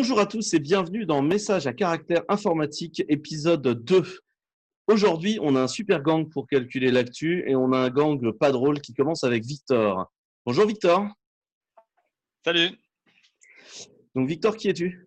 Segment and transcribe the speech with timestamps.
[0.00, 4.02] Bonjour à tous et bienvenue dans Message à caractère informatique, épisode 2.
[4.86, 8.50] Aujourd'hui, on a un super gang pour calculer l'actu et on a un gang pas
[8.50, 10.10] drôle qui commence avec Victor.
[10.46, 11.06] Bonjour Victor.
[12.42, 12.70] Salut.
[14.14, 15.06] Donc Victor, qui es-tu?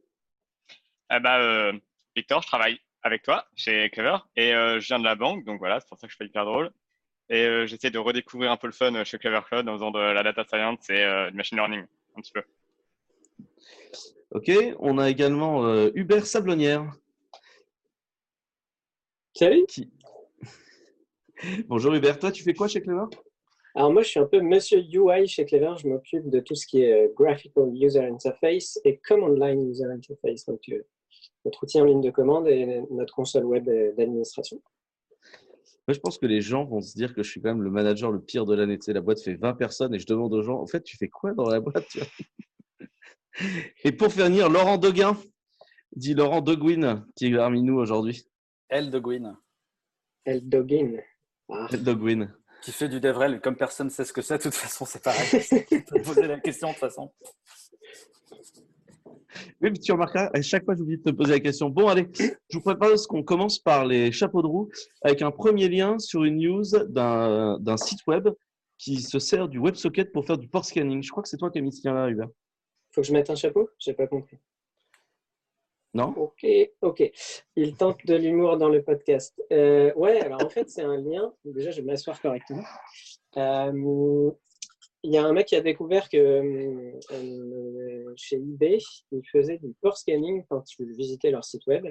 [1.12, 1.74] Eh ben, euh,
[2.16, 5.58] Victor, je travaille avec toi chez Clever et euh, je viens de la banque, donc
[5.58, 6.72] voilà, c'est pour ça que je fais hyper drôle.
[7.30, 9.98] Et euh, j'essaie de redécouvrir un peu le fun chez Clever Cloud en faisant de
[9.98, 11.84] la data science et du machine learning,
[12.16, 12.44] un petit peu.
[14.34, 16.92] Ok, on a également Hubert Sablonnière.
[19.36, 19.68] Salut.
[21.68, 23.06] Bonjour Hubert, toi tu fais quoi chez Clever?
[23.76, 26.66] Alors moi je suis un peu monsieur UI chez Clever, je m'occupe de tout ce
[26.66, 30.46] qui est graphical user interface et command line user interface.
[30.46, 30.62] Donc
[31.46, 33.66] notre outil en ligne de commande et notre console web
[33.96, 34.60] d'administration.
[35.88, 37.70] Moi, je pense que les gens vont se dire que je suis quand même le
[37.70, 38.80] manager le pire de l'année.
[38.80, 40.96] Tu sais, la boîte fait 20 personnes et je demande aux gens, en fait, tu
[40.96, 41.98] fais quoi dans la boîte
[43.84, 45.18] Et pour finir, Laurent Deguin,
[45.96, 48.28] dit Laurent Deguin, qui est parmi nous aujourd'hui.
[48.70, 49.38] El Deguin.
[50.26, 50.98] El Deguin.
[51.50, 51.68] Ah.
[51.72, 52.34] El Deguin.
[52.62, 55.04] Qui fait du DevRel, comme personne ne sait ce que c'est, de toute façon, c'est
[55.04, 55.28] pareil.
[56.06, 57.12] poser la question de toute façon.
[59.62, 61.70] Oui, mais tu remarqueras, à chaque fois, j'oublie de te poser la question.
[61.70, 64.70] Bon, allez, je vous propose qu'on commence par les chapeaux de roue
[65.02, 68.30] avec un premier lien sur une news d'un site web
[68.78, 71.04] qui se sert du WebSocket pour faire du port scanning.
[71.04, 72.30] Je crois que c'est toi qui as mis ce lien-là, Hubert.
[72.94, 73.70] Faut que je mette un chapeau?
[73.80, 74.38] J'ai pas compris.
[75.94, 76.14] Non?
[76.18, 76.46] Ok,
[76.82, 77.12] ok.
[77.56, 79.40] Il tente de l'humour dans le podcast.
[79.52, 81.34] Euh, ouais, alors en fait, c'est un lien.
[81.46, 82.64] Déjà, je vais m'asseoir correctement.
[83.38, 84.32] Euh,
[85.04, 86.18] il y a un mec qui a découvert que
[87.12, 88.80] euh, chez eBay,
[89.12, 91.86] ils faisaient du port scanning quand tu visitais leur site web.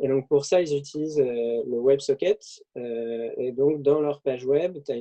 [0.00, 2.40] Et donc pour ça, ils utilisent euh, le WebSocket.
[2.76, 4.96] Euh, et donc dans leur page web, tu as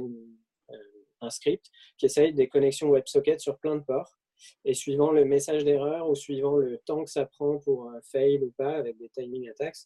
[1.19, 1.66] un script
[1.97, 4.17] qui essaye des connexions WebSocket sur plein de ports.
[4.66, 8.52] Et suivant le message d'erreur ou suivant le temps que ça prend pour fail ou
[8.57, 9.78] pas, avec des timing attacks,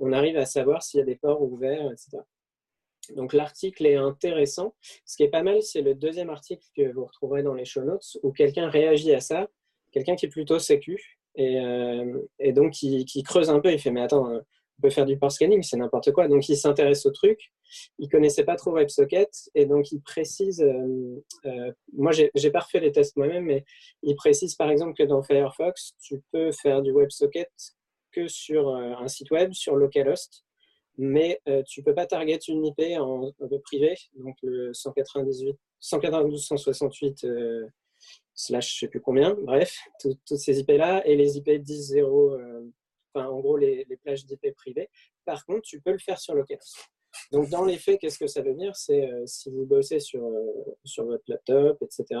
[0.00, 2.18] on arrive à savoir s'il y a des ports ouverts, etc.
[3.10, 4.74] Donc l'article est intéressant.
[5.04, 7.82] Ce qui est pas mal, c'est le deuxième article que vous retrouverez dans les show
[7.82, 9.48] notes où quelqu'un réagit à ça,
[9.90, 13.72] quelqu'un qui est plutôt sécu et, euh, donc qui, creuse un peu.
[13.72, 14.40] Il fait mais attends, euh,
[14.78, 16.28] on peut faire du port scanning, c'est n'importe quoi.
[16.28, 17.52] Donc il s'intéresse au truc.
[17.98, 20.62] Il connaissait pas trop WebSocket et donc il précise.
[20.62, 23.64] Euh, moi, j'ai pas refait les tests moi-même, mais
[24.02, 27.50] il précise par exemple que dans Firefox, tu peux faire du WebSocket
[28.10, 30.44] que sur un site web, sur localhost
[30.98, 33.32] mais euh, tu peux pas target une IP en,
[33.62, 37.66] privé, donc le 198, 192.168 euh,
[38.34, 42.70] slash je sais plus combien, bref, toutes ces IP-là, et les IP 10.0, euh,
[43.14, 44.88] enfin en gros les, les plages d'IP privées.
[45.24, 46.90] Par contre, tu peux le faire sur localhost.
[47.30, 48.74] Donc dans les faits, qu'est-ce que ça veut dire?
[48.76, 50.28] C'est si vous bossez sur,
[50.84, 52.20] sur votre laptop, etc.,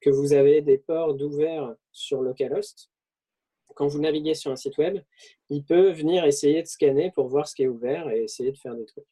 [0.00, 2.90] que vous avez des ports d'ouvert sur localhost,
[3.74, 4.98] quand vous naviguez sur un site web,
[5.50, 8.56] il peut venir essayer de scanner pour voir ce qui est ouvert et essayer de
[8.56, 9.06] faire des trucs.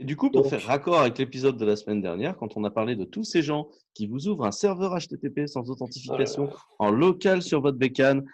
[0.00, 2.70] Et du coup, pour faire raccord avec l'épisode de la semaine dernière, quand on a
[2.70, 6.90] parlé de tous ces gens qui vous ouvrent un serveur HTTP sans authentification oh en
[6.90, 8.24] local sur votre bécane,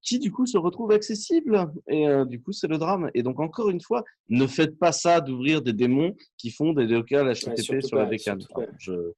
[0.00, 1.72] qui du coup se retrouve accessible.
[1.88, 3.10] Et euh, du coup, c'est le drame.
[3.14, 6.86] Et donc, encore une fois, ne faites pas ça d'ouvrir des démons qui font des
[6.86, 8.38] locales HTTP sur la bécane.
[8.78, 9.12] je,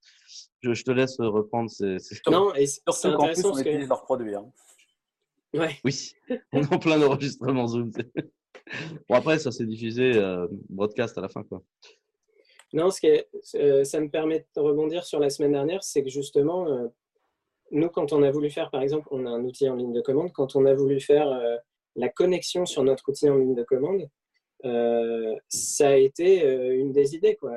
[0.63, 1.99] je, te laisse reprendre ces.
[2.31, 4.35] Non, et surtout qu'en plus, on utilise leurs produits.
[4.35, 4.47] Hein.
[5.55, 6.13] Oui,
[6.53, 7.91] on est en plein enregistrement Zoom.
[9.09, 11.43] bon, après, ça s'est diffusé euh, broadcast à la fin.
[11.43, 11.63] Quoi.
[12.73, 13.09] Non, ce qui
[13.57, 16.87] euh, ça me permet de rebondir sur la semaine dernière, c'est que justement, euh,
[17.73, 20.01] nous, quand on a voulu faire, par exemple, on a un outil en ligne de
[20.01, 21.41] commande, quand on a voulu faire
[21.95, 24.09] la connexion sur notre outil en ligne de commande,
[25.49, 27.37] ça a été une des idées.
[27.37, 27.53] Quoi.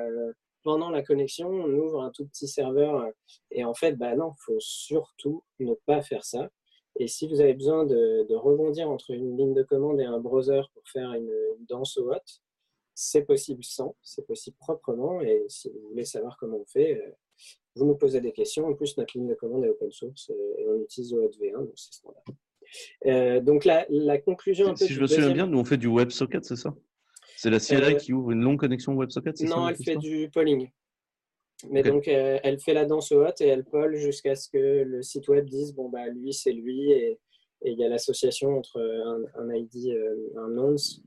[0.62, 3.10] Pendant la connexion, on ouvre un tout petit serveur
[3.50, 6.48] et en fait, bah non, il faut surtout ne pas faire ça.
[6.98, 10.62] Et si vous avez besoin de, rebondir entre une ligne de commande et un browser
[10.72, 11.30] pour faire une,
[11.68, 12.18] danse au hot,
[12.94, 15.20] c'est possible sans, c'est possible proprement.
[15.20, 17.10] Et si vous voulez savoir comment on fait, euh,
[17.74, 18.66] vous nous posez des questions.
[18.66, 21.52] En plus, notre ligne de commande est open source euh, et on utilise OAuth v
[21.52, 22.22] 1 donc c'est standard.
[23.06, 24.84] Euh, donc la, la, conclusion un peu.
[24.84, 26.74] Si je me souviens bien, nous on fait du WebSocket, c'est ça?
[27.36, 30.70] C'est la CLI qui ouvre une longue connexion WebSocket Non, elle fait du polling.
[31.70, 34.82] Mais donc, euh, elle fait la danse au hot et elle polle jusqu'à ce que
[34.82, 36.92] le site web dise bon, bah, lui, c'est lui.
[36.92, 37.18] Et
[37.64, 38.80] il y a l'association entre
[39.36, 41.02] un, ID, euh, un nonce,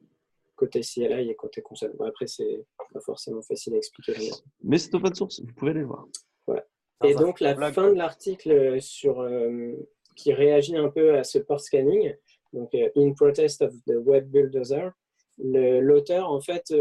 [0.56, 1.94] côté CLI et côté console.
[1.98, 4.32] Bon, après, c'est pas forcément facile à expliquer.
[4.64, 6.08] Mais c'est open source, vous pouvez aller voir.
[6.48, 6.66] Voilà.
[7.04, 9.74] Et donc, la fin de l'article sur euh,
[10.16, 12.16] qui réagit un peu à ce port scanning,
[12.54, 14.92] donc In Protest of the Web Bulldozer,
[15.38, 16.74] l'auteur, en fait,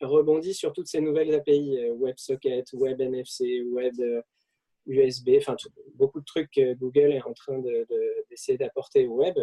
[0.00, 4.22] rebondit sur toutes ces nouvelles API, euh, WebSocket, WebNFC, Web, euh,
[4.86, 5.56] USB, enfin
[5.94, 7.62] beaucoup de trucs que Google est en train
[8.28, 9.36] d'essayer d'apporter au web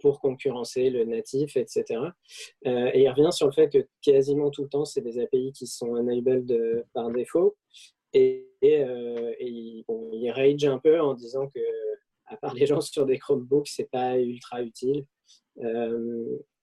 [0.00, 2.00] pour concurrencer le natif, etc.
[2.64, 5.66] et il revient sur le fait que quasiment tout le temps, c'est des API qui
[5.66, 7.56] sont enabled par défaut.
[8.12, 8.50] Et,
[9.40, 11.60] il, rage un peu en disant que,
[12.26, 15.06] à part les gens sur des Chromebooks, c'est pas ultra utile.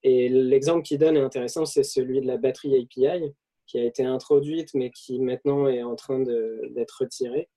[0.04, 3.34] Et l'exemple qu'il donne est intéressant, c'est celui de la batterie API
[3.68, 7.50] qui a été introduite, mais qui maintenant est en train d'être retirée.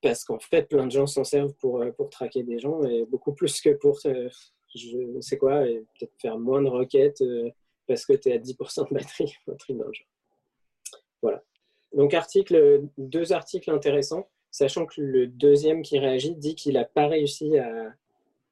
[0.00, 3.04] Parce qu'en fait, plein de gens s'en servent pour, euh, pour traquer des gens, et
[3.06, 7.50] beaucoup plus que pour, je sais quoi, peut-être faire moins de requêtes euh,
[7.86, 9.90] parce que tu es à 10% de batterie, un truc dans.
[11.22, 11.42] Voilà.
[11.92, 17.08] Donc, article, deux articles intéressants, sachant que le deuxième qui réagit dit qu'il n'a pas
[17.08, 17.94] réussi à,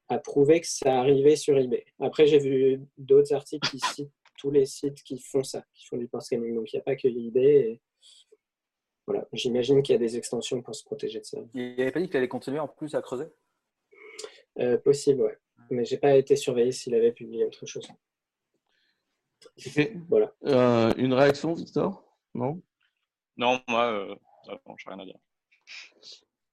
[0.09, 1.85] à prouver que ça arrivait sur eBay.
[1.99, 5.97] Après, j'ai vu d'autres articles qui citent tous les sites qui font ça, qui font
[5.97, 6.55] du port scanning.
[6.55, 7.81] Donc il n'y a pas que l'idée.
[9.05, 11.37] Voilà, j'imagine qu'il y a des extensions pour se protéger de ça.
[11.53, 13.27] Il avait pas dit qu'il allait continuer en plus à creuser?
[14.59, 15.37] Euh, Possible, ouais.
[15.69, 17.87] Mais j'ai pas été surveillé s'il avait publié autre chose.
[20.07, 20.33] Voilà.
[20.45, 22.03] Euh, une réaction, Victor?
[22.33, 22.61] Non?
[23.35, 24.15] Non, moi, euh,
[24.47, 25.19] je n'ai rien à dire.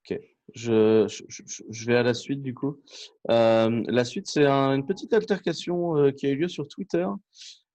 [0.05, 0.21] Ok.
[0.55, 2.81] Je, vais à la suite du coup.
[3.31, 7.07] Euh, la suite, c'est une petite altercation qui a eu lieu sur Twitter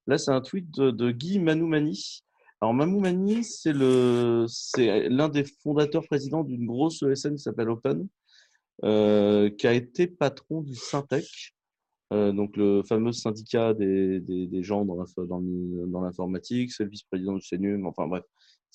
[0.08, 2.24] Là, c'est un tweet de, Guy Manoumani.
[2.62, 8.08] Alors, Manoumani, c'est l'un des fondateurs présidents d'une grosse ESN qui s'appelle Open,
[8.84, 11.26] euh, qui a été patron du Syntec,
[12.14, 16.72] euh, donc le fameux syndicat des, des, gens dans l'informatique.
[16.72, 17.88] c'est le vice-président du CNUM.
[17.88, 18.24] Enfin, bref,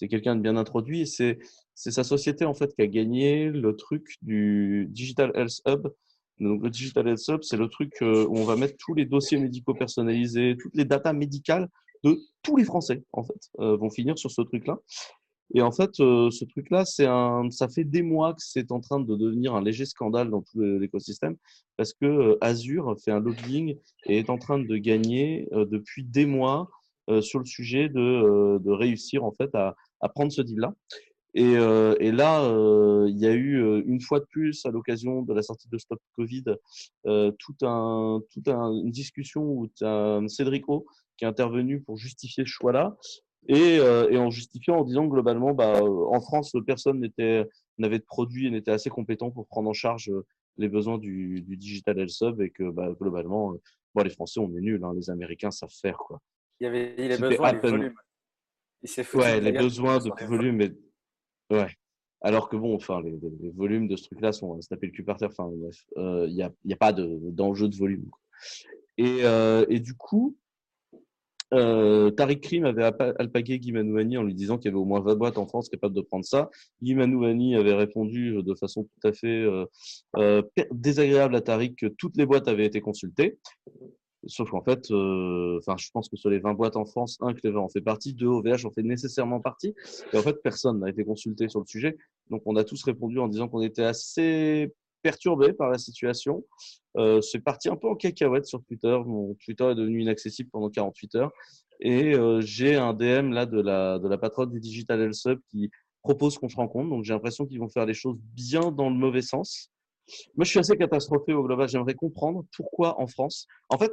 [0.00, 1.38] c'est quelqu'un de bien introduit et c'est
[1.74, 5.88] sa société en fait qui a gagné le truc du Digital Health Hub
[6.40, 9.04] donc, le Digital Health Hub, c'est le truc euh, où on va mettre tous les
[9.04, 11.68] dossiers médicaux personnalisés, toutes les datas médicales
[12.02, 14.78] de tous les Français, en fait, euh, vont finir sur ce truc-là.
[15.54, 17.06] Et en fait, euh, ce truc-là, c'est
[17.50, 20.60] ça fait des mois que c'est en train de devenir un léger scandale dans tout
[20.60, 21.36] l'écosystème
[21.76, 23.76] parce que Azure fait un lobbying
[24.06, 26.70] et est en train de gagner depuis des mois
[27.20, 30.74] sur le sujet de, de réussir en fait à, à prendre ce deal-là.
[31.34, 34.70] Et, euh, et là, euh, il y a eu euh, une fois de plus, à
[34.70, 36.44] l'occasion de la sortie de Stop Covid,
[37.06, 40.64] euh, tout un, tout un, une discussion où as Cédric
[41.16, 42.96] qui est intervenu pour justifier ce choix-là.
[43.48, 47.46] Et, en justifiant en disant globalement, bah, en France, personne n'était
[47.78, 50.12] n'avait de produit et n'était assez compétent pour prendre en charge
[50.58, 53.54] les besoins du, du digital health et que bah, globalement,
[53.94, 56.20] bon, les Français, on est nuls, hein, les Américains savent faire quoi.
[56.60, 57.94] Il y avait il a besoin du volume.
[58.82, 60.72] Il ouais, les besoins de volume, mais
[61.50, 61.68] Ouais.
[62.22, 65.04] Alors que bon, enfin, les, volumes de ce truc-là sont à se taper le cul
[65.04, 65.30] par terre.
[65.30, 68.10] Enfin, bref, il euh, n'y a, y a, pas d'enjeu de, volume.
[68.98, 70.36] Et, euh, et, du coup,
[71.54, 72.84] euh, Tariq Krim avait
[73.18, 75.70] alpagué Guy Manouani en lui disant qu'il y avait au moins 20 boîtes en France
[75.70, 76.50] capables de prendre ça.
[76.82, 79.46] Guy Manouani avait répondu de façon tout à fait
[80.16, 80.42] euh,
[80.72, 83.38] désagréable à Tariq que toutes les boîtes avaient été consultées.
[84.26, 87.32] Sauf qu'en fait, euh, enfin, je pense que sur les 20 boîtes en France, un
[87.32, 89.74] Clever en fait partie, deux OVH en fait nécessairement partie.
[90.12, 91.96] Et en fait, personne n'a été consulté sur le sujet.
[92.28, 94.72] Donc, on a tous répondu en disant qu'on était assez
[95.02, 96.44] perturbé par la situation.
[96.96, 98.98] Euh, c'est parti un peu en cacahuète sur Twitter.
[99.06, 101.32] Mon Twitter est devenu inaccessible pendant 48 heures.
[101.80, 105.40] Et euh, j'ai un DM là de la, de la patronne du Digital Health Hub
[105.50, 105.70] qui
[106.02, 106.90] propose qu'on se rencontre.
[106.90, 109.70] Donc, j'ai l'impression qu'ils vont faire les choses bien dans le mauvais sens.
[110.36, 111.68] Moi, je suis assez catastrophé au global.
[111.68, 113.46] J'aimerais comprendre pourquoi en France.
[113.68, 113.92] En fait,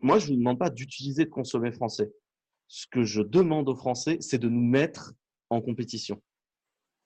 [0.00, 2.12] moi, je ne vous demande pas d'utiliser, de consommer français.
[2.68, 5.12] Ce que je demande aux Français, c'est de nous mettre
[5.50, 6.20] en compétition.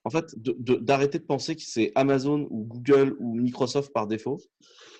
[0.04, 4.38] En fait, d'arrêter de, de, penser que c'est Amazon ou Google ou Microsoft par défaut,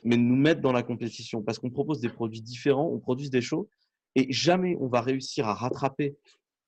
[0.05, 3.31] mais de nous mettre dans la compétition parce qu'on propose des produits différents, on produit
[3.31, 3.67] des choses
[4.17, 6.17] et jamais on va réussir à rattraper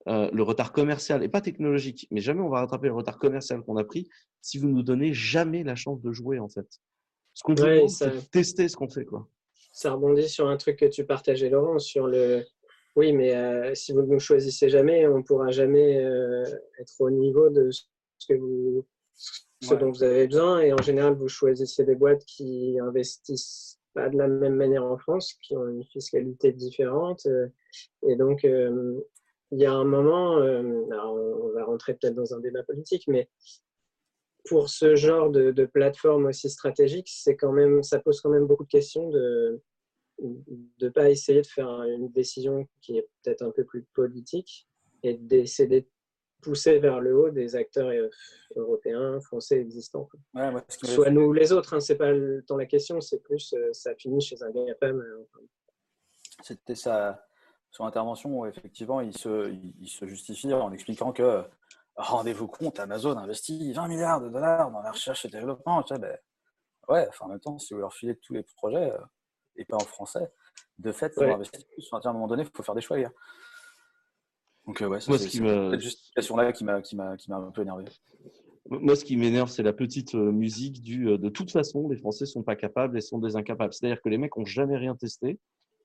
[0.08, 3.62] euh, le retard commercial, et pas technologique, mais jamais on va rattraper le retard commercial
[3.62, 4.08] qu'on a pris
[4.40, 6.66] si vous nous donnez jamais la chance de jouer, en fait.
[7.34, 7.54] Ce qu'on
[7.88, 9.28] c'est tester ce qu'on fait, quoi.
[9.72, 12.44] Ça rebondit sur un truc que tu partageais, Laurent, sur le.
[12.96, 16.44] Oui, mais euh, si vous ne nous choisissez jamais, on ne pourra jamais euh,
[16.78, 17.82] être au niveau de ce,
[18.26, 20.60] que vous, ce dont vous avez besoin.
[20.60, 24.98] Et en général, vous choisissez des boîtes qui investissent pas de la même manière en
[24.98, 27.26] France, qui ont une fiscalité différente.
[28.08, 28.44] et donc,
[29.52, 33.28] il y a un moment, euh, on va rentrer peut-être dans un débat politique, mais
[34.48, 38.64] pour ce genre de, plateforme aussi stratégique, c'est quand même, ça pose quand même beaucoup
[38.64, 39.60] de questions de
[40.20, 44.68] ne pas essayer de faire une décision qui est peut-être un peu plus politique
[45.02, 45.86] et d'essayer de
[46.42, 48.08] pousser vers le haut des acteurs euh,
[48.56, 50.08] européens, français existants.
[50.68, 52.12] Soit nous ou les autres, hein, c'est pas
[52.46, 55.02] tant la question, c'est plus euh, ça finit chez un GAFAM.
[56.42, 57.26] C'était ça
[57.70, 59.50] son intervention, effectivement, il se,
[59.80, 61.44] il se justifie en expliquant que
[61.96, 65.82] rendez-vous compte, Amazon investit 20 milliards de dollars dans la recherche et développement.
[65.82, 66.16] Tu sais, ben,
[66.88, 68.98] ouais, enfin, en même temps, si vous leur filez tous les projets, euh,
[69.56, 70.32] et pas en français,
[70.78, 71.32] de fait, ouais.
[71.32, 71.88] investir plus.
[71.92, 73.12] À un moment donné, il faut faire des choix, les gars.
[74.66, 75.10] Donc, euh, ouais, c'est
[75.40, 77.84] me- cette justification-là qui m'a qui m'a- qui m'a un peu énervé.
[78.68, 81.96] Moi, ce qui m'énerve, c'est la petite euh, musique du euh, de toute façon, les
[81.96, 83.72] Français sont pas capables et sont des incapables.
[83.72, 85.38] C'est-à-dire que les mecs ont jamais rien testé.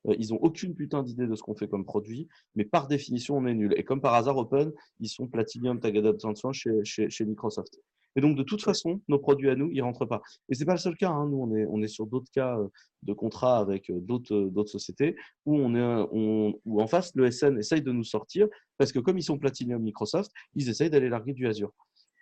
[0.07, 3.37] Euh, ils ont aucune putain d'idée de ce qu'on fait comme produit, mais par définition,
[3.37, 3.73] on est nul.
[3.77, 7.79] Et comme par hasard, Open, ils sont Platinum, Tagada Attention chez, chez, chez Microsoft.
[8.15, 10.21] Et donc, de toute façon, nos produits à nous, ils rentrent pas.
[10.49, 11.09] Et c'est pas le seul cas.
[11.09, 11.27] Hein.
[11.27, 12.67] Nous, on est, on est sur d'autres cas euh,
[13.03, 17.29] de contrats avec euh, d'autres, d'autres sociétés où on est, on, où en face, le
[17.29, 18.47] SN essaye de nous sortir
[18.77, 21.73] parce que comme ils sont Platinum Microsoft, ils essayent d'aller larguer du Azure.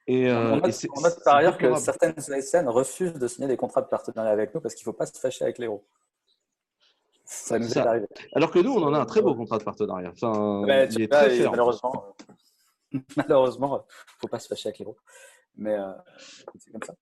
[0.07, 3.81] Et, euh, on note, on par ailleurs que certaines ASN refusent de signer des contrats
[3.81, 5.69] de partenariat avec nous parce qu'il ne faut pas se fâcher avec les.
[7.25, 8.07] Ça nous est arrivé.
[8.35, 10.11] Alors que nous, on en a un très beau contrat de partenariat.
[10.11, 12.15] Enfin, Ouais, il est vois, très et malheureusement,
[12.93, 13.79] euh, malheureusement, euh,
[14.19, 14.85] faut pas se fâcher avec les.
[15.55, 15.91] Mais euh,
[16.59, 16.93] c'est comme ça.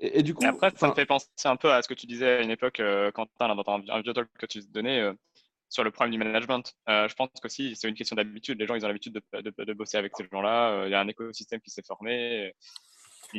[0.00, 1.94] Et, et du coup, Et après, ça me fait penser un peu à ce que
[1.94, 5.00] tu disais à une époque, euh, Quentin, dans un, un vieux talk que tu donnais
[5.00, 5.12] euh,
[5.68, 6.74] sur le problème du management.
[6.88, 8.58] Euh, je pense qu'aussi, c'est une question d'habitude.
[8.60, 10.70] Les gens, ils ont l'habitude de, de, de bosser avec ces gens-là.
[10.70, 12.54] Euh, Il y a un écosystème qui s'est formé.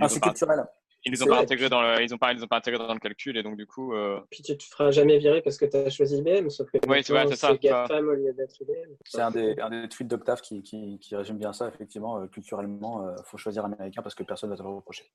[0.01, 0.65] Ah, c'est culturel.
[1.05, 1.43] Ils nous C'est ont pas vrai.
[1.43, 3.37] intégré dans le, ils ont pas, ils ont pas intégré dans le calcul.
[3.37, 5.89] Et donc, du coup, euh, Puis tu te feras jamais virer parce que tu as
[5.89, 7.55] choisi IBM, sauf que Oui, c'est ça.
[7.55, 8.95] GAFAM au lieu d'être IBM.
[9.05, 11.67] C'est un des, un des tweets d'Octave qui, qui, qui résume bien ça.
[11.67, 15.11] Effectivement, euh, culturellement, il faut choisir américain parce que personne ne va te le reprocher.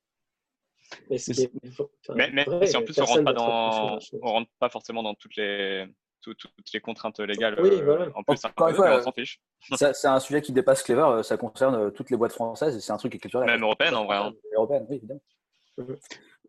[1.10, 1.50] Mais, ce Mais qui est-
[1.80, 5.02] enfin, mais, mais vrai, si en plus on rentre pas dans, on rentre pas forcément
[5.02, 5.86] dans toutes les,
[6.20, 7.56] tout- toutes les contraintes légales.
[7.60, 8.08] Oui, euh, voilà.
[8.14, 9.40] En plus, c'est un Encore une fois, on euh, s'en fiche.
[9.76, 11.00] C'est un sujet qui dépasse Clever.
[11.02, 13.46] euh, Ça concerne euh, toutes les boîtes françaises et c'est un truc qui est culturel.
[13.46, 14.32] Même européenne, en vrai, hein.
[14.54, 15.20] Européenne, oui, évidemment.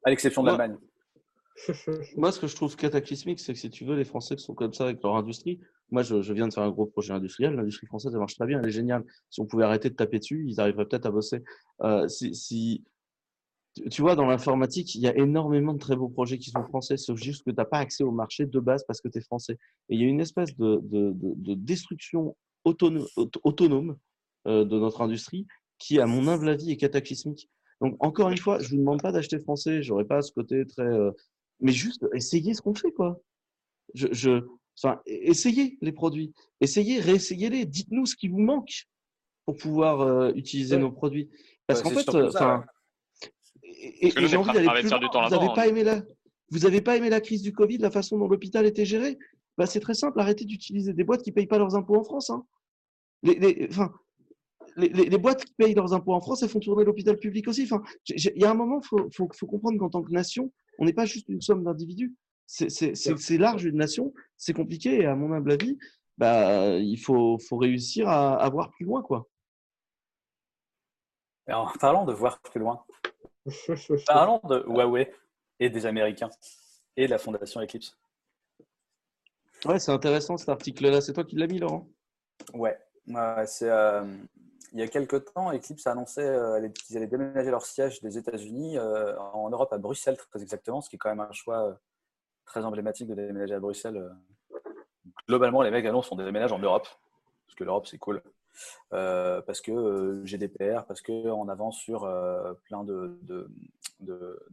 [0.03, 0.77] À l'exception de l'Allemagne.
[2.17, 4.53] moi, ce que je trouve cataclysmique, c'est que si tu veux, les Français qui sont
[4.53, 5.59] comme ça avec leur industrie.
[5.91, 7.53] Moi, je, je viens de faire un gros projet industriel.
[7.53, 9.03] L'industrie française, elle marche très bien, elle est géniale.
[9.29, 11.43] Si on pouvait arrêter de taper dessus, ils arriveraient peut-être à bosser.
[11.81, 12.83] Euh, si, si,
[13.91, 16.97] tu- vois, dans l'informatique, il y a énormément de très beaux projets qui sont français,
[16.97, 19.21] sauf juste que tu n'as pas accès au marché de base parce que tu es
[19.21, 19.53] français.
[19.89, 23.97] Et il y a une espèce de, de, de, de destruction autono- auto- autonome
[24.47, 25.45] euh, de notre industrie
[25.77, 27.49] qui, à mon humble avis, est cataclysmique.
[27.81, 30.83] Donc, encore une fois, je vous demande pas d'acheter français, j'aurais pas ce côté très.
[30.83, 31.11] euh,
[31.59, 33.19] mais juste, essayez ce qu'on fait, quoi.
[33.93, 34.45] Je, je,
[34.81, 38.87] enfin, essayez les produits, essayez, réessayez-les, dites-nous ce qui vous manque
[39.45, 40.81] pour pouvoir euh, utiliser Ouais.
[40.81, 41.29] nos produits.
[41.67, 42.63] Parce Ouais, qu'en fait, euh, enfin,
[43.63, 44.99] et, j'ai envie d'aller plus loin.
[44.99, 45.65] Vous n'avez pas hein.
[45.65, 46.01] aimé la,
[46.49, 49.17] vous avez pas aimé la crise du Covid, la façon dont l'hôpital était géré?
[49.57, 52.29] Bah, C'est très simple, arrêtez d'utiliser des boîtes qui payent pas leurs impôts en France.
[52.29, 52.45] Hein.
[53.23, 53.93] Les, les, enfin,
[54.75, 57.47] les, les, les boîtes qui payent leurs impôts en France, elles font tourner l'hôpital public
[57.47, 57.63] aussi.
[57.63, 60.51] Enfin, il y a un moment, il faut, faut, faut comprendre qu'en tant que nation,
[60.79, 62.13] on n'est pas juste une somme d'individus.
[62.47, 65.77] C'est- large une nation, c'est compliqué et à mon humble avis,
[66.17, 69.01] bah, il faut, faut réussir à, à voir plus loin.
[69.01, 69.27] Quoi.
[71.47, 72.83] Et en parlant de voir plus loin,
[74.07, 75.11] parlons de Huawei
[75.59, 76.29] et des Américains
[76.97, 77.97] et de la fondation Eclipse.
[79.65, 81.01] Ouais, c'est intéressant cet article-là.
[81.01, 81.89] C'est toi qui l'as mis, Laurent?
[82.53, 82.77] Ouais,
[83.07, 84.03] ouais, c'est euh,
[84.75, 88.17] il y a quelques temps, Eclipse a annoncé euh, qu'ils allaient déménager leur siège des
[88.17, 91.69] États-Unis euh, en Europe à Bruxelles très exactement, ce qui est quand même un choix
[91.69, 91.73] euh,
[92.45, 94.11] très emblématique de déménager à Bruxelles.
[95.29, 96.89] Globalement, les mecs annoncent on déménage en Europe
[97.45, 98.21] parce que l'Europe c'est cool,
[98.89, 102.01] parce que GDPR, parce que on avance sur
[102.63, 103.17] plein de,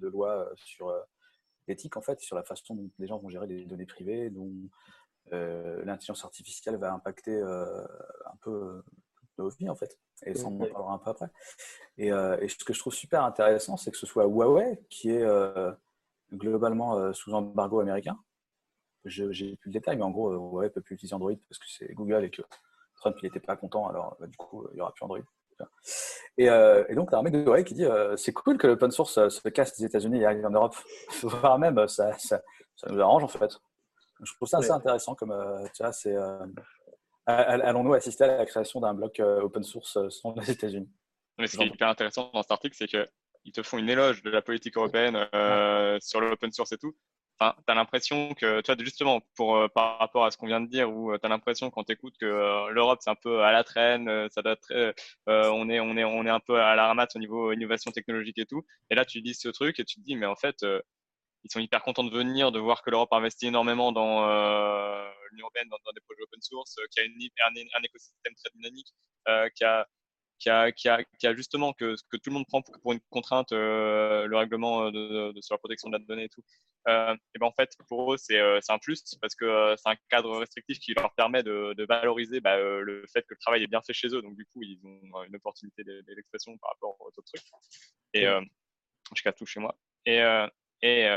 [0.01, 0.95] lois sur
[1.67, 4.53] l'éthique en fait, sur la façon dont les gens vont gérer les données privées, dont
[5.33, 8.83] l'intelligence artificielle va impacter un peu
[9.39, 9.99] nos vies en fait.
[10.25, 11.29] Et ça, on en parlera un peu après.
[11.99, 15.11] Et, euh, et ce que je trouve super intéressant, c'est que ce soit Huawei qui
[15.11, 15.73] est euh,
[16.33, 18.19] globalement euh, sous embargo américain.
[19.05, 21.67] Je J'ai plus le détail, mais en gros, Huawei peut plus utiliser Android parce que
[21.69, 22.43] c'est Google et que
[22.97, 25.19] Trump n'était pas content, alors bah, du coup, il n'y aura plus Android.
[26.39, 27.87] Et, et donc, il y a un mec de Huawei qui dit
[28.17, 30.75] c'est cool que l'open source se casse des États-Unis et arrive en Europe.
[31.23, 32.41] Voire même, ça, ça,
[32.77, 33.53] ça nous arrange en fait.
[34.23, 35.35] Je trouve ça assez intéressant comme,
[35.75, 36.17] tu vois, c'est.
[37.27, 40.89] All- Allons-nous assister à la création d'un bloc euh, open source euh, sans les États-Unis?
[41.39, 44.23] Mais ce qui est hyper intéressant dans cet article, c'est qu'ils te font une éloge
[44.23, 46.95] de la politique européenne euh, sur l'open source et tout.
[47.41, 50.47] Enfin, tu as l'impression que, tu vois, justement, pour, euh, par rapport à ce qu'on
[50.47, 53.17] vient de dire, où tu as l'impression quand tu écoutes que euh, l'Europe, c'est un
[53.17, 54.95] peu à la traîne, ça doit être,
[55.27, 58.39] on, est, on, est, on est un peu à la ramasse au niveau innovation technologique
[58.39, 58.65] et tout.
[58.91, 60.65] Et là, tu lis ce truc et tu te dis, mais en fait,
[61.45, 65.45] ils sont hyper contents de venir, de voir que l'Europe investit énormément dans euh, l'Union
[65.45, 68.35] européenne, dans, dans des projets open source, euh, qu'il y a une, un, un écosystème
[68.35, 68.89] très dynamique,
[69.29, 69.87] euh, qui a
[70.39, 73.01] qui a, qui a, qui a justement que, que tout le monde prend pour, une
[73.11, 76.43] contrainte, euh, le règlement de, de, sur la protection de la donnée et tout,
[76.89, 80.37] euh, et ben en fait, pour eux, c'est un plus parce que c'est un cadre
[80.39, 83.83] restrictif qui leur permet de, de valoriser bah, le fait que le travail est bien
[83.83, 84.21] fait chez eux.
[84.21, 87.45] Donc, du coup, ils ont une opportunité d'expression par rapport aux autres trucs.
[88.15, 89.77] Et je casse tout chez moi.
[90.07, 90.21] Et,
[90.83, 91.09] et,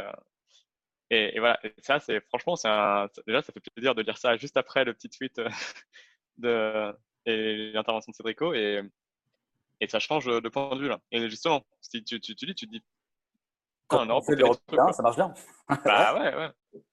[1.10, 2.69] et, et, voilà, et ça, c'est franchement, c'est
[3.27, 5.39] déjà, ça fait plaisir de lire ça juste après le petit tweet
[6.38, 6.93] de,
[7.25, 8.81] et l'intervention de Cédrico et,
[9.81, 11.00] et ça change de point de vue là.
[11.12, 12.84] Et justement, si tu, tu, tu dis, tu dis,
[13.88, 15.34] quand Europe, on ça marche bien.
[15.86, 16.50] Bah ouais, ouais.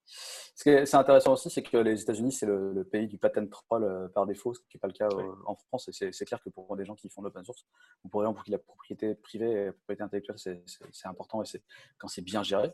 [0.06, 3.84] Ce qui est, intéressant aussi, c'est que les États-Unis, c'est le, pays du patent troll
[3.84, 5.88] euh, par défaut, ce qui n'est pas le cas euh, en France.
[5.88, 7.66] Et c'est clair que pour des gens qui font de l'open source,
[8.04, 11.46] ou pour exemple, pour qui la propriété privée et la propriété intellectuelle, c'est important et
[11.46, 11.62] c'est
[11.98, 12.72] quand c'est bien géré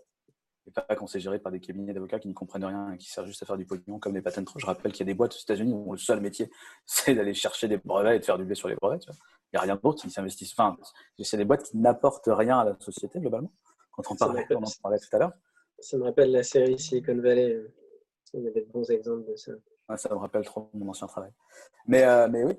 [0.68, 3.10] et pas quand c'est géré par des cabinets d'avocats qui ne comprennent rien et qui
[3.10, 4.60] servent juste à faire du pognon comme les patent trolls.
[4.60, 6.50] Je rappelle qu'il y a des boîtes aux États-Unis où le seul métier,
[6.86, 9.06] c'est d'aller chercher des brevets et de faire du blé sur les brevets.
[9.06, 10.52] Il n'y a rien d'autre, ils s'investissent.
[10.52, 10.76] Enfin,
[11.22, 13.50] c'est des boîtes qui n'apportent rien à la société globalement.
[13.92, 15.32] Quand on, parlait, on en parlait tout à l'heure.
[15.80, 17.62] Ça me rappelle la série Silicon Valley.
[18.34, 19.52] Il y avait de bons exemples de ça.
[19.96, 21.30] ça me rappelle trop mon ancien travail.
[21.86, 22.54] Mais, euh, mais oui,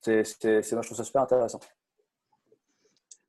[0.00, 0.24] c'est,
[0.72, 1.60] moi je trouve ça super intéressant.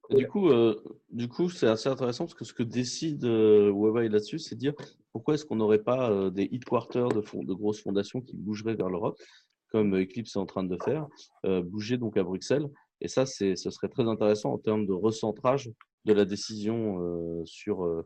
[0.09, 4.09] du coup, euh, du coup, c'est assez intéressant parce que ce que décide euh, Huawei
[4.09, 4.73] là-dessus, c'est de dire
[5.11, 9.19] pourquoi est-ce qu'on n'aurait pas des headquarters de, de grosses fondations qui bougeraient vers l'Europe,
[9.67, 11.07] comme Eclipse est en train de faire,
[11.43, 12.67] bouger donc à Bruxelles.
[13.01, 15.71] Et ça, c'est, ce serait très intéressant en termes de recentrage
[16.05, 18.05] de la décision sur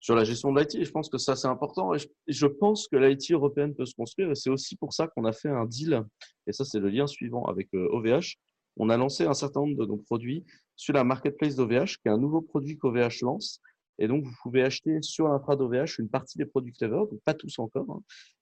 [0.00, 0.84] sur la gestion de l'IT.
[0.84, 1.92] je pense que ça, c'est important.
[2.26, 4.30] Je, pense que l'IT européenne peut se construire.
[4.30, 6.04] Et c'est aussi pour ça qu'on a fait un deal.
[6.46, 8.08] Et ça, c'est le lien suivant avec OVH.
[8.08, 8.20] Euh,
[8.76, 10.44] On a lancé un certain nombre de nos produits
[10.76, 13.60] sur la marketplace d'OVH, qui est un nouveau produit qu'OVH lance.
[13.98, 17.34] Et donc, vous pouvez acheter sur l'infra d'OVH une partie des produits Clever, donc pas
[17.34, 18.00] tous encore, hein,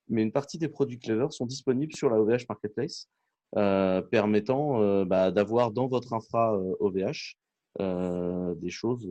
[0.08, 3.08] mais une partie des produits Clever sont disponibles sur la OVH Marketplace,
[3.56, 7.36] euh, permettant euh, bah, d'avoir dans votre infra OVH
[7.78, 9.08] des choses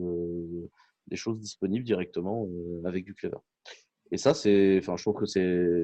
[1.08, 3.38] des choses disponibles directement euh, avec du Clever.
[4.12, 5.26] Et ça, c'est, enfin, je trouve que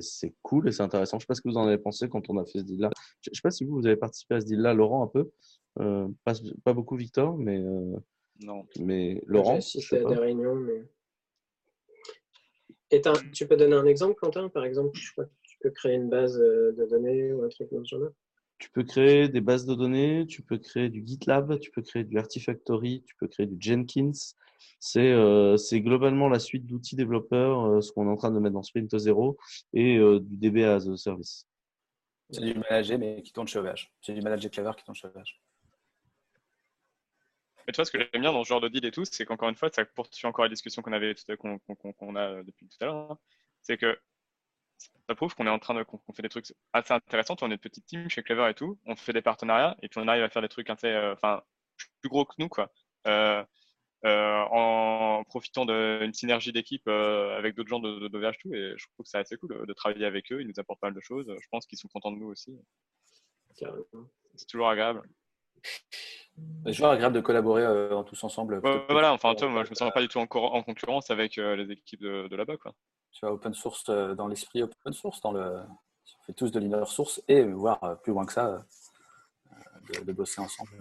[0.01, 1.19] c'est cool et c'est intéressant.
[1.19, 2.65] Je ne sais pas ce que vous en avez pensé quand on a fait ce
[2.65, 2.91] deal-là.
[3.21, 5.31] Je ne sais pas si vous, vous avez participé à ce deal-là, Laurent, un peu.
[5.81, 7.97] Euh, pas, pas, beaucoup Victor, mais, euh,
[8.45, 8.65] non.
[8.79, 9.59] mais Laurent.
[9.61, 10.85] J'ai à des réunions, mais.
[12.91, 13.01] Et
[13.33, 16.11] tu peux donner un exemple, Quentin Par exemple, je crois que tu peux créer une
[16.11, 18.11] base de données ou un truc dans ce genre-là
[18.59, 22.05] Tu peux créer des bases de données, tu peux créer du GitLab, tu peux créer
[22.05, 24.13] du Artifactory, tu peux créer du Jenkins,
[24.97, 28.55] euh, c'est globalement la suite d'outils développeurs, euh, ce qu'on est en train de mettre
[28.55, 29.37] dans Sprint 0
[29.73, 31.47] et euh, du DB as a service.
[32.31, 33.91] C'est du manager, mais qui tourne chez OVH.
[34.01, 35.41] C'est du manager clever qui tourne chez OVH.
[37.67, 39.25] Mais tu vois, ce que j'aime bien dans ce genre de deal et tout, c'est
[39.25, 42.87] qu'encore une fois, ça poursuit encore la discussion qu'on avait qu'on a depuis tout à
[42.87, 43.13] l'heure.
[43.13, 43.19] Hein.
[43.61, 43.97] C'est que
[45.09, 47.37] ça prouve qu'on est en train de qu'on fait des trucs assez intéressants.
[47.43, 48.81] On est une petite team chez Clever et tout.
[48.87, 51.43] On fait des partenariats et puis on arrive à faire des trucs assez, enfin,
[52.01, 52.73] plus gros que nous, quoi.
[53.07, 53.45] Euh,
[54.05, 59.05] en profitant d'une synergie d'équipe euh, avec d'autres gens de, de, VH2 et je trouve
[59.05, 60.41] que c'est assez cool de travailler avec eux.
[60.41, 61.27] Ils nous apportent pas mal de choses.
[61.29, 62.57] Je pense qu'ils sont contents de nous aussi.
[63.55, 65.03] C'est toujours agréable.
[66.65, 68.61] C'est toujours agréable de collaborer euh, en tous ensemble.
[68.89, 71.71] voilà, enfin, toi, moi, je me sens pas du tout en, en concurrence avec les
[71.71, 72.57] équipes de, là-bas.
[72.57, 72.75] Quoi.
[73.13, 75.61] Tu vois, open source dans l'esprit open source, dans le...
[75.61, 78.65] on fait tous de l'inner source et voire plus loin que ça,
[80.05, 80.73] de bosser ensemble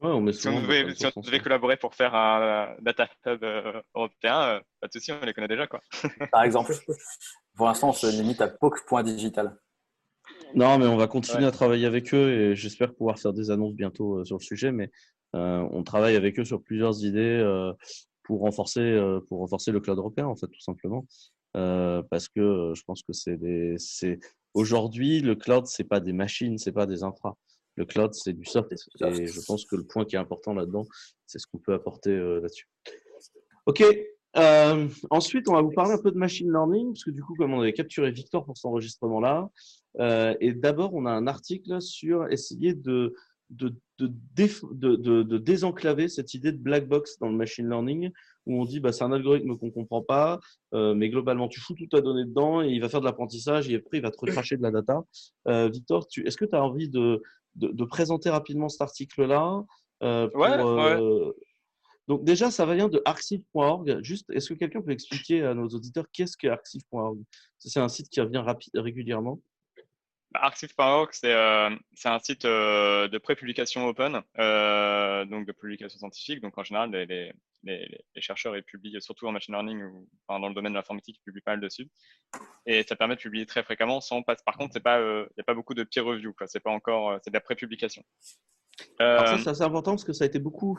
[0.00, 5.10] si on, devait, collaborer pour faire un data hub euh, européen, euh, pas de souci,
[5.10, 5.66] on les connaît déjà.
[5.66, 5.80] Quoi.
[6.30, 6.72] Par exemple,
[7.56, 9.56] pour l'instant, on se limite à POC.digital.
[10.54, 13.74] Non, mais on va continuer à travailler avec eux et j'espère pouvoir faire des annonces
[13.74, 14.70] bientôt euh, sur le sujet.
[14.70, 14.90] Mais
[15.34, 17.44] on travaille avec eux sur plusieurs idées
[18.22, 21.04] pour renforcer, pour renforcer le cloud européen, en fait, tout simplement.
[21.52, 24.18] parce que je pense que c'est
[24.54, 27.36] aujourd'hui le cloud, c'est pas des machines, c'est pas des infras.
[27.78, 28.72] Le cloud, c'est du soft.
[28.72, 30.84] Et je pense que le point qui est important là-dedans,
[31.26, 32.68] c'est ce qu'on peut apporter euh, là-dessus.
[33.66, 33.84] OK.
[34.36, 37.36] Euh, ensuite, on va vous parler un peu de machine learning, parce que du coup,
[37.36, 39.48] comme on avait capturé Victor pour cet enregistrement-là,
[40.00, 43.14] euh, et d'abord, on a un article sur essayer de,
[43.50, 44.08] de, de,
[45.22, 48.10] de, désenclaver cette idée de black box dans le machine learning,
[48.46, 50.40] où on dit bah, c'est un algorithme qu'on ne comprend pas,
[50.72, 53.76] mais globalement, tu fous toute ta donnée dedans et il va faire de l'apprentissage et
[53.76, 55.04] après, il va te recracher de la data.
[55.46, 57.22] Victor, est-ce que tu as envie de,
[57.58, 59.64] de, présenter rapidement cet article-là.
[60.02, 61.32] Euh, euh,
[62.06, 64.02] donc déjà, ça vient de arxiv.org.
[64.02, 67.20] Juste, est-ce que quelqu'un peut expliquer à nos auditeurs qu'est-ce que arxiv.org
[67.58, 68.44] C'est un site qui revient
[68.74, 69.40] régulièrement.
[70.34, 76.40] Arxiv.org, euh, c'est un site de pré-publication open, donc de publication scientifique.
[76.40, 77.32] Donc en général, les,
[78.18, 81.52] chercheurs publient surtout en machine learning ou dans le domaine de l'informatique, ils publient pas
[81.52, 81.88] mal dessus.
[82.66, 85.44] Et ça permet de publier très fréquemment sans Par contre, pas, il euh, n'y a
[85.44, 88.02] pas beaucoup de peer review, euh, c'est de la pré-publication.
[88.98, 90.78] Alors ça, c'est assez important parce que ça a été beaucoup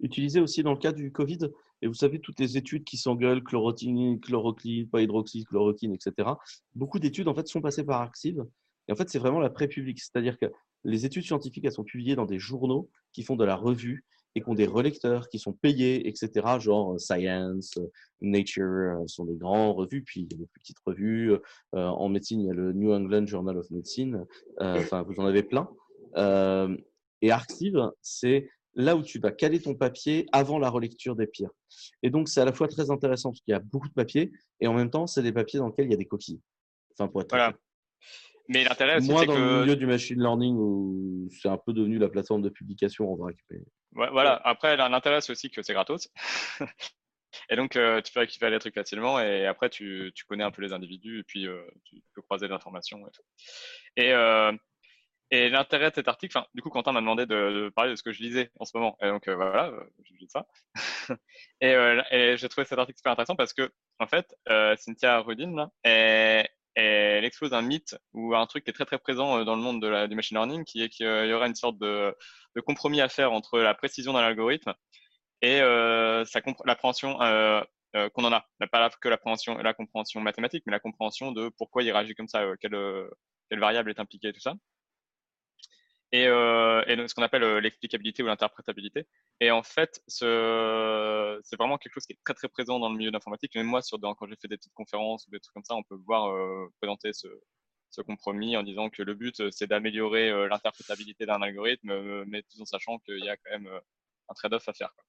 [0.00, 1.48] utilisé aussi dans le cas du Covid.
[1.82, 6.30] Et vous savez, toutes les études qui s'engueulent, chlorotine, chlorocline, pas hydroxyde, chloroquine, etc.
[6.76, 8.44] Beaucoup d'études, en fait, sont passées par Arxiv.
[8.88, 10.00] Et en fait, c'est vraiment la pré-publique.
[10.00, 10.46] C'est-à-dire que
[10.84, 14.40] les études scientifiques, elles sont publiées dans des journaux qui font de la revue et
[14.40, 16.58] qui ont des relecteurs qui sont payés, etc.
[16.58, 20.02] Genre euh, Science, euh, Nature, euh, sont des grandes revues.
[20.02, 21.34] Puis il y a des petites revues.
[21.72, 24.24] en médecine, il y a le New England Journal of Medicine.
[24.58, 25.68] Enfin, vous en avez plein.
[27.22, 31.50] Et Arxiv, c'est là où tu vas caler ton papier avant la relecture des pires.
[32.02, 34.32] Et donc, c'est à la fois très intéressant parce qu'il y a beaucoup de papiers
[34.60, 36.40] et en même temps, c'est des papiers dans lesquels il y a des coquilles.
[36.92, 37.54] Enfin, pour être voilà.
[38.48, 42.08] Mais l'intérêt, Moi, dans le milieu du machine learning, où c'est un peu devenu la
[42.08, 43.36] plateforme de publication en vrac.
[43.92, 44.34] voilà.
[44.44, 46.08] Après, l'intérêt, c'est aussi que c'est gratos.
[47.50, 49.20] et donc, euh, tu peux récupérer les trucs facilement.
[49.20, 51.20] Et après, tu, tu, connais un peu les individus.
[51.20, 53.22] Et puis, euh, tu peux croiser l'information et tout.
[53.96, 54.52] Et, euh,
[55.32, 58.12] et l'intérêt de cet article, du coup, Quentin m'a demandé de, parler de ce que
[58.12, 58.96] je lisais en ce moment.
[59.02, 59.72] Et donc, voilà,
[60.04, 60.46] je lis ça.
[61.60, 61.72] et,
[62.10, 64.34] et j'ai trouvé cet article super intéressant parce que, en fait,
[64.76, 65.70] Cynthia Rudin,
[66.74, 69.62] elle expose un mythe ou un truc qui est très très présent euh, dans le
[69.62, 72.14] monde du machine learning, qui est qu'il y aura une sorte de,
[72.64, 74.74] compromis à faire entre la précision d'un algorithme
[75.42, 76.24] et euh,
[76.64, 77.62] l'appréhension euh,
[77.96, 78.46] euh, qu'on en a.
[78.70, 79.16] Pas que la
[79.74, 82.76] compréhension mathématique, mais la compréhension de pourquoi il réagit comme ça, euh, quelle,
[83.50, 84.54] quelle variable est impliquée, tout ça
[86.12, 89.06] et, euh, ce qu'on appelle euh, l'explicabilité ou l'interprétabilité.
[89.40, 92.96] Et en fait, ce, c'est vraiment quelque chose qui est très très présent dans le
[92.96, 93.54] milieu d'informatique.
[93.54, 95.82] Même moi, sur, quand j'ai fait des petites conférences ou des trucs comme ça, on
[95.82, 97.28] peut voir euh, présenter ce,
[97.90, 102.42] ce compromis en disant que le but, euh, c'est d'améliorer euh, l'interprétabilité d'un algorithme, mais
[102.42, 103.68] tout en sachant qu'il y a quand même
[104.28, 104.92] un trade-off à faire.
[104.94, 105.04] Quoi.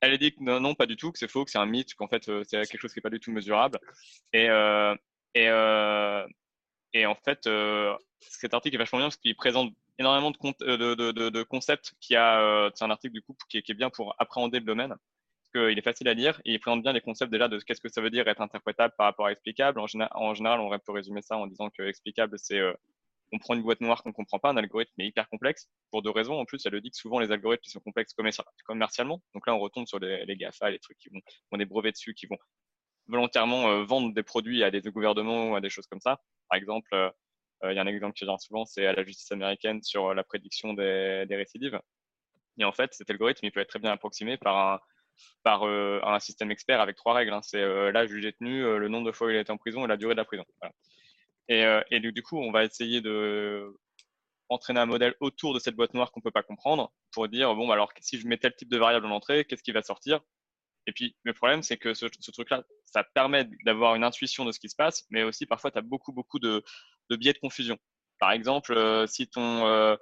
[0.00, 1.94] Elle dit que non, non, pas du tout, que c'est faux, que c'est un mythe,
[1.94, 3.78] qu'en fait, c'est quelque chose qui n'est pas du tout mesurable.
[4.32, 4.46] Et,
[5.34, 5.46] et,
[6.94, 7.48] et en fait,
[8.18, 11.94] cet article est vachement bien parce qu'il présente énormément de, euh, de, de, de concepts
[12.00, 12.40] qui a.
[12.40, 14.90] Euh, c'est un article du coup qui est, qui est, bien pour appréhender le domaine.
[14.90, 17.80] Parce qu'il est facile à lire et il présente bien les concepts déjà de qu'est-ce
[17.80, 19.80] que ça veut dire être interprétable par rapport à explicable.
[19.80, 22.72] En, en général, on peut résumer ça en disant que explicable, c'est euh,
[23.32, 26.10] on prend une boîte noire qu'on comprend pas, un algorithme est hyper complexe pour deux
[26.10, 26.38] raisons.
[26.38, 28.14] En plus, elle le dit que souvent les algorithmes qui sont complexes
[28.66, 29.22] commercialement.
[29.34, 31.92] Donc là, on retombe sur les, les GAFA, les trucs qui vont, ont des brevets
[31.92, 32.36] dessus, qui vont
[33.08, 36.20] volontairement vendre des produits à des gouvernements ou à des choses comme ça.
[36.48, 36.94] Par exemple,
[37.70, 40.14] il y a un exemple qui vient souvent, c'est à la justice américaine sur euh,
[40.14, 41.80] la prédiction des, récidives.
[42.58, 44.80] Et en fait, cet algorithme, il peut être très bien approximé par
[45.46, 47.32] un, euh, système expert avec trois règles.
[47.32, 47.40] Hein.
[47.42, 49.84] C'est euh, l'âge du détenu, le nombre de fois où il a été en prison
[49.84, 50.44] et la durée de la prison.
[51.48, 53.76] Et, du coup, on va essayer de
[54.48, 57.66] entraîner un modèle autour de cette boîte noire qu'on peut pas comprendre pour dire bon,
[57.66, 60.20] bah, alors si je mets tel type de variable en entrée, qu'est-ce qui va sortir?
[60.86, 64.52] Et puis, le problème, c'est que ce, ce truc-là, ça permet d'avoir une intuition de
[64.52, 66.62] ce qui se passe, mais aussi parfois, tu as beaucoup, beaucoup de,
[67.16, 67.78] biais de confusion.
[68.18, 69.96] Par exemple, euh, si ton euh,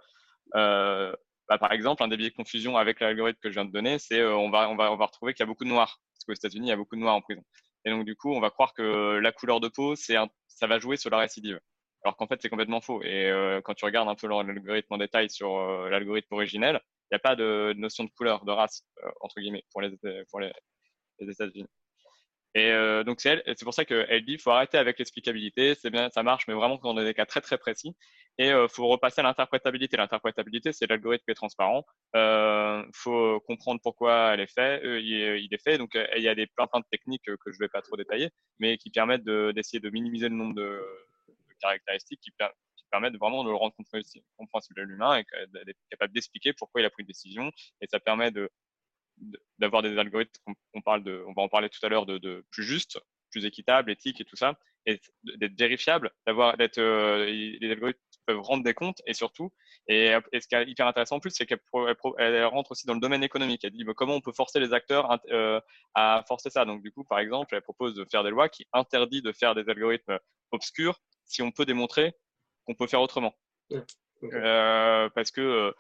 [0.55, 1.13] euh,
[1.49, 3.99] bah, par exemple, un des biais de confusion avec l'algorithme que je viens de donner,
[3.99, 6.01] c'est on, va, on, va, on va retrouver qu'il y a beaucoup de noirs.
[6.13, 7.43] Parce qu'aux États-Unis, il y a beaucoup de noirs en prison.
[7.85, 10.17] Et donc, du coup, on va croire que la couleur de peau, c'est
[10.49, 11.59] ça va jouer sur la récidive.
[12.05, 13.03] Alors qu'en fait, c'est complètement faux.
[13.03, 13.33] Et
[13.65, 17.37] quand tu regardes un peu l'algorithme en détail sur l'algorithme originel, il n'y a pas
[17.37, 18.85] de notion de couleur, de race,
[19.23, 19.97] entre guillemets, pour les,
[20.31, 20.53] pour les
[21.21, 21.69] États-Unis.
[22.55, 26.23] Et euh, donc c'est pour ça qu'elle dit, faut arrêter avec l'explicabilité, c'est bien, ça
[26.25, 27.95] marche, mais vraiment a des cas très très précis.
[28.39, 29.97] Et euh, faut repasser à l'interprétabilité.
[29.97, 31.85] L'interprétabilité, c'est l'algorithme qui est transparent.
[32.17, 35.79] Euh, faut comprendre pourquoi elle est fait, euh, il, est, fait.
[35.79, 38.31] Donc il y a des plein plein de techniques que je vais pas trop détailler,
[38.59, 40.83] mais qui permettent d'essayer de, minimiser le nombre de,
[41.29, 43.75] de caractéristiques qui, qui, permettent vraiment de le rendre
[44.37, 47.53] compréhensible à l'humain et d'être capable d'expliquer pourquoi il a pris une décision.
[47.81, 48.51] Et ça permet de
[49.59, 52.45] d'avoir des algorithmes, on, parle de, on va en parler tout à l'heure, de, de,
[52.51, 52.99] plus justes,
[53.31, 58.41] plus équitables, éthiques et tout ça, et d'être vérifiables, d'avoir d'être euh, les algorithmes peuvent
[58.41, 59.53] rendre des comptes et surtout,
[59.89, 61.61] et, ce qui est hyper intéressant en plus, c'est qu'elle
[62.19, 63.65] elle, rentre aussi dans le domaine économique.
[63.65, 65.61] Elle dit bah, comment on peut forcer les acteurs euh,
[65.95, 66.65] à forcer ça?
[66.65, 69.55] Donc du coup, par exemple, elle propose de faire des lois qui interdisent de faire
[69.55, 70.19] des algorithmes
[70.53, 72.13] obscurs si on peut démontrer
[72.67, 73.35] qu'on peut faire autrement.
[74.23, 75.75] Euh, parce que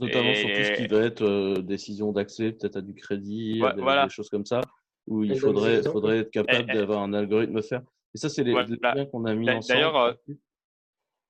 [0.00, 4.08] Notamment sur tout ce qui va être euh, décision d'accès, peut-être à du crédit, des,
[4.08, 4.60] choses comme ça,
[5.06, 7.82] où il faudrait, faudrait être capable d'avoir un algorithme faire.
[8.14, 9.74] Et ça, c'est les, liens qu'on a mis ensemble.
[9.74, 10.12] D'ailleurs, euh,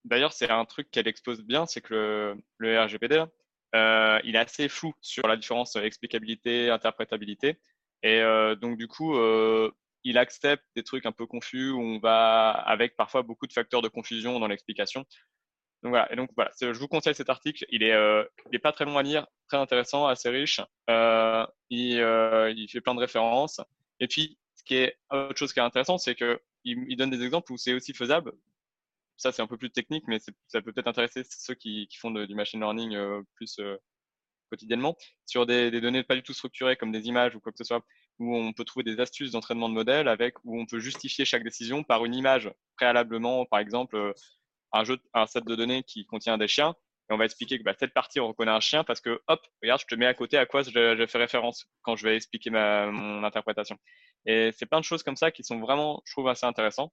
[0.05, 3.25] d'ailleurs, c'est un truc qu'elle expose bien, c'est que le, RGPD,
[3.75, 7.59] euh, il est assez flou sur la différence explicabilité, interprétabilité.
[8.03, 9.71] Et euh, donc, du coup, euh,
[10.05, 13.83] il accepte des trucs un peu confus où on va avec parfois beaucoup de facteurs
[13.83, 15.05] de confusion dans l'explication.
[16.17, 17.65] Donc voilà, je vous conseille cet article.
[17.73, 20.61] Euh, il est pas très long à lire, très intéressant, assez riche.
[20.91, 23.61] Euh, il, euh, il, fait plein de références.
[24.01, 27.11] Et puis, ce qui est autre chose qui est intéressant, c'est que il, il, donne
[27.11, 28.33] des exemples où c'est aussi faisable
[29.19, 32.35] ça c'est un peu plus technique, mais ça peut peut-être intéresser ceux qui, font du
[32.35, 33.59] machine learning plus
[34.51, 37.65] quotidiennement, sur des, données pas du tout structurées comme des images ou quoi que ce
[37.65, 37.85] soit,
[38.19, 41.45] où on peut trouver des astuces d'entraînement de modèles avec où on peut justifier chaque
[41.45, 44.15] décision par une image préalablement, par exemple
[44.79, 46.75] un jeu, un set de données qui contient des chiens,
[47.09, 49.41] et on va expliquer que bah, cette partie on reconnaît un chien parce que hop,
[49.63, 52.17] regarde, je te mets à côté à quoi je, je fais référence quand je vais
[52.17, 53.79] expliquer ma, mon interprétation.
[54.27, 56.93] Et c'est plein de choses comme ça qui sont vraiment, je trouve, assez intéressants.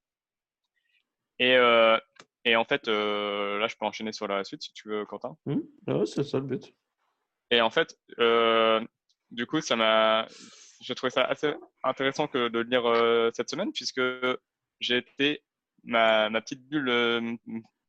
[1.39, 1.98] Et, euh,
[2.46, 5.36] et en fait, euh, là, je peux enchaîner sur la suite si tu veux, Quentin.
[5.48, 5.58] Mmh.
[5.88, 6.76] Ouais, c'est ça le but.
[7.50, 8.86] Et en fait, euh,
[9.32, 10.28] du coup, ça m'a,
[10.82, 14.02] j'ai trouvé ça assez intéressant que de le lire cette semaine puisque
[14.80, 15.43] j'ai été
[15.84, 17.38] ma, ma petite bulle,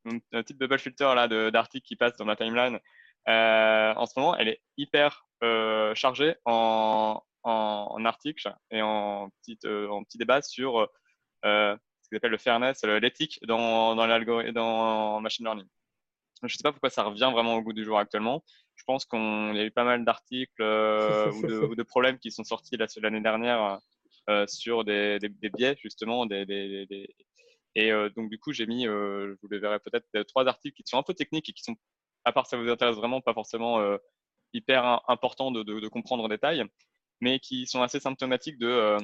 [0.07, 2.79] euh, ma petite bubble filter là d'articles qui passent dans ma timeline.
[3.27, 5.25] Euh, en ce moment, elle est hyper
[5.93, 10.89] chargée en, en, en, articles et en petite en petit débat sur
[11.43, 15.67] ce qu'ils appellent le fairness, l'éthique dans dans l'algorithme, dans machine learning.
[16.41, 18.43] Je ne sais pas pourquoi ça revient vraiment au goût du jour actuellement
[18.75, 22.43] je pense qu'il y a eu pas mal d'articles euh, ou, de, problèmes qui sont
[22.43, 23.79] sortis l'année dernière
[24.29, 25.19] euh, sur des,
[25.57, 26.25] biais, justement.
[26.25, 26.45] Des,
[27.75, 30.97] Et euh, donc, du coup, j'ai mis, vous le verrez peut-être, trois articles qui sont
[30.97, 31.75] un peu techniques et qui sont,
[32.23, 33.79] à part ça vous intéresse vraiment, pas forcément
[34.53, 36.63] hyper importants de, comprendre en détail,
[37.21, 38.97] mais qui sont assez symptomatiques de.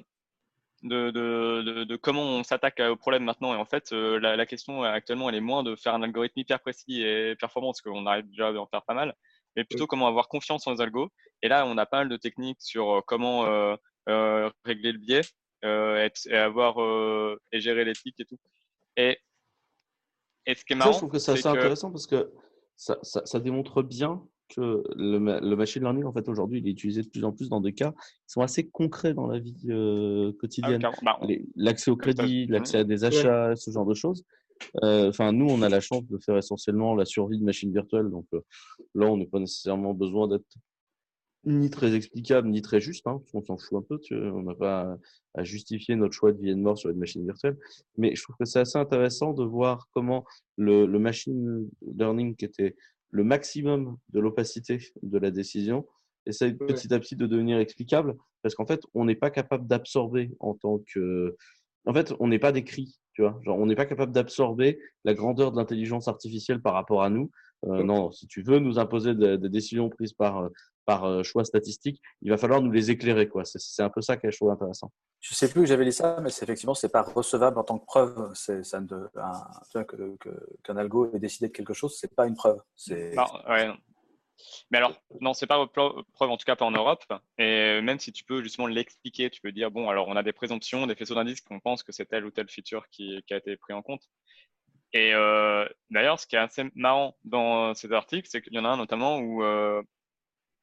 [0.84, 3.54] De, comment on s'attaque au problème maintenant.
[3.54, 6.60] Et en fait, la, la, question actuellement, elle est moins de faire un algorithme hyper
[6.60, 9.16] précis et performant, parce qu'on arrive déjà à en faire pas mal,
[9.56, 11.12] mais plutôt comment avoir confiance en les algos.
[11.42, 13.76] Et là, on a pas mal de techniques sur euh, comment euh,
[14.10, 15.22] euh, régler le biais
[15.64, 16.78] et, avoir
[17.52, 18.40] et gérer l'éthique et tout.
[19.02, 19.18] Et,
[20.46, 22.32] et ce qui est marrant, je trouve que c'est assez intéressant parce que
[22.76, 26.72] ça, ça, ça, démontre bien que le, le, machine learning, en fait, aujourd'hui, il est
[26.72, 29.56] utilisé de plus en plus dans des cas qui sont assez concrets dans la vie
[29.70, 30.82] ah quotidienne.
[31.04, 31.20] Bah,
[31.56, 34.26] l'accès au crédit, l'accès à des achats, ce genre de choses.
[34.84, 38.10] Euh, enfin, nous, on a la chance de faire essentiellement la survie de machines virtuelles.
[38.10, 38.42] Donc euh,
[38.96, 40.46] là, on n'a pas nécessairement besoin d'être
[41.46, 43.08] ni très explicable, ni très juste.
[43.08, 44.00] Hein, on s'en fout un peu.
[44.00, 44.98] Tu on n'a pas
[45.34, 47.58] à, justifier notre choix de vie et de mort sur une machine virtuelle.
[47.98, 50.26] Mais je trouve que c'est assez intéressant de voir comment
[50.58, 52.76] le, le machine learning, qui était
[53.10, 55.86] le maximum de l'opacité de la décision,
[56.26, 58.16] essaye petit à petit de devenir explicable.
[58.44, 61.36] Parce qu'en fait, on n'est pas capable d'absorber en tant que.
[61.86, 64.80] En fait, on n'est pas des cris tu vois, genre, on n'est pas capable d'absorber
[65.04, 67.30] la grandeur de l'intelligence artificielle par rapport à nous.
[67.66, 70.50] Euh, non, si tu veux nous imposer des, décisions prises par, euh,
[70.86, 73.28] par euh, choix statistique, il va falloir nous les éclairer.
[73.28, 73.44] quoi.
[73.46, 74.92] C'est un peu ça qui est trouve intéressant.
[75.20, 77.86] Je sais plus que j'avais lu ça, mais effectivement, c'est pas recevable en tant que
[77.86, 78.32] preuve.
[78.34, 82.60] C'est ça qu'un que, algo ait décidé de quelque chose, c'est pas une preuve.
[82.90, 83.72] Non, ouais,
[84.72, 87.04] mais alors, non, c'est pas preuve, en tout cas pas en Europe.
[87.38, 90.34] Et même si tu peux justement l'expliquer, tu peux dire, bon, alors on a des
[90.34, 93.38] présomptions, des faisceaux d'indices qu'on pense que c'est telle ou telle feature qui, qui, a
[93.38, 94.04] été pris en compte.
[94.94, 98.66] Et euh, d'ailleurs, ce qui est assez marrant dans ces articles, c'est qu'il y en
[98.66, 99.82] a un notamment où euh,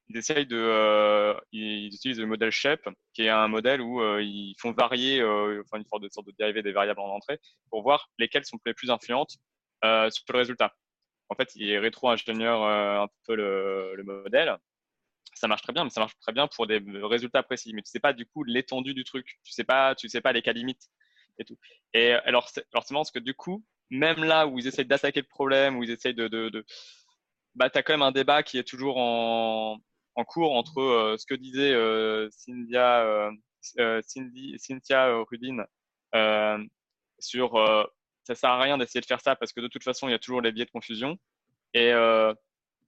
[0.08, 4.22] ils essayent de, euh, ils utilisent le modèle Shape, qui est un modèle où euh,
[4.22, 7.38] ils font varier, euh, enfin une sorte de, sorte de dérivé des variables en entrée,
[7.70, 9.36] pour voir lesquelles sont les plus influentes
[9.82, 10.74] sur le résultat
[11.28, 14.56] en fait, il est rétro-ingénieur euh, un peu le, modèle.
[15.34, 17.72] Ça marche très bien, mais ça marche très bien pour des résultats précis.
[17.74, 19.38] Mais tu sais pas du coup l'étendue du truc.
[19.44, 20.88] Tu sais pas, tu sais pas les cas limites
[21.38, 21.58] et tout.
[21.94, 25.26] Et alors, c'est marrant parce que du coup, même là où ils essayent d'attaquer le
[25.26, 26.64] problème, où ils essayent de, de, de
[27.54, 29.78] bah, tu as quand même un débat qui est toujours en,
[30.18, 33.30] en cours entre euh, ce que disait euh, Cynthia,
[34.02, 35.64] Cindy, Cynthia Rudin
[37.20, 37.56] sur
[38.24, 40.14] ça sert à rien d'essayer de faire ça parce que de toute façon, il y
[40.14, 41.16] a toujours les biais de confusion.
[41.72, 42.34] Et euh,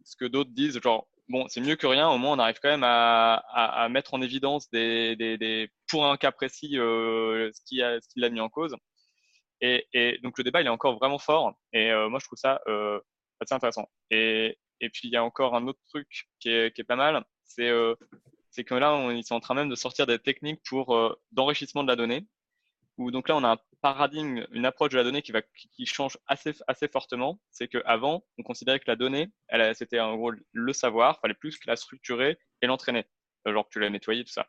[0.04, 2.68] ce que d'autres disent, genre, bon, c'est mieux que rien, au moins on arrive quand
[2.68, 7.80] même à, à, mettre en évidence des, des, pour un cas précis euh, ce qui
[8.20, 8.76] l'a mis en cause.
[9.62, 11.54] Et, et, donc le débat, il est encore vraiment fort.
[11.72, 13.00] Et euh, moi, je trouve ça euh,
[13.40, 13.88] assez intéressant.
[14.10, 17.68] Et, et puis, il y a encore un autre truc qui est, pas mal, c'est
[17.68, 17.94] euh,
[18.50, 21.14] c'est que là, on, ils sont en train même de sortir des techniques pour euh,
[21.32, 22.26] d'enrichissement de la donnée
[23.00, 26.88] où donc là on a un paradigme, une approche de la donnée qui change assez
[26.92, 27.40] fortement.
[27.50, 29.30] C'est qu'avant on considérait que la donnée,
[29.74, 33.06] c'était en gros le savoir, fallait plus que la structurer et l'entraîner,
[33.48, 34.48] euh, genre que tu la nettoyais tout ça.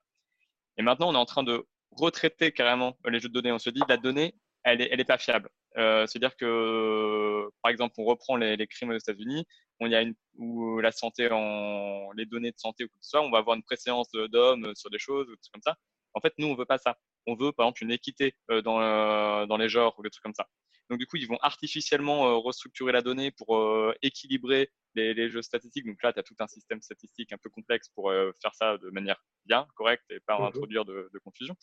[0.78, 3.54] Et maintenant on est en train de retraiter carrément les jeux de données.
[3.54, 5.50] On se dit la donnée, elle est elle est pas fiable.
[5.78, 9.46] Euh, C'est-à-dire que par exemple on reprend les, les crimes aux États-Unis,
[9.80, 13.06] on y a une ou la santé en les données de santé ou quoi que
[13.06, 15.76] ce soit, on va avoir une préséance d'hommes sur des choses ou tout comme ça.
[16.14, 16.98] En fait, nous, on veut pas ça
[17.28, 20.24] on veut par exemple une équité euh, dans, euh, dans les genres ou des trucs
[20.24, 20.48] comme ça.
[20.90, 25.86] Donc du coup, ils vont artificiellement euh, restructurer la donnée pour équilibrer les, jeux statistiques.
[25.86, 28.90] Donc là, tu as tout un système statistique un peu complexe pour faire ça de
[28.90, 30.46] manière bien, correcte et pas mhm.
[30.46, 31.56] introduire de, confusion.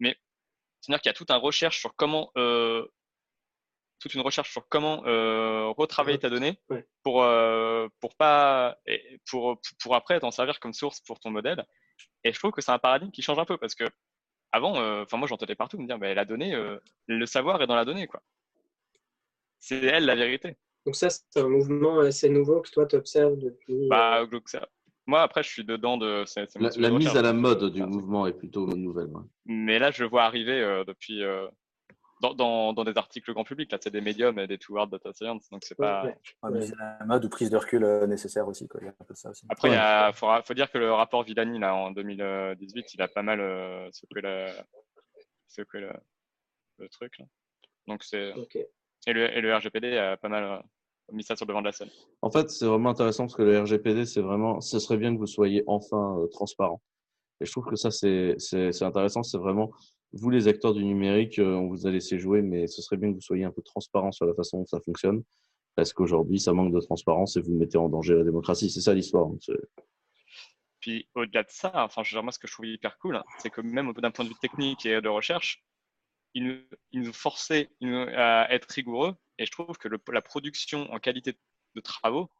[0.00, 0.16] Mais
[0.84, 2.30] c'est-à-dire qu'il y a toute un recherche sur comment
[4.00, 6.58] toute une recherche sur comment euh, retravailler ta donnée
[7.02, 8.76] pour euh, pour pas
[9.30, 11.64] pour pour après t'en servir comme source pour ton modèle.
[12.22, 13.84] Et je trouve que c'est un paradigme qui change un peu parce que
[14.52, 17.66] avant, euh, enfin moi j'entendais partout me dire, mais la donnée, euh, le savoir est
[17.66, 18.22] dans la donnée quoi.
[19.58, 20.58] C'est elle la vérité.
[20.84, 23.88] Donc ça, c'est un mouvement assez nouveau que toi, tu observes depuis...
[23.88, 24.68] Bah, ça-
[25.06, 26.20] Moi après, je suis dedans de.
[26.20, 27.86] La, sujet la de mise à la mode du Ah.
[27.86, 29.08] mouvement est plutôt nouvelle.
[29.08, 29.22] ouais.
[29.46, 31.46] Mais là, je le vois arriver euh, depuis euh,
[32.22, 33.70] dans, dans, dans des articles grand public.
[33.70, 36.04] Là, c'est des médiums et des toward data science, donc c'est pas.
[36.42, 36.50] Ouais.
[36.52, 38.66] Mise à la mode ou prise de recul euh, nécessaire aussi.
[38.66, 38.80] Quoi.
[38.82, 39.44] Il y a un peu de ça aussi.
[39.50, 39.76] Après, il Ouais.
[39.76, 43.22] y a, faudra- faut dire que le rapport Villani là en 2018, il a pas
[43.22, 44.46] mal euh, secoué, la,
[45.48, 45.90] secoué le,
[46.78, 47.18] le truc.
[47.18, 47.26] Là.
[47.86, 48.32] Donc c'est
[49.06, 50.58] et le, et le RGPD a pas mal euh,
[51.12, 51.90] mis ça sur le devant de la scène.
[52.22, 55.18] En fait, c'est vraiment intéressant parce que le RGPD, c'est vraiment, ce serait bien que
[55.18, 56.82] vous soyez enfin euh, transparent.
[57.40, 58.36] Et je trouve que ça, c'est
[58.82, 59.22] intéressant.
[59.22, 59.70] C'est vraiment,
[60.12, 63.10] vous les acteurs du numérique, euh, on vous a laissé jouer, mais ce serait bien
[63.10, 65.22] que vous soyez un peu transparent sur la façon dont ça fonctionne.
[65.74, 68.70] Parce qu'aujourd'hui, ça manque de transparence et vous mettez en danger la démocratie.
[68.70, 69.26] C'est ça l'histoire.
[69.26, 69.36] hein.
[70.80, 73.16] Puis au-delà de ça, enfin, je veux dire, moi, ce que je trouve hyper cool,
[73.16, 75.64] hein, c'est que même d'un point de vue technique et de recherche,
[76.34, 76.56] il nous,
[76.92, 77.12] il nous
[77.80, 79.14] nous- à être rigoureux.
[79.38, 81.36] Et je trouve que le- la production en qualité
[81.74, 82.30] de travaux,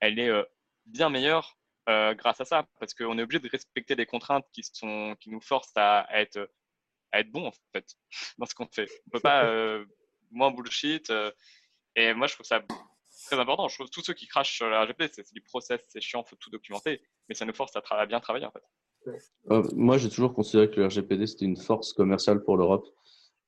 [0.00, 0.44] elle est euh,
[0.86, 1.56] bien meilleure
[1.88, 5.30] euh, grâce à ça, parce qu'on est obligé de respecter des contraintes qui, sont, qui
[5.30, 6.50] nous forcent à, à être,
[7.12, 7.94] à être bon, en fait,
[8.38, 8.88] dans ce qu'on fait.
[9.06, 9.84] On peut pas euh,
[10.30, 11.12] moins bullshit.
[11.94, 12.62] et moi, je trouve ça
[13.26, 13.68] très important.
[13.68, 16.22] Je trouve que tous ceux qui crachent sur la RGPD, c'est du process, c'est chiant,
[16.24, 18.62] faut tout documenter, mais ça nous force à, bien travailler, en fait.
[19.50, 22.86] Euh, moi, j'ai toujours considéré que le RGPD, c'était une force commerciale pour l'Europe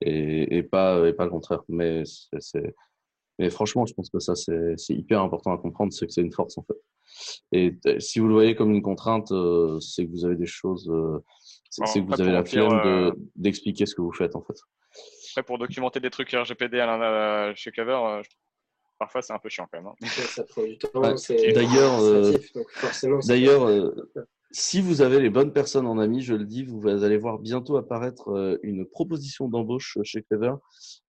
[0.01, 1.63] et, et, pas, et pas le contraire.
[1.69, 2.75] Mais, c'est-
[3.39, 6.33] mais franchement, je pense que ça, c'est hyper important à comprendre, c'est que c'est une
[6.33, 6.75] force en fait.
[7.53, 10.89] Et si vous le voyez comme une contrainte, euh, c'est que vous avez des choses,
[10.91, 11.19] euh,
[11.71, 14.43] c'est Bon, que vous avez la flemme euh, de- d'expliquer ce que vous faites en
[14.43, 14.57] fait.
[15.33, 18.29] Après, pour documenter des trucs RGPD à chez euh, je-
[18.99, 19.87] parfois c'est un peu chiant quand même.
[19.89, 19.95] hein.
[20.03, 21.17] Ouais, ça prend du temps, Ouais.
[21.17, 22.33] c'est D'ailleurs, euh,
[22.81, 23.91] forcément, D'ailleurs, euh,
[24.51, 27.77] si vous avez les bonnes personnes en ami, je le dis, vous allez voir bientôt
[27.77, 30.55] apparaître euh, une proposition d'embauche chez Clever.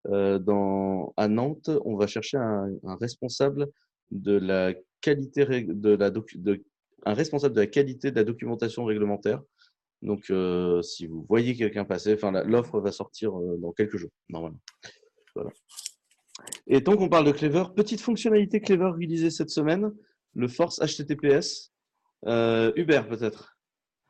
[0.08, 3.68] Euh, dans, à Nantes, on va chercher un, responsable
[4.10, 6.10] de la qualité de la
[8.24, 9.42] documentation réglementaire.
[10.02, 14.60] Donc, euh, si vous voyez quelqu'un passer, enfin, l'offre va sortir dans quelques jours, normalement.
[15.34, 15.50] Voilà.
[16.66, 19.92] Et tant qu'on parle de Clever, petite fonctionnalité Clever réalisée cette semaine,
[20.34, 21.72] le Force HTTPS.
[22.26, 23.56] Euh, Uber peut-être.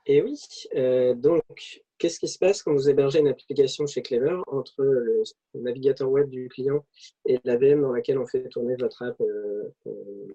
[0.07, 0.40] Et oui,
[0.75, 5.23] euh, donc, qu'est-ce qui se passe quand vous hébergez une application chez Clever entre le
[5.55, 6.85] navigateur web du client
[7.27, 10.27] et la VM dans laquelle on fait tourner votre app euh, euh,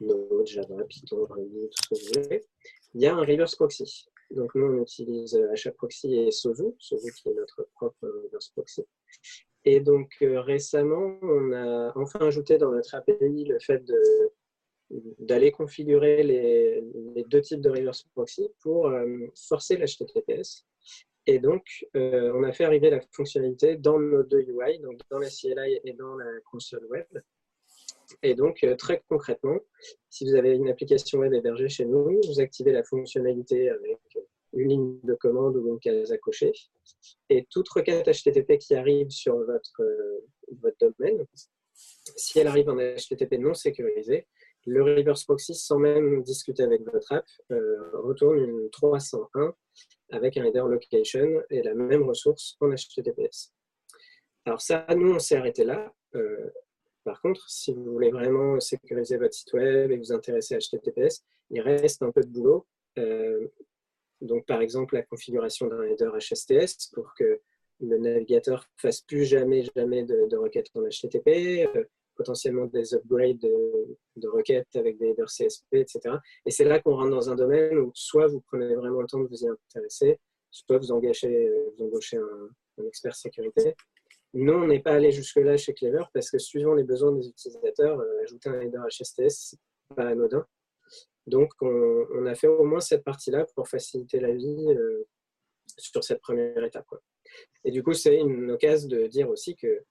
[0.00, 2.44] Node, Java, Python, Ruby, tout ce que vous voulez?
[2.94, 4.08] Il y a un reverse proxy.
[4.30, 8.82] Donc, nous, on utilise euh, HAProxy et Sozu, Sozu qui est notre propre reverse proxy.
[9.64, 14.32] Et donc, récemment, on a enfin ajouté dans notre API le fait de
[14.90, 16.82] d'aller configurer les,
[17.28, 20.66] deux types de reverse proxy pour euh, forcer l'HTTPS.
[21.26, 25.18] Et donc, euh, on a fait arriver la fonctionnalité dans nos deux UI, donc dans
[25.18, 27.06] la CLI et dans la console web.
[28.22, 29.58] Et donc, euh, très concrètement,
[30.08, 34.00] si vous avez une application web hébergée chez nous, vous activez la fonctionnalité avec
[34.54, 36.52] une ligne de commande ou une case à cocher.
[37.28, 39.82] Et toute requête HTTP qui arrive sur votre,
[40.62, 41.26] votre domaine,
[41.74, 44.26] si elle arrive en HTTP non sécurisé,
[44.68, 49.54] le reverse proxy, sans même discuter avec votre app, euh, retourne une 301
[50.10, 53.52] avec un header location et la même ressource en HTTPS.
[54.44, 55.92] Alors ça, nous, on s'est arrêté là.
[56.14, 56.50] Euh,
[57.04, 61.24] par contre, si vous voulez vraiment sécuriser votre site web et vous intéresser à HTTPS,
[61.50, 62.66] il reste un peu de boulot.
[62.98, 63.48] Euh,
[64.20, 67.40] donc, par exemple, la configuration d'un header HSTS pour que
[67.80, 71.68] le navigateur fasse plus jamais, jamais de, requêtes en HTTP,
[72.18, 76.16] potentiellement des upgrades de, requêtes avec des headers CSP, etc.
[76.44, 79.20] Et c'est là qu'on rentre dans un domaine où soit vous prenez vraiment le temps
[79.20, 80.18] de vous y intéresser,
[80.50, 83.74] soit vous engagez, vous embauchez un, expert sécurité.
[84.34, 87.98] Nous, on n'est pas allé jusque-là chez Clever parce que suivant les besoins des utilisateurs,
[87.98, 89.58] euh, ajouter un header HSTS, c'est
[89.96, 90.46] pas anodin.
[91.26, 95.06] Donc, on, a fait au moins cette partie-là pour faciliter la vie euh,
[95.76, 96.86] sur cette première étape.
[97.64, 99.84] Et du coup, c'est une occasion de dire aussi que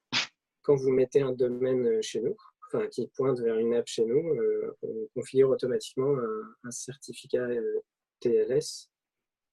[0.68, 2.36] quand vous mettez un domaine chez nous,
[2.68, 7.44] enfin, qui pointe vers une app chez nous, euh, on configure automatiquement un, un certificat
[7.44, 7.80] euh,
[8.20, 8.90] TLS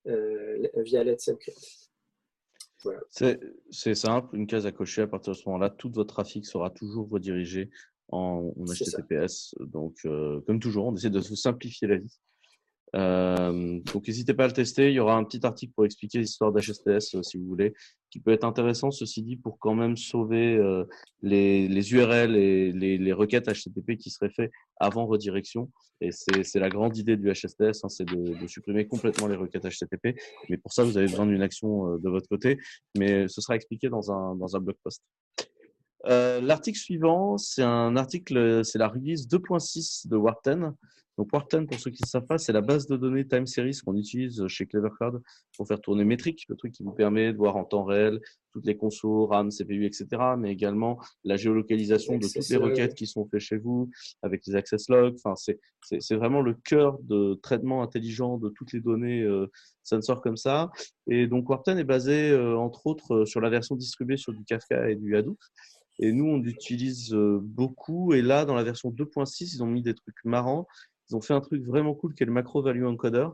[0.08, 1.92] euh, via Let's Encrypt.
[2.82, 3.00] Voilà.
[3.70, 5.02] C'est simple, une case à cocher.
[5.02, 7.70] À partir de ce moment-là, tout votre trafic sera toujours redirigé
[8.08, 9.54] en, en HTTPS.
[9.60, 12.18] Donc, euh, comme toujours, on essaie de vous simplifier la vie.
[12.94, 14.90] Euh, donc n'hésitez pas à le tester.
[14.90, 17.74] Il y aura un petit article pour expliquer l'histoire d'HSTS euh, si vous voulez,
[18.10, 20.84] qui peut être intéressant, ceci dit, pour quand même sauver euh,
[21.22, 25.70] les, URL et les, requêtes HTTP qui seraient faites avant redirection.
[26.00, 30.18] Et c'est la grande idée du HSTS, hein, c'est de, supprimer complètement les requêtes HTTP.
[30.48, 32.58] Mais pour ça, vous avez besoin d'une action de votre côté.
[32.96, 35.02] Mais ce sera expliqué dans un, dans un blog post.
[36.06, 40.74] L'article suivant, c'est un article, c'est la release 2.6 de Warten.
[41.16, 43.78] Donc Warten, pour ceux qui ne savent pas, c'est la base de données time series
[43.84, 45.22] qu'on utilise chez Clever Cloud
[45.56, 48.20] pour faire tourner Metric, le truc qui vous permet de voir en temps réel
[48.52, 50.06] toutes les consos, RAM, CPU, etc.
[50.38, 53.90] Mais également la géolocalisation de toutes les requêtes qui sont faites chez vous
[54.22, 55.16] avec les access logs.
[55.24, 55.34] Enfin,
[55.80, 59.50] c'est vraiment le cœur de traitement intelligent de toutes les données euh,
[59.82, 60.70] sensor comme ça.
[61.06, 64.44] Et donc Warten est basé euh, entre autres euh, sur la version distribuée sur du
[64.44, 65.38] Kafka et du Hadoop.
[66.00, 68.14] Et nous, on l'utilise euh, beaucoup.
[68.14, 70.66] Et là, dans la version 2.6, ils ont mis des trucs marrants.
[71.08, 73.28] Ils ont fait un truc vraiment cool qui est le macro value encoder,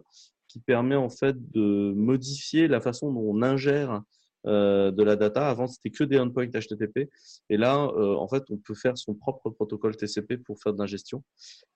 [0.49, 4.03] qui permet en fait de modifier la façon dont on ingère
[4.47, 5.49] euh, de la data.
[5.49, 7.11] Avant, c'était que des endpoints HTTP.
[7.51, 10.79] Et là, euh, en fait, on peut faire son propre protocole TCP pour faire de
[10.79, 11.23] l'ingestion.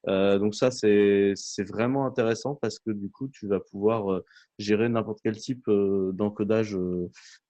[0.09, 1.35] Euh, donc ça, c'est
[1.67, 4.25] vraiment intéressant parce que du coup, tu vas pouvoir euh,
[4.59, 6.77] gérer n'importe quel type euh, d'encodage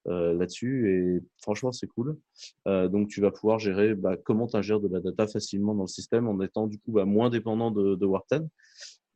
[0.06, 0.90] là-dessus.
[0.90, 2.18] Et franchement, c'est cool.
[2.66, 5.88] donc, tu vas pouvoir gérer bah, comment tu ingères de la data facilement dans le
[5.88, 8.48] système en étant du coup bah, moins dépendant de, de Warten.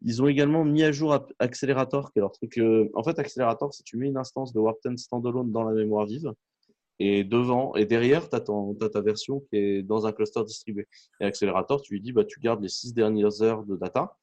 [0.02, 2.58] Ils ont également mis à jour Accelerator, qui est leur truc.
[2.58, 5.74] Euh, en fait, Accelerator, c'est tu mets une instance de Warp 10 standalone dans la
[5.74, 6.32] mémoire vive,
[7.00, 10.86] et devant et derrière, tu as, ta version qui est dans un cluster distribué.
[11.20, 14.16] Et Accelerator, tu lui dis, bah, tu gardes les six dernières heures de data.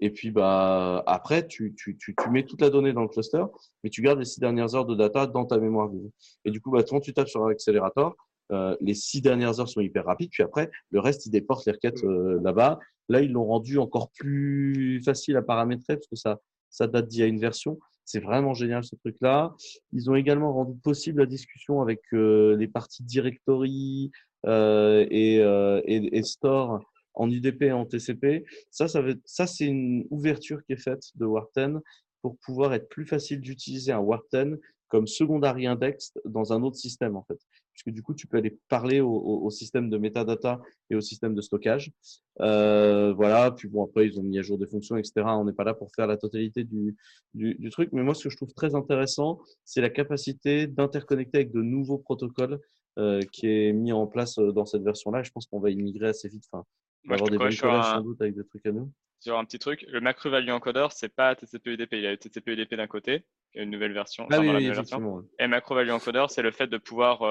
[0.00, 3.44] Et puis, bah, après, tu, tu, tu, tu, mets toute la donnée dans le cluster,
[3.84, 6.10] mais tu gardes les six dernières heures de data dans ta mémoire vive.
[6.44, 8.16] Et du coup, bah, quand tu tapes sur Accelerator,
[8.50, 11.72] euh, les six dernières heures sont hyper rapides, puis après, le reste, ils déportent les
[11.72, 12.78] requêtes euh, là-bas.
[13.08, 17.20] Là, ils l'ont rendu encore plus facile à paramétrer parce que ça, ça date d'il
[17.20, 17.78] y a une version.
[18.04, 19.54] C'est vraiment génial ce truc-là.
[19.92, 24.10] Ils ont également rendu possible la discussion avec euh, les parties directory
[24.46, 26.80] et, et, store
[27.14, 28.44] en UDP et en TCP.
[28.70, 31.80] Ça, ça, c'est une ouverture qui est faite de Warten
[32.22, 37.16] pour pouvoir être plus facile d'utiliser un Warten comme secondary index dans un autre système
[37.16, 37.38] en fait
[37.72, 40.60] puisque du coup, tu peux aller parler au, système de metadata
[40.90, 41.92] et au système de stockage.
[42.40, 45.22] Euh, voilà, puis bon, après, ils ont mis à jour des fonctions, etc.
[45.26, 46.96] On n'est pas là pour faire la totalité du,
[47.34, 51.52] du, truc, mais moi, ce que je trouve très intéressant, c'est la capacité d'interconnecter avec
[51.52, 52.60] de nouveaux protocoles
[52.98, 55.22] euh, qui est mis en place euh, dans cette version-là.
[55.22, 56.44] Je pense qu'on va y migrer assez vite.
[56.50, 56.64] Enfin,
[57.06, 58.90] on va avoir des bonnes sans doute avec des trucs à nous.
[59.20, 61.92] Sur un petit truc, le macro value encoder, c'est pas TCP/UDP.
[61.92, 64.26] Il y a TCP/UDP d'un côté, une nouvelle version.
[64.30, 65.22] Ah, oui, oui, version.
[65.38, 67.22] Et macro value encoder, c'est le fait de pouvoir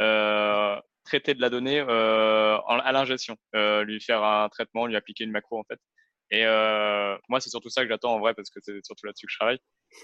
[0.00, 5.24] euh, traiter de la donnée euh, à l'ingestion, euh, lui faire un traitement, lui appliquer
[5.24, 5.78] une macro en fait.
[6.30, 6.44] Et
[7.28, 9.38] moi, c'est surtout ça que j'attends en vrai parce que c'est surtout là-dessus que je
[9.38, 9.58] travaille.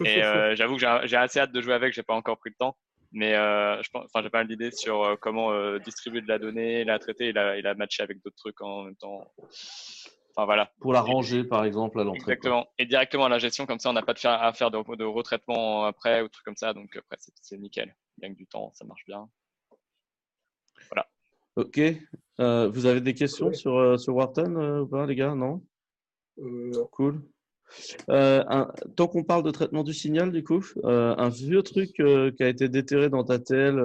[0.04, 0.20] Et
[0.56, 2.76] j'avoue que j'ai assez hâte de jouer avec, j'ai pas encore pris le temps.
[3.12, 6.84] Mais euh, je pense, enfin, j'ai pas mal d'idées sur comment distribuer de la donnée,
[6.84, 9.32] la traiter et la, et la matcher avec d'autres trucs en même temps.
[10.40, 10.72] Enfin voilà.
[10.80, 12.32] Pour la ranger par exemple à l'entrée.
[12.32, 12.66] Exactement.
[12.78, 14.96] Et directement à la gestion, comme ça on n'a pas de faire, à faire de,
[14.96, 16.72] de retraitement après ou trucs comme ça.
[16.72, 17.94] Donc après c'est nickel.
[18.16, 19.28] Il gagne du temps, ça marche bien.
[21.56, 21.80] Ok.
[22.40, 25.34] Euh, vous avez des questions sur, euh, sur Wharton euh, ou pas, les gars?
[25.34, 25.62] Non?
[26.92, 27.20] Cool.
[28.08, 32.70] tant qu'on parle de traitement du signal, du coup, un vieux truc qui a été
[32.70, 33.78] déterré dans ta TL,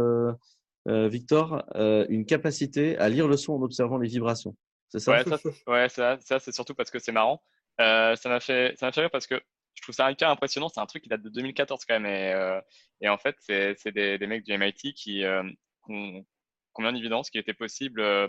[0.85, 4.55] Victor, une capacité à lire le son en observant les vibrations.
[4.89, 5.23] C'est ça
[5.67, 7.41] Ouais, ça, ça, c'est surtout parce que c'est marrant.
[7.79, 9.41] ça m'a fait, ça fait rire parce que
[9.73, 10.69] je trouve ça hyper impressionnant.
[10.69, 12.05] C'est un truc qui date de 2014 quand même.
[12.05, 12.61] Et,
[13.01, 15.23] et en fait, c'est des, des, mecs du MIT qui,
[15.89, 16.25] ont,
[16.75, 18.27] combien d'évidence qu'il était possible euh,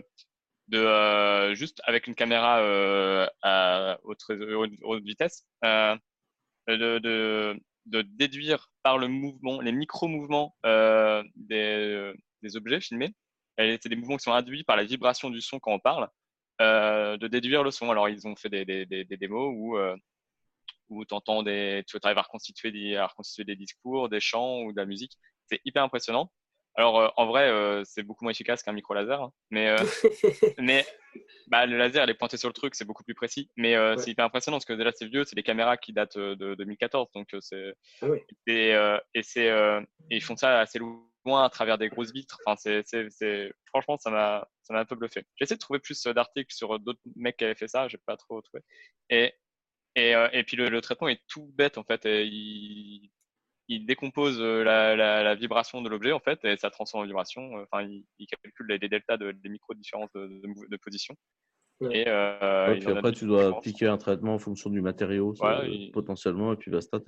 [0.69, 5.99] de euh, juste avec une caméra euh, à haute, haute, vitesse de,
[6.69, 13.15] de, de, déduire par le mouvement, les micro-mouvements des, des, objets filmés.
[13.59, 16.09] C'est des mouvements qui sont induits par la vibration du son quand on parle,
[16.61, 17.91] de déduire le son.
[17.91, 19.77] Alors ils ont fait des, des, des, des démos où
[20.89, 24.73] où entends des, tu arrives à reconstituer des, à reconstituer des discours, des chants ou
[24.73, 25.19] de la musique.
[25.47, 26.31] C'est hyper impressionnant.
[26.79, 29.33] Alors euh, en vrai, euh, c'est beaucoup moins efficace qu'un micro laser, hein.
[29.51, 29.77] mais euh,
[30.59, 30.85] mais
[31.47, 33.51] bah, le laser, il est pointé sur le truc, c'est beaucoup plus précis.
[33.57, 36.55] Mais c'est hyper impressionnant parce que déjà c'est vieux, c'est des caméras qui datent de
[36.55, 38.07] 2014, donc c'est ah
[38.47, 38.75] et,
[39.15, 39.51] et c'est
[40.11, 40.79] ils font ça assez
[41.27, 42.39] loin à travers des grosses vitres.
[42.47, 45.25] Enfin, c'est franchement ça m'a ça m'a un peu bluffé.
[45.37, 48.17] J'ai essayé de trouver plus d'articles sur d'autres mecs qui avaient fait ça, j'ai pas
[48.17, 48.63] trop trouvé.
[49.11, 49.35] Et
[49.97, 52.03] et, et puis le, traitement est tout bête en fait.
[52.05, 53.11] Il,
[53.69, 57.07] il décompose euh, la, la, la vibration de l'objet en fait et ça transforme en
[57.07, 57.59] vibration.
[57.59, 61.15] Euh, enfin, il, il calcule les, deltas de, des micro différences de, de, de, position.
[61.91, 65.35] Et, euh, puis après, tu dois appliquer un traitement en fonction du matériau
[65.93, 66.99] potentiellement, et puis basta.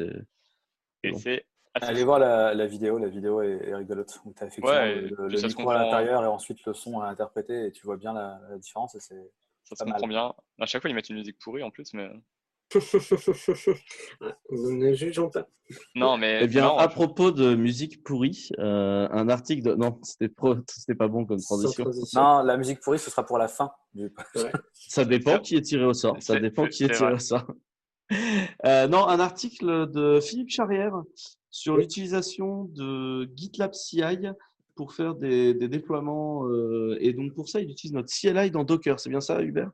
[1.05, 5.47] Et c'est Allez voir la, vidéo, la vidéo est, rigolote, où tu as effectivement le,
[5.47, 8.95] micro à l'intérieur et ensuite le son à interpréter et tu vois bien la, différence.
[8.95, 9.15] Et ça
[9.77, 10.35] se comprend bien.
[10.61, 12.11] À chaque fois, ils mettent une musique pourrie en plus, mais.
[14.51, 15.49] Nous ne jugeons pas.
[15.95, 16.41] Non, mais.
[16.43, 19.75] Eh bien, à propos de musique pourrie, euh, un article de.
[19.75, 20.57] Non, c'était pro...
[20.99, 21.91] pas bon comme transition.
[22.15, 23.71] Non, la musique pourrie, ce sera pour la fin.
[23.95, 24.13] Du...
[24.73, 26.17] Ça dépend qui est tiré au sort.
[26.21, 27.47] Ça dépend qui est tiré au sort.
[28.65, 30.95] Euh, non, un article de Philippe Charrière
[31.51, 34.03] sur l'utilisation de GitLab CI
[34.79, 36.47] pour faire des, déploiements.
[36.47, 39.01] Euh, et donc, pour ça, il utilise notre CLI dans Docker.
[39.01, 39.73] C'est bien ça, Hubert?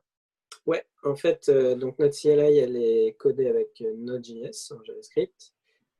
[0.65, 5.53] Ouais, en fait, euh, donc notre CLI, elle est codée avec Node.js en JavaScript.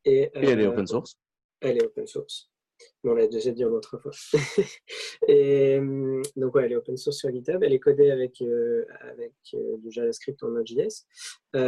[0.05, 1.19] Et, elle est open source
[1.61, 2.49] Elle est open source.
[3.03, 4.11] on l'a déjà dit en autre fois.
[5.27, 5.79] et
[6.35, 7.61] donc, ouais, elle est open source sur GitHub.
[7.61, 8.41] Elle est codée avec,
[9.01, 11.05] avec du JavaScript en Node.js.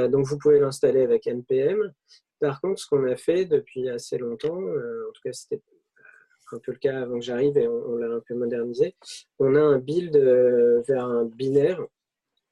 [0.09, 1.93] donc, vous pouvez l'installer avec NPM.
[2.39, 5.61] Par contre, ce qu'on a fait depuis assez longtemps, euh, en tout cas c'était
[6.51, 8.95] un peu le cas avant que j'arrive et on, l'a un peu modernisé,
[9.39, 11.83] on a un build euh, vers un binaire.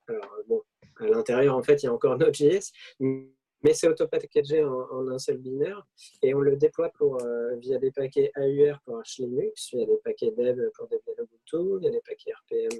[0.07, 0.61] Alors bon,
[0.97, 5.37] à l'intérieur en fait il y a encore Node.js, mais c'est auto-packagé en, un seul
[5.37, 5.85] binaire
[6.21, 9.83] et on le déploie pour, euh, via des paquets AUR pour Arch Linux, il y
[9.83, 12.79] a des paquets dev pour Debian Ubuntu, il y a des paquets RPM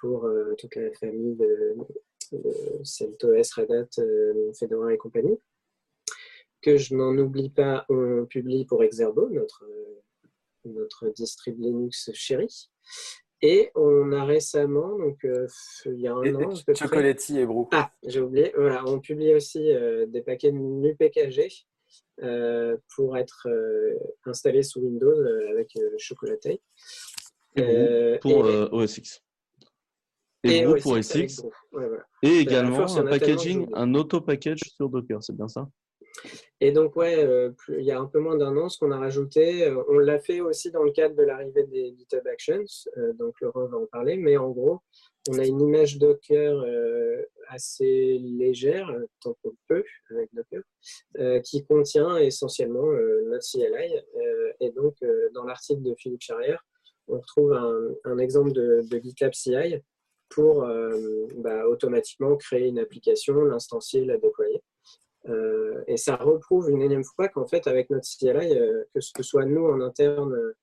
[0.00, 1.76] pour toute la famille de,
[2.32, 2.52] de
[2.82, 4.02] CentOS, Red Hat,
[4.58, 5.38] Fedora et compagnie
[6.62, 9.64] que je n'en oublie pas, on publie pour Exerbo, notre,
[10.64, 12.68] notre distrib Linux chéri.
[13.44, 15.48] Et on a récemment, donc euh,
[15.86, 16.54] il y a un an.
[16.74, 17.68] Chocolatey et Brou.
[17.72, 18.52] Ah, j'ai oublié.
[18.56, 21.50] Voilà, on publie aussi euh, des paquets NuPKG
[22.22, 23.48] euh, pour être
[24.26, 26.60] installés sous Windows avec Chocolatey.
[28.20, 29.24] pour OS X.
[30.44, 31.42] Et, Brou pour OS X.
[32.22, 35.68] Et également un packaging, un auto-package sur Docker, c'est bien ça?
[36.60, 38.98] Et donc, ouais, euh, il y a un peu moins d'un an, ce qu'on a
[38.98, 42.64] rajouté, euh, on l'a fait aussi dans le cadre de l'arrivée des GitHub Actions,
[42.96, 44.80] euh, donc Laurent va en parler, mais en gros,
[45.28, 46.64] on a une image Docker
[47.48, 50.62] assez légère, tant qu'on peut avec Docker,
[51.44, 52.90] qui contient essentiellement
[53.26, 54.00] notre CLI.
[54.58, 54.96] et donc,
[55.32, 56.64] dans l'article de Philippe Charrière,
[57.06, 59.80] on retrouve un, exemple de, GitLab CI
[60.28, 60.66] pour
[61.36, 64.60] bah, automatiquement créer une application, l'instancier, la déployer.
[65.28, 69.22] Euh, et ça reprouve une énième fois qu'en fait, avec notre CLI, euh, que ce
[69.22, 70.56] soit nous en interne euh,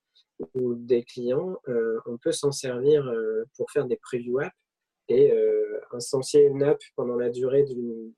[0.54, 1.60] ou des clients,
[2.06, 3.12] on peut s'en servir
[3.58, 4.56] pour faire des preview apps
[5.08, 5.34] et
[5.92, 8.14] instancier une app pendant la durée d'une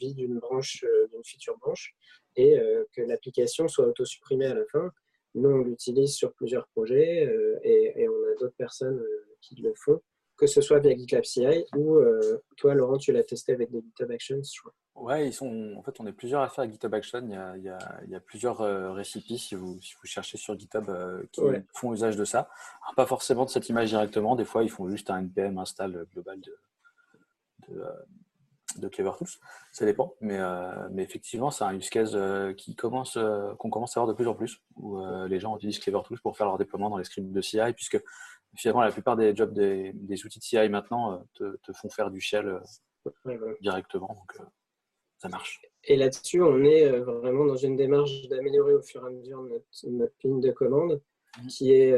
[0.00, 1.94] vie d'une branche, d'une feature branche,
[2.36, 2.58] et
[2.96, 4.90] que l'application soit auto-supprimée à la fin.
[5.34, 7.30] Nous, on l'utilise sur plusieurs projets
[7.64, 9.04] et, et, on a d'autres personnes
[9.42, 10.00] qui le font
[10.42, 13.80] que ce soit via GitLab CI ou euh, toi, Laurent, tu l'as testé avec des
[13.80, 14.42] GitHub Actions
[14.94, 17.22] Ouais, ils sont, en fait, on est plusieurs à faire GitHub Action.
[17.24, 17.56] Il y a,
[18.04, 21.40] il y a, plusieurs euh, récipes si vous, si vous cherchez sur GitHub euh, qui
[21.74, 22.48] font usage de ça.
[22.94, 24.36] pas forcément de cette image directement.
[24.36, 26.56] Des fois, ils font juste un npm install global de,
[27.68, 27.84] de,
[28.76, 29.28] de Clever Tools.
[29.72, 30.14] Ça dépend.
[30.20, 30.38] Mais,
[30.90, 32.16] mais effectivement, c'est un use case
[32.56, 33.18] qui commence,
[33.58, 36.36] qu'on commence à voir de plus en plus où les gens utilisent Clever Tools pour
[36.36, 37.98] faire leur déploiement dans les scripts de CI puisque
[38.56, 42.20] finalement, la plupart des jobs des, outils de CI maintenant euh, te, font faire du
[42.20, 42.60] shell
[43.26, 44.08] euh, directement.
[44.08, 44.44] Donc, euh,
[45.22, 45.62] ça marche.
[45.84, 50.14] Et là-dessus, on est vraiment dans une démarche d'améliorer au fur et à mesure notre,
[50.24, 51.00] ligne de commande,
[51.38, 51.46] mmh.
[51.46, 51.94] qui est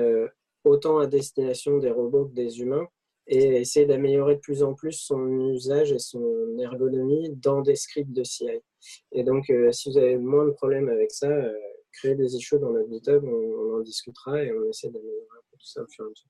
[0.64, 2.86] autant à destination des robots que des humains,
[3.26, 8.12] et essayer d'améliorer de plus en plus son usage et son ergonomie dans des scripts
[8.12, 8.60] de CI.
[9.12, 11.30] Et donc, si vous avez moins de problèmes avec ça,
[11.94, 15.56] créez des issues dans notre GitHub, on, en discutera et on essaie d'améliorer un peu
[15.58, 16.28] tout ça au fur et à mesure.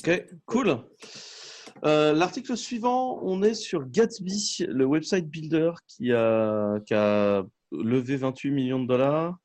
[0.00, 0.78] Ok, cool.
[1.84, 8.80] Euh, l'article suivant, on est sur Gatsby, le website builder qui a, levé 28 millions
[8.80, 9.36] de dollars.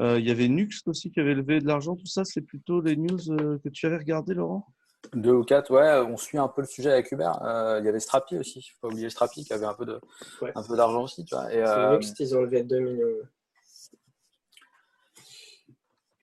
[0.00, 1.96] Euh, il y avait Nux aussi qui avait levé de l'argent.
[1.96, 4.66] Tout ça, c'est plutôt les news euh, que tu avais regardé, Laurent?
[5.12, 6.06] Deux ou quatre, ouais.
[6.08, 7.38] On suit un peu le sujet avec Hubert.
[7.80, 8.60] il y avait Strapi aussi.
[8.60, 9.86] Il ne faut pas oublier Strapi qui avait un peu
[10.76, 11.24] d'argent aussi.
[11.24, 11.52] Tu vois.
[11.52, 11.60] Et,
[11.98, 13.06] Nux, ils ont levé 2 millions.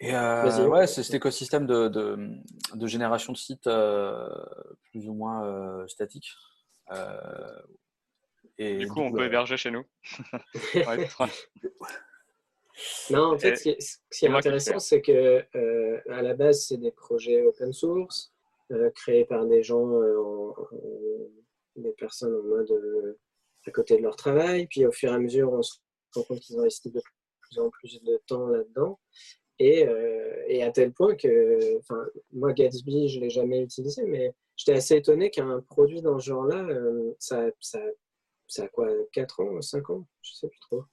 [0.01, 4.29] Et euh, ouais, c'est cet écosystème de, de, génération de sites euh,
[4.91, 6.31] plus ou moins euh, statique.
[8.57, 9.83] et du coup, on peut héberger chez nous.
[13.09, 15.45] non, en fait, ce qui est, intéressant, c'est que
[16.09, 18.33] à la base, c'est des projets open source
[18.95, 19.99] créés par des gens,
[21.75, 23.17] des personnes en mode
[23.67, 24.65] à côté de leur travail.
[24.67, 25.75] Puis au fur et à mesure, on se
[26.15, 27.01] rend compte qu'ils investissent de
[27.41, 28.97] plus en plus de temps là-dedans.
[29.59, 29.85] Et,
[30.47, 34.73] et à tel point que, enfin, moi, Gatsby, je ne l'ai jamais utilisé, mais j'étais
[34.73, 36.65] assez étonné qu'un produit dans ce genre-là,
[37.19, 37.81] ça, ça,
[38.47, 40.83] ça a quoi, 4 ans, 5 ans Je ne sais plus trop.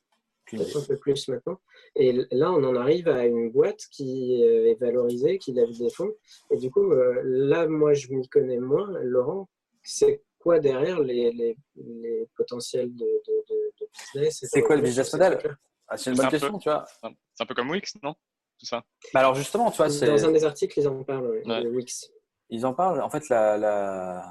[0.53, 1.61] un peu plus maintenant.
[1.95, 6.12] Et là, on en arrive à une boîte qui est valorisée, qui lève des fonds.
[6.51, 6.93] Et du coup,
[7.23, 8.91] là, moi, je m'y connais moins.
[9.03, 9.49] Laurent,
[9.83, 15.12] c'est quoi derrière les, les, les potentiels de, de, de, business C'est quoi le business
[15.12, 15.57] model
[15.89, 16.85] ah, C'est une bonne question, tu vois.
[17.03, 18.14] C'est un peu comme Wix, non?
[18.59, 18.84] Tout ça.
[19.12, 20.07] Bah alors justement, tu vois, c'est...
[20.07, 22.11] Dans un des articles, ils en parlent, de Wix.
[22.48, 23.02] Ils en parlent.
[23.02, 24.24] En fait, la, la...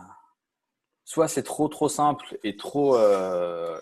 [1.03, 3.79] soit c'est trop trop simple et trop euh,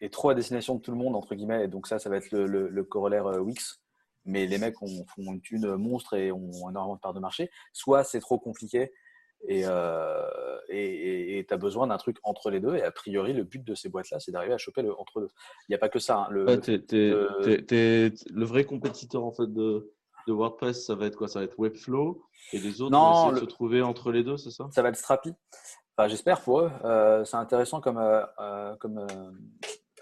[0.00, 1.64] et, trop à destination de tout le monde entre guillemets.
[1.64, 3.80] Et donc ça, ça va être le, le, corollaire euh, Wix.
[4.24, 7.50] Mais les mecs ont, font une thune monstre et ont énormément de parts de marché.
[7.72, 8.92] Soit c'est trop compliqué
[9.46, 9.64] et
[10.70, 12.74] et tu as besoin d'un truc entre les deux.
[12.76, 15.30] Et a priori, le but de ces boîtes-là, c'est d'arriver à choper le entre deux.
[15.68, 16.18] Il n'y a pas que ça.
[16.18, 16.28] Hein.
[16.30, 19.94] Le, le vrai compétiteur en fait de,
[20.26, 21.28] de WordPress, ça va être quoi?
[21.28, 22.22] Ça va être Webflow
[22.52, 24.68] et les autres non, vont essayer de se trouver entre les deux, c'est ça?
[24.72, 25.32] Ça va être Strapi.
[25.96, 26.70] Enfin, j'espère pour eux.
[26.84, 29.06] Euh, c'est intéressant comme, euh, euh, comme,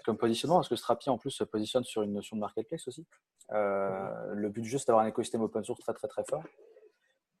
[0.05, 3.05] comme positionnement parce que Strapi en plus se positionne sur une notion de marketplace aussi.
[3.49, 6.43] le but du jeu, c'est d'avoir un écosystème open source très très très fort,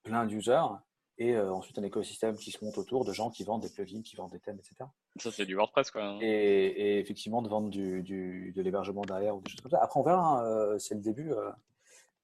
[0.03, 0.79] plein d'users
[1.19, 4.01] et euh, ensuite un écosystème qui se monte autour de gens qui vendent des plugins,
[4.01, 4.75] qui vendent des thèmes, etc.
[5.19, 6.03] Ça, c'est du WordPress, quoi.
[6.03, 6.19] Hein.
[6.21, 9.79] Et, effectivement, de vendre du, du, de l'hébergement derrière ou des choses comme ça.
[9.81, 11.31] Après, on verra, hein, euh, c'est le début.
[11.31, 11.49] Euh,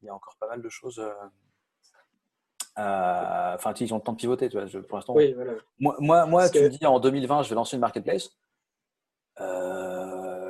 [0.01, 1.01] il y a encore pas mal de choses.
[2.75, 5.13] Enfin, ils ont le temps de pivoter, tu vois, pour l'instant.
[5.15, 5.53] Oui, voilà.
[5.79, 8.29] Moi, moi, moi tu me dis en 2020, je vais lancer une marketplace.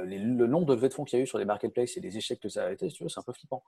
[0.06, 2.18] Le nombre de levées de fonds qu'il y a eu sur les marketplaces et les
[2.18, 3.64] échecs que ça a été, tu vois, c'est un peu flippant.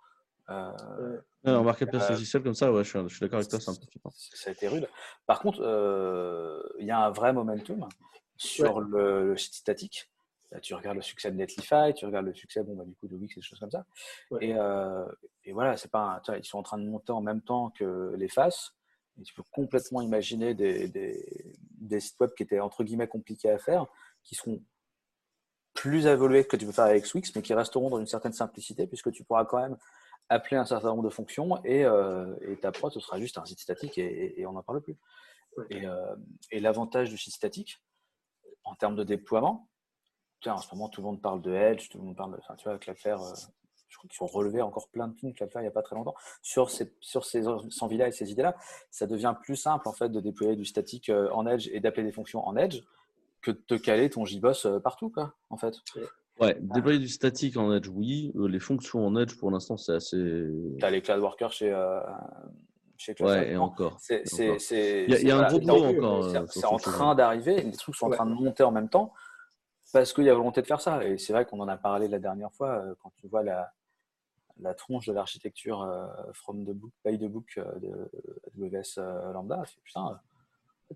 [0.50, 4.10] Euh, en marketplace logiciel comme ça, ouais, je suis, d'accord avec toi, c'est un peu
[4.12, 4.88] Ça a été rude.
[5.26, 7.88] Par contre, euh, il y a un vrai momentum
[8.38, 10.12] sur le, site statique.
[10.62, 13.16] tu regardes le succès de Netlify, tu regardes le succès bon, bah, du coup, de
[13.16, 13.86] Wix et des choses comme ça.
[14.40, 15.06] Et, euh,
[15.46, 18.30] et, voilà, c'est pas ils sont en train de monter en même temps que les
[18.30, 18.74] faces.
[19.20, 23.50] Et tu peux complètement imaginer des, des, des, sites web qui étaient entre guillemets compliqués
[23.50, 23.86] à faire,
[24.24, 24.62] qui seront
[25.76, 28.88] plus évolués que tu peux faire avec Wix, mais qui resteront dans une certaine simplicité,
[28.88, 29.78] puisque tu pourras quand même
[30.30, 33.46] appeler un certain nombre de fonctions et, euh, et ta prod, ce sera juste un
[33.46, 34.98] site statique et, on n'en parle plus.
[35.72, 36.16] Euh,
[36.50, 37.78] et, l'avantage du site statique,
[38.64, 39.70] en termes de déploiement,
[40.46, 42.38] en ce moment, tout le monde parle de Edge, tout le monde parle de.
[42.38, 43.34] Enfin, tu vois, Cloudflare, euh,
[43.88, 45.96] je crois qu'ils ont relevé encore plein de thunes Cloudflare il n'y a pas très
[45.96, 46.16] longtemps.
[46.42, 48.56] Sur ces, sur ces envies-là et ces idées-là,
[48.92, 52.12] ça devient plus simple en fait de déployer du statique en Edge et d'appeler des
[52.12, 52.82] fonctions en Edge
[53.46, 55.76] que de te caler ton JBoss partout, quoi, en fait.
[56.40, 58.34] Ouais, déployer du statique en Edge, oui.
[58.36, 60.18] Euh, les fonctions en Edge, pour l'instant, c'est assez.
[60.80, 62.02] Tu as les cloud workers chez, euh,
[62.98, 63.98] chez Cloud Ouais, et encore.
[64.10, 66.50] Il y a, un gros boulot encore.
[66.50, 69.14] C'est euh, en train d'arriver, les trucs sont en train de monter en même temps
[69.94, 71.06] parce qu'il y a volonté de faire ça.
[71.06, 73.72] Et c'est vrai qu'on en a parlé la dernière fois quand tu vois la,
[74.60, 75.88] la tronche de l'architecture
[76.34, 78.12] from the book, by the book de
[78.58, 79.00] AWS
[79.32, 79.64] Lambda.
[79.86, 80.20] Putain,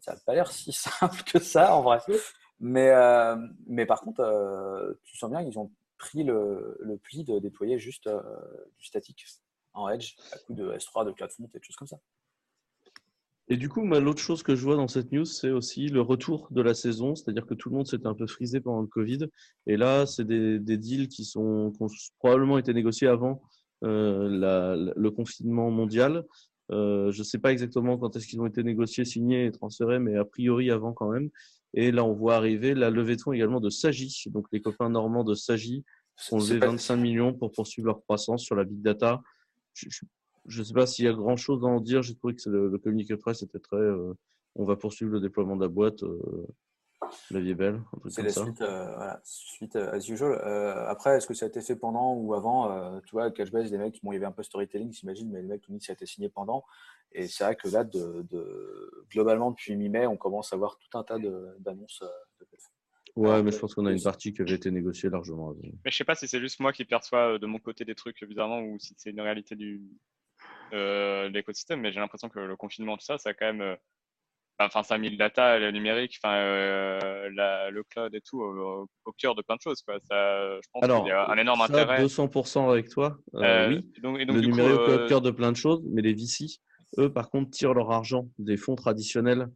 [0.02, 2.00] ça n'a pas l'air si simple que ça en vrai.
[2.60, 3.36] Mais, euh,
[3.68, 7.80] mais par contre, euh, tu sens bien qu'ils ont pris le, le, pli de déployer
[7.80, 8.22] juste euh,
[8.78, 9.26] du statique
[9.74, 12.00] en Edge à coup de S3, de CloudFront et des choses comme ça.
[13.52, 16.50] Et du coup, l'autre chose que je vois dans cette news, c'est aussi le retour
[16.52, 19.26] de la saison, c'est-à-dire que tout le monde s'était un peu frisé pendant le Covid.
[19.66, 21.88] Et là, c'est des, des, deals qui, sont, qui ont
[22.20, 23.42] probablement été négociés avant
[23.82, 26.28] la, le confinement mondial.
[26.70, 30.18] Je ne sais pas exactement quand est-ce qu'ils ont été négociés, signés et transférés, mais
[30.18, 31.30] a priori avant quand même.
[31.74, 34.24] Et là, on voit arriver la levée de fonds également de Sagi.
[34.28, 35.84] Donc, les copains normands de Sagi
[36.32, 39.22] ont levé 25 millions pour poursuivre leur croissance sur la big data.
[39.74, 42.02] Je ne sais pas s'il y a grand chose à en dire.
[42.02, 43.78] J'ai trouvé que le, le communiqué presse était très.
[43.78, 44.14] Euh,
[44.56, 46.04] on va poursuivre le déploiement de la boîte.
[46.04, 46.48] Euh,
[47.32, 47.82] la vie est belle.
[48.08, 50.34] C'est la suite, euh, voilà, suite as usual.
[50.88, 53.02] après, est-ce que ça a été fait pendant ou avant?
[53.02, 55.48] Tu vois, Cashbase, les mecs, bon, il y avait un peu storytelling, j'imagine, mais les
[55.48, 56.64] mecs, tout ça a été signé pendant.
[57.12, 61.04] Et c'est vrai que là, de, globalement, depuis mi-mai, on commence à voir tout un
[61.04, 61.18] tas
[61.60, 62.04] d'annonces.
[62.04, 62.46] Euh,
[63.16, 65.56] ouais, mais je pense qu'on a une partie qui avait été négociée largement.
[65.84, 67.96] Mais je sais pas si c'est juste moi qui perçois euh, de mon côté des
[67.96, 69.82] trucs bizarrement ou si c'est une réalité du,
[70.74, 73.78] euh, de l'écosystème, mais j'ai l'impression que le confinement, tout ça, ça a quand même.
[74.62, 79.36] Enfin, ça a mis le data, le numérique, enfin, le cloud et tout au, cœur
[79.36, 79.82] de plein de choses.
[79.82, 80.00] Quoi.
[80.02, 82.04] Ça, je pense qu'il y a un énorme ça, intérêt.
[82.04, 83.86] 200% avec toi, oui.
[84.02, 86.60] Donc, et donc, le numérique au cœur de plein de choses, mais les VC,
[86.98, 89.48] eux, par contre, tirent leur argent des fonds traditionnels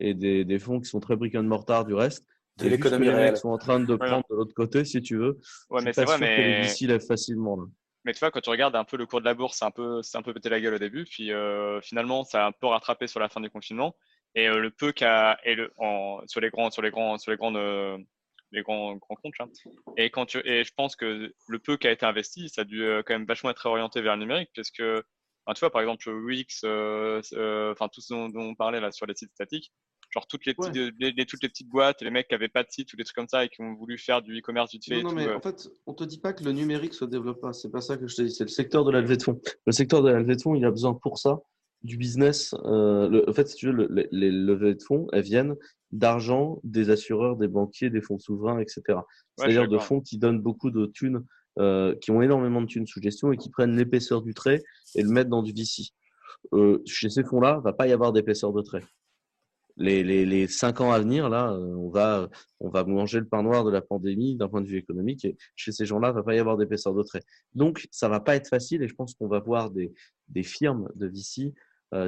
[0.00, 2.24] et des, des fonds qui sont très brick and mortar du reste.
[2.58, 3.36] De l'économie réelle.
[3.36, 5.38] sont en train de prendre de l'autre côté, si tu veux.
[5.70, 6.62] Ouais, mais c'est vrai, mais.
[6.62, 7.56] Que les lèvent facilement.
[7.56, 7.64] Là.
[8.04, 9.70] Mais tu vois, quand tu regardes un peu le cours de la bourse, c'est un
[9.70, 12.52] peu, c'est un peu pété la gueule au début, puis euh, finalement, ça a un
[12.52, 13.94] peu rattrapé sur la fin du confinement.
[14.34, 17.30] Et euh, le peu qu'a, et le, en, sur les grands, sur les grands, sur
[17.30, 17.98] les grandes, euh,
[18.52, 19.34] les grands, grands comptes.
[19.40, 19.48] Hein.
[19.96, 22.64] Et, quand tu, et je pense que le peu qui a été investi, ça a
[22.64, 25.02] dû quand même vachement être orienté vers le numérique, parce que,
[25.54, 29.32] tu vois, par exemple, Wix, enfin, tout ce dont, on parlait là sur les sites
[29.32, 29.72] statiques,
[30.10, 32.70] genre toutes les, petites, les, toutes les petites boîtes, les mecs qui n'avaient pas de
[32.70, 35.02] site ou des trucs comme ça et qui ont voulu faire du e-commerce vite fait.
[35.02, 37.52] Non, mais en fait, on te dit pas que le numérique se développe pas.
[37.52, 38.30] C'est pas ça que je te dis.
[38.30, 39.40] C'est le secteur de la levée de fonds.
[39.66, 41.40] Le secteur de la levée de fonds, il a besoin pour ça
[41.82, 42.54] du business.
[42.64, 45.56] Euh, en fait, si tu veux, les levées de fonds, elles viennent
[45.92, 49.00] d'argent des assureurs, des banquiers, des fonds souverains, etc.
[49.36, 51.24] C'est-à-dire de fonds qui donnent beaucoup de thunes,
[51.58, 54.62] euh, qui ont énormément de thunes sous gestion et qui prennent l'épaisseur du trait
[54.94, 55.90] et le mettent dans du VC.
[56.52, 58.84] Euh, chez ces fonds-là, il va pas y avoir d'épaisseur de trait.
[59.80, 63.44] Les, les, les, cinq ans à venir, là, on va, on va manger le pain
[63.44, 65.24] noir de la pandémie d'un point de vue économique.
[65.24, 67.22] Et chez ces gens-là, il va pas y avoir d'épaisseur de trait.
[67.54, 69.94] Donc, ça va pas être facile et je pense qu'on va voir des,
[70.28, 71.52] des firmes de VC euh,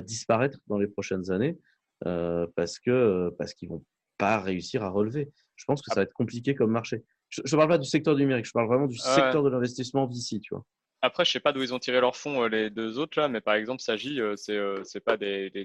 [0.02, 1.58] disparaître dans les prochaines années
[2.06, 3.84] euh, parce que parce qu'ils vont
[4.16, 5.30] pas réussir à relever.
[5.56, 7.04] Je pense que ça va être compliqué comme marché.
[7.28, 10.40] Je ne parle pas du secteur numérique, je parle vraiment du secteur de l'investissement VC,
[10.40, 10.64] tu vois.
[11.02, 13.28] Après, je sais pas d'où ils ont tiré leurs fonds, euh, les deux autres là,
[13.28, 15.50] mais par exemple, Sagi, c'est c'est pas des.
[15.50, 15.64] des...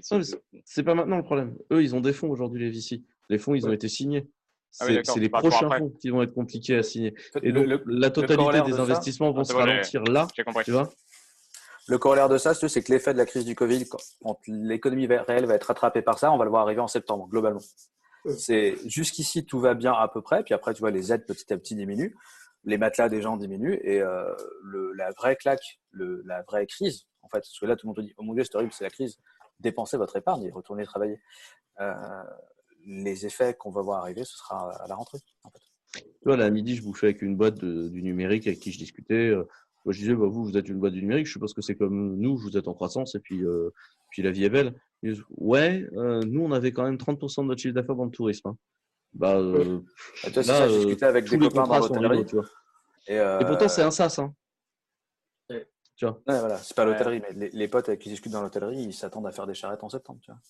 [0.64, 1.56] C'est pas maintenant le problème.
[1.72, 3.02] Eux, ils ont des fonds aujourd'hui, les VC.
[3.28, 4.26] Les fonds, ils ont été signés.
[4.78, 7.14] Ah c'est les prochains fonds qui vont être compliqués à signer.
[7.42, 10.26] Et donc, la totalité des investissements vont se ralentir là.
[10.64, 10.90] Tu vois
[11.88, 15.46] le corollaire de ça, c'est que l'effet de la crise du Covid, quand l'économie réelle
[15.46, 17.60] va être rattrapée par ça, on va le voir arriver en septembre, globalement.
[18.36, 21.52] C'est jusqu'ici tout va bien à peu près, puis après tu vois les aides petit
[21.52, 22.12] à petit diminuent,
[22.64, 24.34] les matelas des gens diminuent et euh,
[24.64, 27.88] le, la vraie claque, le, la vraie crise, en fait, parce que là tout le
[27.88, 29.20] monde te dit oh mon dieu c'est horrible, c'est la crise,
[29.60, 31.20] dépensez votre épargne et retournez travailler.
[31.80, 31.94] Euh,
[32.84, 35.18] les effets qu'on va voir arriver, ce sera à la rentrée.
[35.44, 35.60] En fait.
[35.92, 38.78] Tu vois, là, à midi, je bouffais avec une boîte du numérique avec qui je
[38.78, 39.32] discutais.
[39.86, 41.62] Euh, moi, je disais, bah, vous, vous êtes une boîte du numérique, je suppose que
[41.62, 43.70] c'est comme nous, vous êtes en croissance et puis, euh,
[44.10, 44.74] puis la vie est belle.
[45.36, 48.48] ouais, euh, nous, on avait quand même 30% de notre chiffre d'affaires dans le tourisme.
[48.48, 48.56] Hein.
[49.14, 49.80] Bah, euh,
[50.32, 52.24] toi, ça, j'ai discuté avec des copains dans l'hôtellerie.
[53.08, 54.16] Et, et, pourtant, c'est un SaaS.
[54.18, 54.34] Hein.
[55.96, 56.20] Tu vois.
[56.26, 56.58] Ouais, voilà.
[56.58, 59.32] C'est pas l'hôtellerie, mais les, les, potes avec qui discutent dans l'hôtellerie, ils s'attendent à
[59.32, 60.20] faire des charrettes en septembre.
[60.22, 60.40] Tu vois.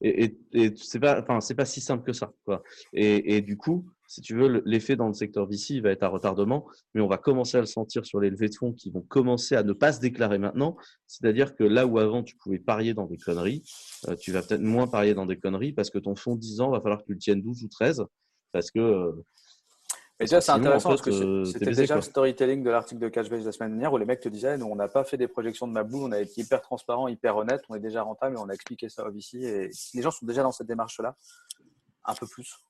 [0.00, 2.32] Et, et, et c'est pas, enfin, c'est pas si simple que ça.
[2.44, 2.62] Quoi.
[2.92, 6.08] Et, et du coup, si tu veux, l'effet dans le secteur VC va être à
[6.08, 9.00] retardement, mais on va commencer à le sentir sur les levées de fonds qui vont
[9.00, 10.76] commencer à ne pas se déclarer maintenant.
[11.06, 13.62] C'est-à-dire que là où avant tu pouvais parier dans des conneries,
[14.08, 16.70] euh, tu vas peut-être moins parier dans des conneries parce que ton fonds 10 ans
[16.70, 18.04] va falloir que tu le tiennes 12 ou 13
[18.52, 18.78] parce que.
[18.78, 19.12] Euh,
[20.20, 23.44] mais ça, c'est intéressant parce que euh, c'était déjà le storytelling de l'article de Cashbase
[23.44, 25.66] la semaine dernière où les mecs te disaient nous, on n'a pas fait des projections
[25.66, 28.38] de ma boule, on a été hyper transparent, hyper honnête, on est déjà rentable et
[28.38, 29.38] on a expliqué ça au VC.
[29.38, 31.16] Et les gens sont déjà dans cette démarche-là,
[32.04, 32.63] un peu plus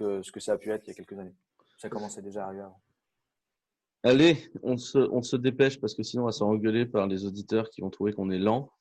[0.00, 1.34] ce que ça a pu être il y a quelques années.
[1.78, 2.80] Ça commençait déjà à arriver avant.
[4.02, 7.26] Allez, on se, on se dépêche parce que sinon on va se engueuler par les
[7.26, 8.72] auditeurs qui vont trouver qu'on est lent.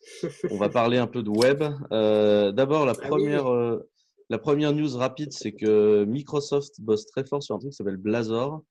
[0.50, 1.62] On va parler un peu de web.
[1.92, 3.86] Euh, d'abord, la, ah première, euh,
[4.30, 7.98] la première news rapide, c'est que Microsoft bosse très fort sur un truc qui s'appelle
[7.98, 8.64] Blazor.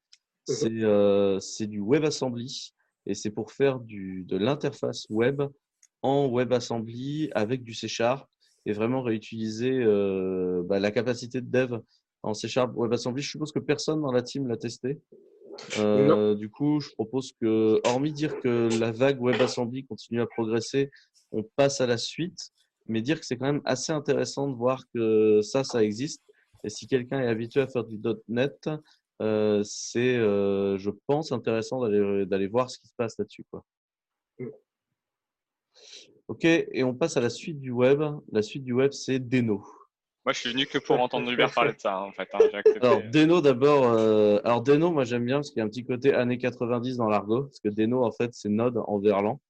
[0.45, 2.73] C'est euh, du WebAssembly
[3.05, 5.43] et c'est pour faire du, de l'interface web
[6.01, 8.27] en WebAssembly avec du C Sharp
[8.65, 9.85] et vraiment réutiliser
[10.65, 11.81] bah, la capacité de dev
[12.29, 13.23] en C Sharp WebAssembly.
[13.23, 15.01] Je suppose que personne dans la team l'a testé.
[15.79, 20.91] Euh, du coup, je propose que, hormis dire que la vague WebAssembly continue à progresser,
[21.33, 22.51] on passe à la suite,
[22.87, 26.23] mais dire que c'est quand même assez intéressant de voir que ça, ça existe.
[26.65, 27.99] Et si quelqu'un est habitué à faire du
[28.29, 28.69] .NET,
[29.21, 33.45] euh, c'est, euh, je pense, intéressant d'aller, d'aller voir ce qui se passe là-dessus.
[33.51, 33.65] Quoi.
[34.39, 34.49] Mm.
[36.29, 38.03] Ok, et on passe à la suite du web.
[38.31, 39.65] La suite du web, c'est Deno.
[40.29, 42.29] Moi, je suis venu que pour entendre Hubert parler de ça, en fait.
[42.35, 43.85] Hein, alors, Deno, d'abord.
[43.85, 44.39] Euh...
[44.45, 47.09] Alors, Deno, moi, j'aime bien parce qu'il y a un petit côté années 90 dans
[47.09, 47.45] l'argot.
[47.45, 49.41] Parce que Deno, en fait, c'est Node en verlan.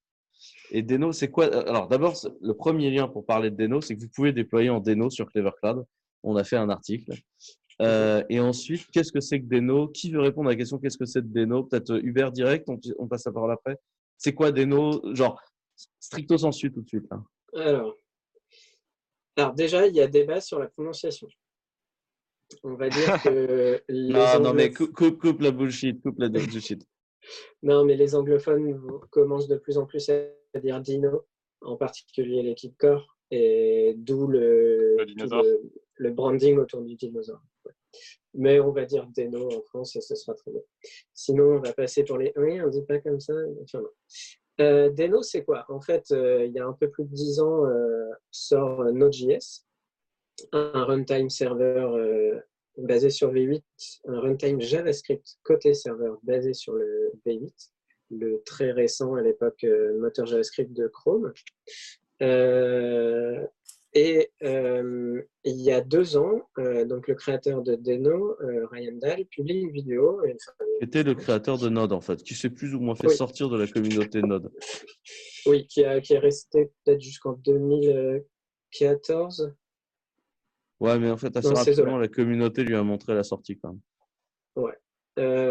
[0.71, 3.99] Et Deno, c'est quoi Alors, d'abord, le premier lien pour parler de Deno, c'est que
[3.99, 5.83] vous pouvez déployer en Deno sur Clever Cloud.
[6.23, 7.11] On a fait un article.
[7.81, 9.89] Euh, et ensuite, qu'est-ce que c'est que Deno?
[9.89, 11.63] Qui veut répondre à la question qu'est-ce que c'est de Deno?
[11.63, 13.75] Peut-être euh, Hubert direct, on, on, passe la parole après.
[14.17, 15.13] C'est quoi Deno?
[15.13, 15.41] Genre,
[15.99, 17.05] stricto sensu tout de suite.
[17.11, 17.21] Là.
[17.65, 17.97] Alors,
[19.39, 21.27] alors déjà, il y a débat sur la prononciation.
[22.63, 26.83] On va dire que les non, non, mais coupe, coupe, la bullshit, coupe la bullshit.
[27.63, 28.79] non, mais les anglophones
[29.11, 31.25] commencent de plus en plus à dire Dino,
[31.61, 34.97] en particulier l'équipe Core, et d'où le,
[35.95, 37.41] le, branding autour du dinosaure.
[38.33, 40.61] Mais on va dire Deno en France et ce sera très bien.
[41.13, 42.31] Sinon, on va passer pour les.
[42.35, 43.33] Oui, on ne dit pas comme ça.
[43.63, 43.81] Enfin,
[44.59, 45.65] euh, Deno, c'est quoi?
[45.69, 49.65] En fait, euh, il y a un peu plus de 10 ans, euh, sort Node.js,
[50.51, 51.97] un runtime serveur
[52.77, 53.63] basé sur V8,
[54.07, 57.53] un runtime JavaScript côté serveur basé sur le V8,
[58.11, 59.65] le très récent à l'époque
[59.97, 61.33] moteur JavaScript de Chrome.
[63.93, 68.93] Et euh, il y a deux ans, euh, donc le créateur de Deno, euh, Ryan
[68.93, 70.21] Dahl, publie une vidéo.
[70.79, 73.49] Qui était le créateur de Node, en fait, qui s'est plus ou moins fait sortir
[73.49, 74.51] de la communauté Node.
[75.47, 79.55] Oui, qui, a, qui est resté peut-être jusqu'en 2014.
[80.79, 83.79] Ouais, mais en fait, assez rapidement, la communauté lui a montré la sortie quand même.
[84.55, 84.77] Ouais.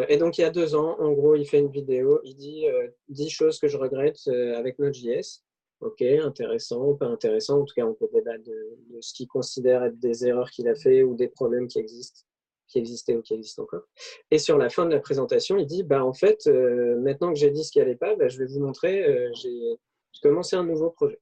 [0.08, 2.20] et donc, il y a deux ans, en gros, il fait une vidéo.
[2.22, 2.66] Il dit
[3.08, 5.42] 10 choses que je regrette avec Node.js.
[5.80, 7.60] Ok, intéressant, pas intéressant.
[7.60, 10.74] En tout cas, on peut débattre de, ce qu'il considère être des erreurs qu'il a
[10.74, 12.22] fait ou des problèmes qui existent,
[12.66, 13.84] qui existaient ou qui existent encore.
[14.32, 17.38] Et sur la fin de la présentation, il dit bah en fait, euh, maintenant que
[17.38, 19.04] j'ai dit ce qui allait pas, bah, je vais vous montrer.
[19.04, 19.78] Euh, j'ai
[20.20, 21.20] commencé un nouveau projet.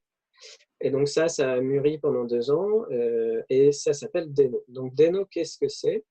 [0.81, 4.63] Et donc ça, ça a mûri pendant deux ans euh, et ça s'appelle Deno.
[4.67, 6.03] Donc Deno, qu'est-ce que c'est?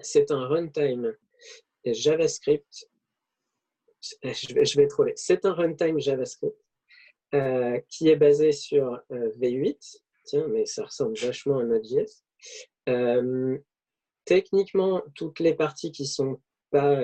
[0.00, 1.14] C'est un runtime
[1.84, 2.88] JavaScript.
[4.22, 5.12] Je vais, je vais troller.
[5.16, 6.63] C'est un runtime JavaScript
[7.34, 9.96] euh, qui est basé sur euh, V8.
[10.24, 12.22] Tiens, mais ça ressemble vachement à Node.js.
[12.88, 13.58] Euh,
[14.24, 16.96] techniquement, toutes les parties qui sont pas,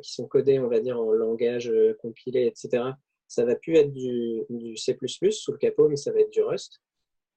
[0.00, 2.84] qui sont codées, on va dire, en langage compilé, etc.,
[3.26, 4.96] ça va plus être du, du, C++
[5.30, 6.80] sous le capot, mais ça va être du Rust.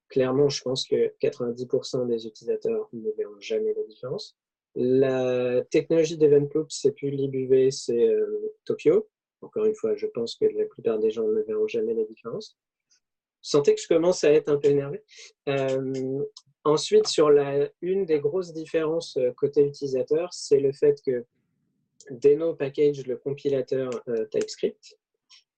[0.08, 4.36] Clairement, je pense que 90% des utilisateurs ne verront jamais la différence.
[4.74, 8.14] La technologie d'Event Loop, c'est plus LibUV, c'est
[8.64, 9.08] Tokyo.
[9.42, 12.56] Encore une fois, je pense que la plupart des gens ne verront jamais la différence.
[13.42, 15.04] Sentez que je commence à être un peu énervé.
[15.48, 16.24] Euh,
[16.64, 21.24] ensuite, sur la, une des grosses différences euh, côté utilisateur, c'est le fait que
[22.10, 24.98] Deno package le compilateur euh, TypeScript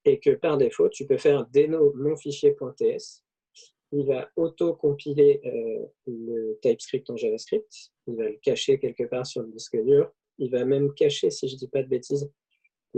[0.05, 3.22] et que par défaut, tu peux faire Deno mon fichier.ts.
[3.93, 5.41] Il va auto-compiler
[6.07, 7.91] le TypeScript en JavaScript.
[8.07, 10.12] Il va le cacher quelque part sur le disque dur.
[10.37, 12.31] Il va même cacher, si je ne dis pas de bêtises,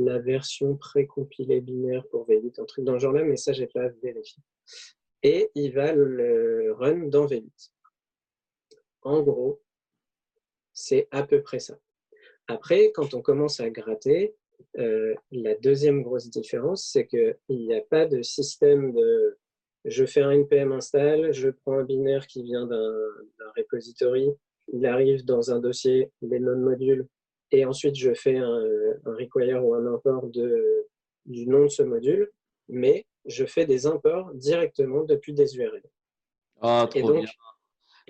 [0.05, 3.89] la version précompilée binaire pour V8, un truc dans ce genre-là, mais ça, j'ai pas
[4.03, 4.43] vérifié.
[5.23, 7.71] Et il va le run dans V8.
[9.03, 9.61] En gros,
[10.73, 11.79] c'est à peu près ça.
[12.47, 14.35] Après, quand on commence à gratter,
[14.79, 19.39] euh, la deuxième grosse différence, c'est qu'il n'y a pas de système de
[19.87, 24.29] je fais un npm install, je prends un binaire qui vient d'un repository,
[24.73, 27.07] il arrive dans un dossier, les non-modules,
[27.53, 28.65] et ensuite je fais un,
[29.05, 30.87] un require ou un import de,
[31.27, 32.31] du nom de ce module,
[32.69, 35.83] mais je fais des imports directement depuis des URL.
[36.61, 37.25] Ah, trop bien.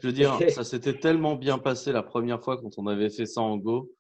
[0.03, 3.27] Je veux dire, ça s'était tellement bien passé la première fois quand on avait fait
[3.27, 3.91] ça en Go.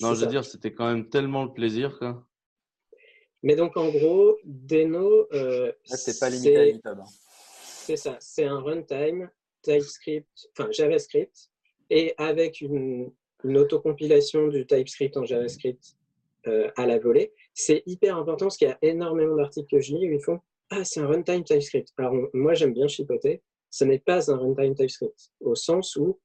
[0.00, 1.98] Non, je veux dire, c'était quand même tellement le plaisir.
[1.98, 2.24] Quoi.
[3.42, 5.26] Mais donc, en gros, Deno.
[5.32, 6.98] Euh, c'est pas limité à GitHub.
[7.00, 7.04] Hein.
[7.60, 9.30] C'est ça, c'est un runtime
[9.62, 11.50] TypeScript, enfin JavaScript,
[11.90, 13.10] et avec une,
[13.44, 15.96] une autocompilation du TypeScript en JavaScript
[16.46, 17.32] euh, à la volée.
[17.54, 20.40] C'est hyper important parce qu'il y a énormément d'articles que je lis où ils font
[20.70, 21.92] Ah, c'est un runtime TypeScript.
[21.96, 23.42] Alors, moi, j'aime bien chipoter.
[23.70, 26.18] Ce n'est pas un runtime TypeScript, au sens où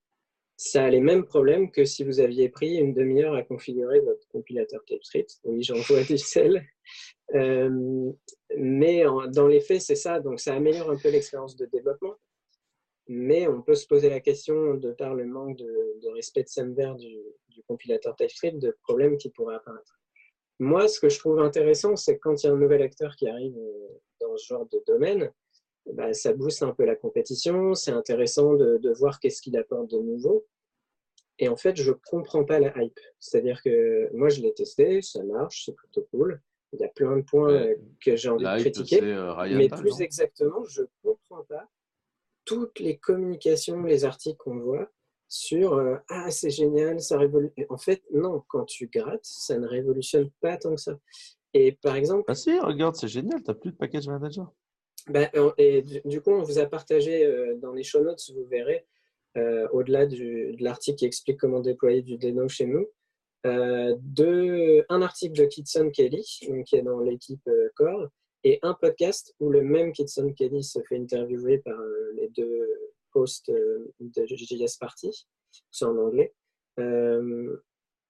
[0.56, 4.28] ça a les mêmes problèmes que si vous aviez pris une demi-heure à configurer votre
[4.30, 5.40] compilateur TypeScript.
[5.44, 6.64] Oui, j'en vois du sel.
[7.34, 8.12] Euh,
[8.58, 9.04] mais
[9.34, 10.20] dans les faits, c'est ça.
[10.20, 12.16] Donc, ça améliore un peu l'expérience de développement
[13.08, 16.94] mais on peut se poser la question, de par le manque de, respect de SEMVer
[16.98, 17.18] du,
[17.50, 20.00] du compilateur TypeScript, de problèmes qui pourraient apparaître.
[20.60, 23.16] Moi, ce que je trouve intéressant, c'est que quand il y a un nouvel acteur
[23.16, 23.88] qui arrive euh,
[24.22, 25.32] dans ce genre de domaine,
[25.94, 29.98] bah, ça booste un peu la compétition, c'est intéressant de, voir qu'est-ce qu'il apporte de
[29.98, 30.46] nouveau.
[31.40, 33.00] Et en fait, je ne comprends pas la hype.
[33.20, 36.42] C'est-à-dire que moi, je l'ai testé, ça marche, c'est plutôt cool.
[36.72, 37.68] Il y a plein de points
[38.04, 39.02] que j'ai envie de critiquer.
[39.02, 41.68] Euh, mais plus exactement, je ne comprends pas
[42.46, 44.90] toutes les communications, les articles qu'on voit
[45.28, 47.66] sur euh, Ah, c'est génial, ça révolutionne.
[47.70, 51.00] En fait, non, quand tu grattes, ça ne révolutionne pas tant que ça.
[51.54, 52.26] Et par exemple.
[52.28, 54.52] Ah si, regarde, c'est génial, tu n'as plus de package manager.
[55.08, 58.86] Ben, et du, coup, on vous a partagé euh, dans les show notes, vous verrez,
[59.38, 62.88] euh, au-delà de l'article qui explique comment déployer du Deno chez nous,
[63.44, 66.24] de, un article de Kitson Kelly,
[66.66, 68.08] qui est dans l'équipe Core,
[68.44, 72.68] et un podcast où le même Kitson Kelly se fait interviewer par euh, les deux
[73.14, 75.28] hosts euh, de JS Party,
[75.72, 76.34] c'est en anglais.
[76.80, 77.58] Euh,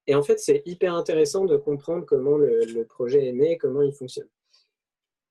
[0.07, 3.93] et en fait, c'est hyper intéressant de comprendre comment le, projet est né, comment il
[3.93, 4.27] fonctionne.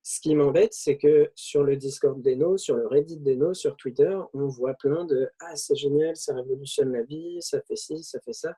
[0.04, 4.18] Ce qui m'embête, c'est que sur le Discord d'Eno, sur le Reddit d'Eno, sur Twitter,
[4.34, 8.20] on voit plein de Ah, c'est génial, ça révolutionne la vie, ça fait ci, ça
[8.20, 8.56] fait ça.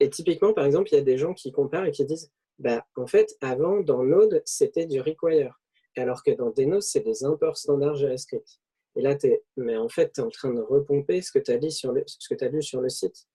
[0.00, 2.86] Et typiquement, par exemple, il y a des gens qui comparent et qui disent bah,
[2.96, 5.60] en fait, avant, dans Node, c'était du require.
[5.96, 8.60] Alors que dans Deno, c'est des imports standards JavaScript.
[8.96, 11.50] Et là, es, mais en fait, tu es en train de repomper ce que tu
[11.50, 12.04] as, lu sur le,
[12.50, 13.26] lu sur le site.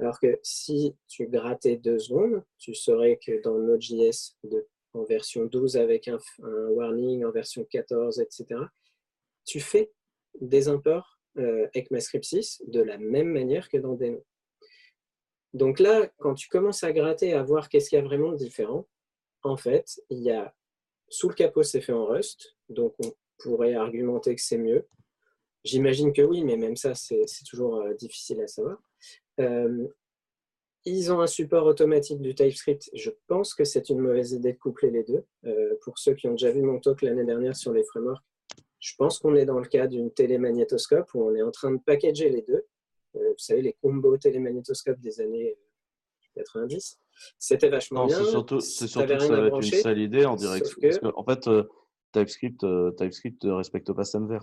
[0.00, 4.36] Alors que si tu grattais deux secondes, tu saurais que dans Node.js
[4.94, 6.18] en version 12 avec un,
[6.70, 8.60] warning, en version 14, etc.,
[9.44, 9.90] tu fais
[10.40, 14.24] des imports euh, ECMAScript 6 de la même manière que dans Deno.
[15.54, 18.36] Donc là, quand tu commences à gratter, à voir qu'est-ce qu'il y a vraiment de
[18.36, 18.86] différent,
[19.42, 20.54] en fait, il y a
[21.08, 24.86] sous le capot, c'est fait en Rust, donc on pourrait argumenter que c'est mieux.
[25.64, 28.80] J'imagine que oui, mais même ça, c'est toujours euh, difficile à savoir.
[29.40, 29.88] Euh,
[30.84, 32.90] ils ont un support automatique du TypeScript.
[32.94, 35.24] Je pense que c'est une mauvaise idée de coupler les deux.
[35.44, 38.24] Euh, pour ceux qui ont déjà vu mon talk l'année dernière sur les frameworks,
[38.80, 41.80] je pense qu'on est dans le cas d'une télémagnétoscope où on est en train de
[41.80, 42.64] packager les deux.
[43.14, 45.56] Vous savez, les combos télémagnétoscopes des années
[46.34, 46.98] 90.
[47.38, 48.18] C'était vachement bien.
[48.18, 50.68] C'est surtout, surtout que ça va être une sale idée en direct.
[51.02, 51.48] en fait,
[52.12, 52.64] TypeScript,
[52.96, 54.38] TypeScript ne respecte pas SAMVer.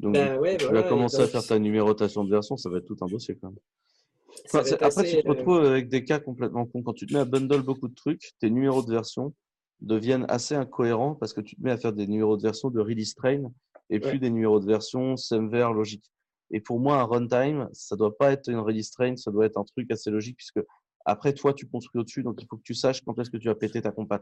[0.00, 2.96] Donc, bah tu vas commencer à faire ta numérotation de version, ça va être tout
[3.02, 4.66] un dossier quand même.
[4.80, 6.82] après, tu te euh, retrouves avec des cas complètement cons.
[6.82, 9.34] Quand tu te mets à bundle beaucoup de trucs, tes numéros de version
[9.82, 12.80] deviennent assez incohérents parce que tu te mets à faire des numéros de version de
[12.80, 13.52] release train
[13.90, 16.10] et plus des numéros de version semver logique.
[16.50, 19.56] Et pour moi, un runtime, ça doit pas être une release train, ça doit être
[19.56, 20.60] un truc assez logique puisque
[21.04, 23.48] après, toi, tu construis au-dessus, donc il faut que tu saches quand est-ce que tu
[23.48, 24.20] vas péter ta compat.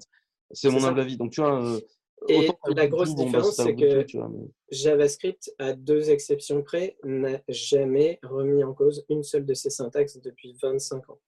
[0.53, 1.17] C'est mon humble avis.
[1.17, 1.81] Donc, tu vois, euh,
[2.29, 4.05] et la grosse bah, différence, c'est que
[4.71, 10.21] JavaScript, à deux exceptions près, n'a jamais remis en cause une seule de ses syntaxes
[10.21, 11.21] depuis 25 ans.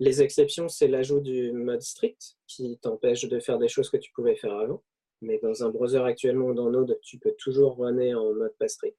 [0.00, 4.12] Les exceptions, c'est l'ajout du mode strict qui t'empêche de faire des choses que tu
[4.12, 4.82] pouvais faire avant.
[5.20, 8.68] Mais dans un browser actuellement ou dans Node, tu peux toujours runner en mode pas
[8.68, 8.98] strict.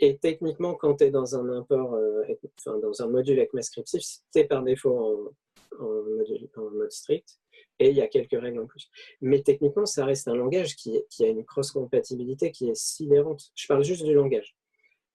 [0.00, 2.22] Et techniquement, quand tu es dans un import, euh,
[2.58, 3.88] enfin, dans un module ECMAScript,
[4.30, 5.32] c'est par défaut en,
[5.80, 7.38] mode strict
[7.78, 8.88] et il y a quelques règles en plus.
[9.20, 13.50] Mais techniquement, ça reste un langage qui, a une cross-compatibilité qui est sidérante.
[13.54, 14.56] Je parle juste du langage.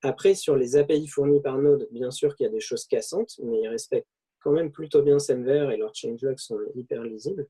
[0.01, 3.39] Après, sur les API fournis par Node, bien sûr qu'il y a des choses cassantes,
[3.43, 4.07] mais ils respectent
[4.39, 7.47] quand même plutôt bien Semver et leurs changelogs sont hyper lisibles.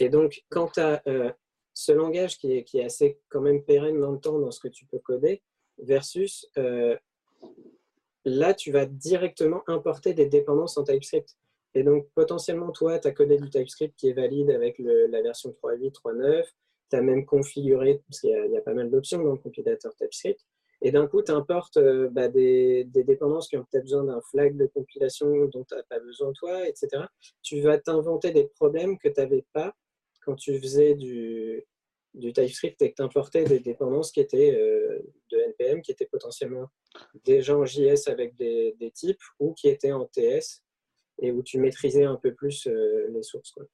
[0.00, 1.32] Et donc, quand tu as euh,
[1.74, 4.60] ce langage qui est, qui est, assez quand même pérenne dans le temps dans ce
[4.60, 5.42] que tu peux coder,
[5.78, 6.96] versus euh,
[8.24, 11.36] là, tu vas directement importer des dépendances en TypeScript.
[11.74, 15.50] Et donc, potentiellement, toi, tu as codé du TypeScript qui est valide avec la version
[15.50, 16.44] 3.8, 3.9.
[16.90, 20.40] Tu as même configuré, parce qu'il y, a pas mal d'options dans le compilateur TypeScript.
[20.82, 24.56] Et d'un coup, tu importes euh, bah, des, dépendances qui ont peut-être besoin d'un flag
[24.56, 27.04] de compilation dont tu n'as pas besoin toi, etc.
[27.42, 29.74] Tu vas t'inventer des problèmes que tu n'avais pas
[30.24, 31.64] quand tu faisais du,
[32.16, 34.98] du TypeScript et que tu importais des dépendances qui étaient euh,
[35.30, 36.66] de NPM, qui étaient potentiellement
[37.24, 40.62] déjà en JS avec des, des types ou qui étaient en TS
[41.20, 43.52] et où tu maîtrisais un peu plus euh, les sources.
[43.52, 43.64] Quoi.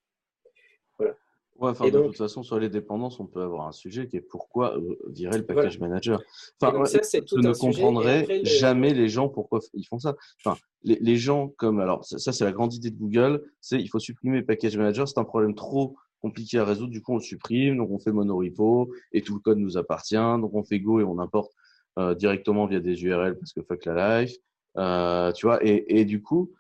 [0.99, 1.17] Voilà.
[1.57, 4.77] Ouais, de toute façon, sur les dépendances, on peut avoir un sujet qui est pourquoi
[4.77, 6.21] euh, virer le package manager.
[6.61, 10.17] Enfin, ça, je ne comprendrai jamais les gens pourquoi ils font ça.
[10.45, 13.89] Enfin, les, les gens comme alors ça, c'est la grande idée de Google, c'est il
[13.89, 15.07] faut supprimer le package manager.
[15.07, 16.93] C'est un problème trop compliqué à résoudre.
[16.93, 20.15] Du coup, on supprime, donc on fait monorepo et tout le code nous appartient.
[20.15, 21.53] Donc on fait Go et on importe
[21.99, 24.35] euh, directement via des URL parce que fuck la life.
[24.79, 26.53] Euh, tu vois, et, et du coup,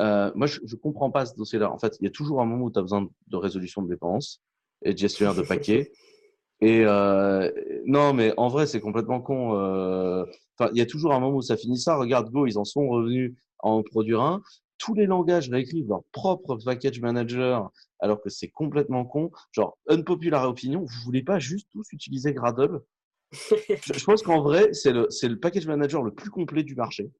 [0.00, 1.70] euh, moi, je ne comprends pas ce dossier-là.
[1.70, 3.88] En fait, il y a toujours un moment où tu as besoin de résolution de
[3.88, 4.40] dépenses
[4.82, 5.92] et de gestionnaire de paquets.
[6.60, 6.84] Et
[7.86, 9.52] non, mais en vrai, c'est complètement con.
[10.58, 11.94] Enfin, il y a toujours un moment où ça finit ça.
[11.96, 14.42] Regarde Go, ils en sont revenus à en produire un.
[14.78, 17.70] Tous les langages réécrivent leur propre package manager,
[18.00, 19.30] alors que c'est complètement con.
[19.52, 22.80] Genre, unpopular opinion, vous voulez pas juste tous utiliser Gradle?
[23.32, 27.10] Je, pense qu'en vrai, c'est le, package manager le plus complet du marché.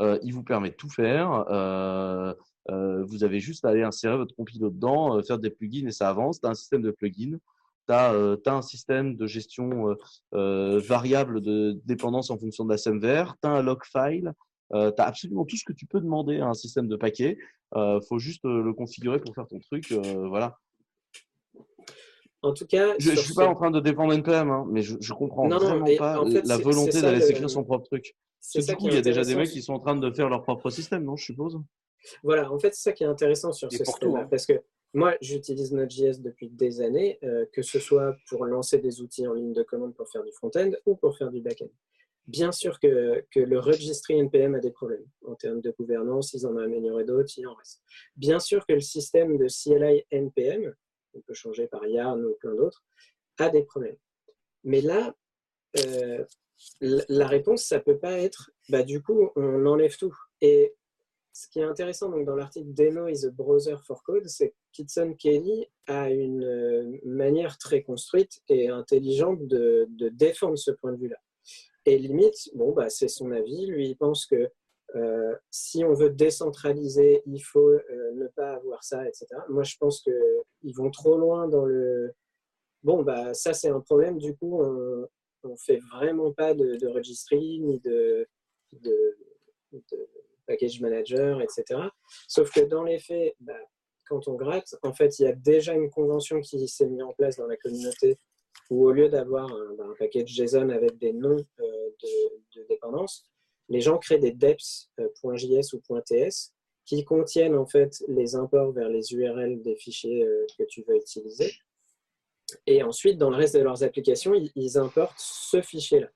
[0.00, 1.44] Euh, il vous permet de tout faire.
[1.50, 2.34] Euh,
[2.70, 6.08] euh, vous avez juste à aller insérer votre compilo dedans, faire des plugins et ça
[6.08, 6.40] avance.
[6.40, 7.38] Tu as un système de plugins.
[7.86, 8.12] Tu as,
[8.46, 9.94] un système de gestion
[10.32, 13.36] variable de dépendance en fonction de la SMVR.
[13.40, 14.32] Tu as un log file.
[14.72, 17.38] Tu as absolument tout ce que tu peux demander à un système de paquet.
[17.74, 19.92] Il faut juste le configurer pour faire ton truc.
[19.92, 20.58] voilà.
[22.44, 24.96] En tout cas, je ne suis pas en train de dépendre NPM, hein, mais je,
[25.00, 28.14] je comprends vraiment pas la volonté d'aller s'écrire son propre truc.
[28.38, 30.28] C'est du coup, il y a déjà des mecs qui sont en train de faire
[30.28, 31.58] leur propre système, non, je suppose
[32.22, 34.28] Voilà, en fait, c'est ça qui est intéressant sur ce système hein.
[34.30, 34.60] parce que
[34.92, 39.32] moi, j'utilise Node.js depuis des années, euh, que ce soit pour lancer des outils en
[39.32, 41.70] ligne de commande pour faire du front-end ou pour faire du back-end.
[42.26, 46.56] Bien sûr que, le registry NPM a des problèmes en termes de gouvernance, ils en
[46.56, 47.82] ont amélioré d'autres, il en reste.
[48.16, 50.74] Bien sûr que le système de CLI NPM,
[51.14, 52.82] on peut changer par Yarn ou plein d'autres,
[53.38, 53.96] a des problèmes.
[54.64, 55.14] Mais là,
[55.84, 56.24] euh,
[56.80, 60.16] la réponse, ça peut pas être, bah, du coup, on enlève tout.
[60.40, 60.74] Et
[61.34, 64.54] ce qui est intéressant donc, dans l'article Deno is a browser for code, c'est que
[64.72, 70.98] Kitson Kelly a une euh, manière très construite et intelligente de, défendre ce point de
[70.98, 71.18] vue-là.
[71.86, 73.66] Et limite, bon, bah, c'est son avis.
[73.66, 74.50] Lui, il pense que
[74.94, 79.26] euh, si on veut décentraliser, il faut euh, ne pas avoir ça, etc.
[79.48, 82.14] Moi, je pense qu'ils vont trop loin dans le.
[82.82, 84.18] Bon, bah, ça, c'est un problème.
[84.18, 85.08] Du coup, on,
[85.42, 88.26] on fait vraiment pas de, de registry ni de,
[88.72, 89.16] de,
[90.46, 91.80] package manager, etc.
[92.28, 93.58] Sauf que dans les faits, bah,
[94.06, 97.12] quand on gratte, en fait, il y a déjà une convention qui s'est mise en
[97.12, 98.18] place dans la communauté
[98.70, 103.28] où au lieu d'avoir un, bah, package JSON avec des noms euh, de, de dépendance,
[103.68, 106.52] les gens créent des deps.js ou .ts
[106.84, 110.96] qui contiennent en fait les imports vers les URL des fichiers euh, que tu veux
[110.96, 111.52] utiliser.
[112.66, 116.08] Et ensuite, dans le reste de leurs applications, ils, importent ce fichier-là.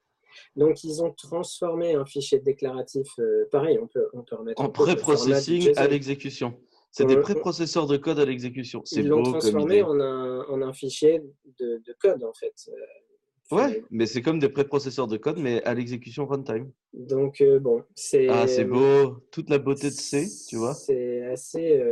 [0.56, 4.68] Donc, ils ont transformé un fichier déclaratif, euh, pareil, on peut, on peut remettre en
[4.68, 6.54] pré-processing à l'exécution.
[6.98, 8.82] C'est des préprocesseurs de code à l'exécution.
[8.92, 11.22] Ils l'ont transformé en un, en un, fichier
[11.58, 12.54] de, de, code, en fait.
[12.68, 16.70] Euh, ouais, mais c'est comme des préprocesseurs de code, mais à l'exécution runtime.
[16.92, 18.28] Donc, euh, bon, c'est.
[18.28, 19.16] Ah, c'est beau.
[19.30, 20.74] Toute la beauté de C, tu vois.
[20.74, 21.82] C'est assez.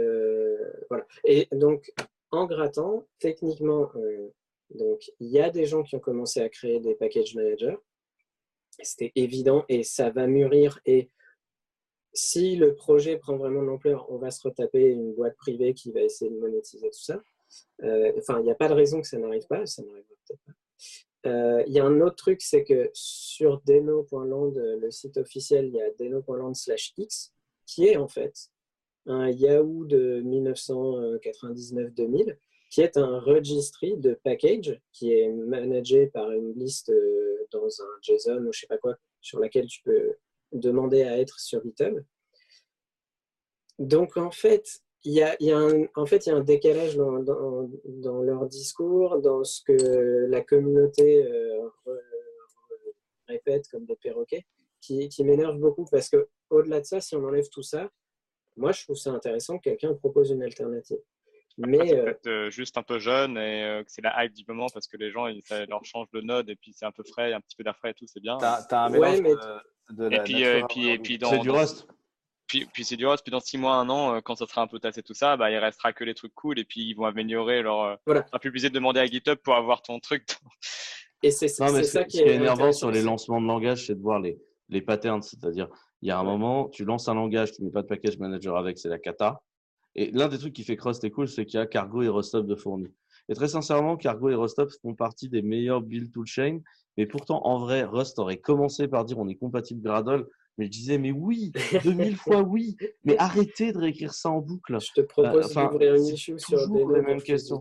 [0.91, 1.07] voilà.
[1.25, 1.93] Et donc,
[2.31, 4.29] en grattant, techniquement, euh,
[4.71, 7.77] donc il y a des gens qui ont commencé à créer des package managers.
[8.83, 10.81] C'était évident et ça va mûrir.
[10.85, 11.11] Et
[12.17, 15.93] si le projet prend vraiment de l'ampleur, on va se retaper une boîte privée qui
[15.93, 17.23] va essayer de monétiser tout ça.
[17.83, 19.65] Euh, enfin, il n'y a pas de raison que ça n'arrive pas.
[19.67, 21.31] Ça n'arrivera peut-être pas.
[21.31, 25.75] Euh, il y a un autre truc, c'est que sur deno.land, le site officiel, il
[25.75, 27.33] y a deno.land/x,
[27.67, 28.51] qui est en fait
[29.07, 32.37] un Yahoo de 1999-2000,
[32.71, 37.89] qui est un registry de package qui est managé par une liste euh, dans un
[38.03, 40.17] JSON ou je sais pas quoi, sur laquelle tu peux
[40.53, 42.03] demander à être sur GitHub.
[43.79, 50.27] Donc en fait, il y a, un, décalage dans, dans, leur discours, dans ce que
[50.27, 51.69] la communauté euh,
[53.29, 54.47] répète comme des perroquets,
[54.81, 57.91] qui, qui m'énerve beaucoup parce que au-delà de ça, si on enlève tout ça,
[58.57, 60.99] moi, je trouve ça intéressant que quelqu'un propose une alternative.
[61.59, 64.45] Mais euh, peut-être euh, juste un peu jeune et euh, que c'est la hype du
[64.47, 66.93] moment parce que les gens, ils, ça leur change de node et puis c'est un
[66.93, 68.37] peu frais, un petit peu d'air frais et tout, c'est bien.
[68.39, 71.87] T'as, as un mélange de, et puis, et puis, et puis dans, c'est du Rust.
[72.47, 73.23] Puis, puis c'est du Rust.
[73.25, 75.51] Puis dans six mois, un an, quand ça sera un peu tassé tout ça, bah,
[75.51, 77.99] il restera que les trucs cool et puis ils vont améliorer leur.
[78.05, 78.27] Voilà.
[78.33, 80.29] Un peu obligé de demander à GitHub pour avoir ton truc.
[81.23, 84.21] et c'est, ça qui est, est énervant sur les lancements de langage, c'est de voir
[84.21, 84.39] les,
[84.69, 85.69] les patterns, c'est-à-dire
[86.03, 88.57] il y a un moment, tu lances un langage, tu mets pas de package manager
[88.57, 89.41] avec, c'est la cata.
[89.97, 92.03] Et l'un des trucs qui fait que Rust est cool, c'est qu'il y a Cargo
[92.03, 92.87] et Rustop de fourni.
[93.29, 96.61] Et très sincèrement, Cargo et Rustop font partie des meilleurs build toolchain.
[96.97, 100.29] Mais pourtant, en vrai, Rust aurait commencé par dire on est compatible Gradle.
[100.59, 101.51] Mais je disais, mais oui,
[101.85, 102.77] 2000 fois oui.
[103.05, 104.79] Mais arrêtez de réécrire ça en boucle.
[104.81, 107.61] Je te propose euh, d'ouvrir une issue sur des les mêmes questions.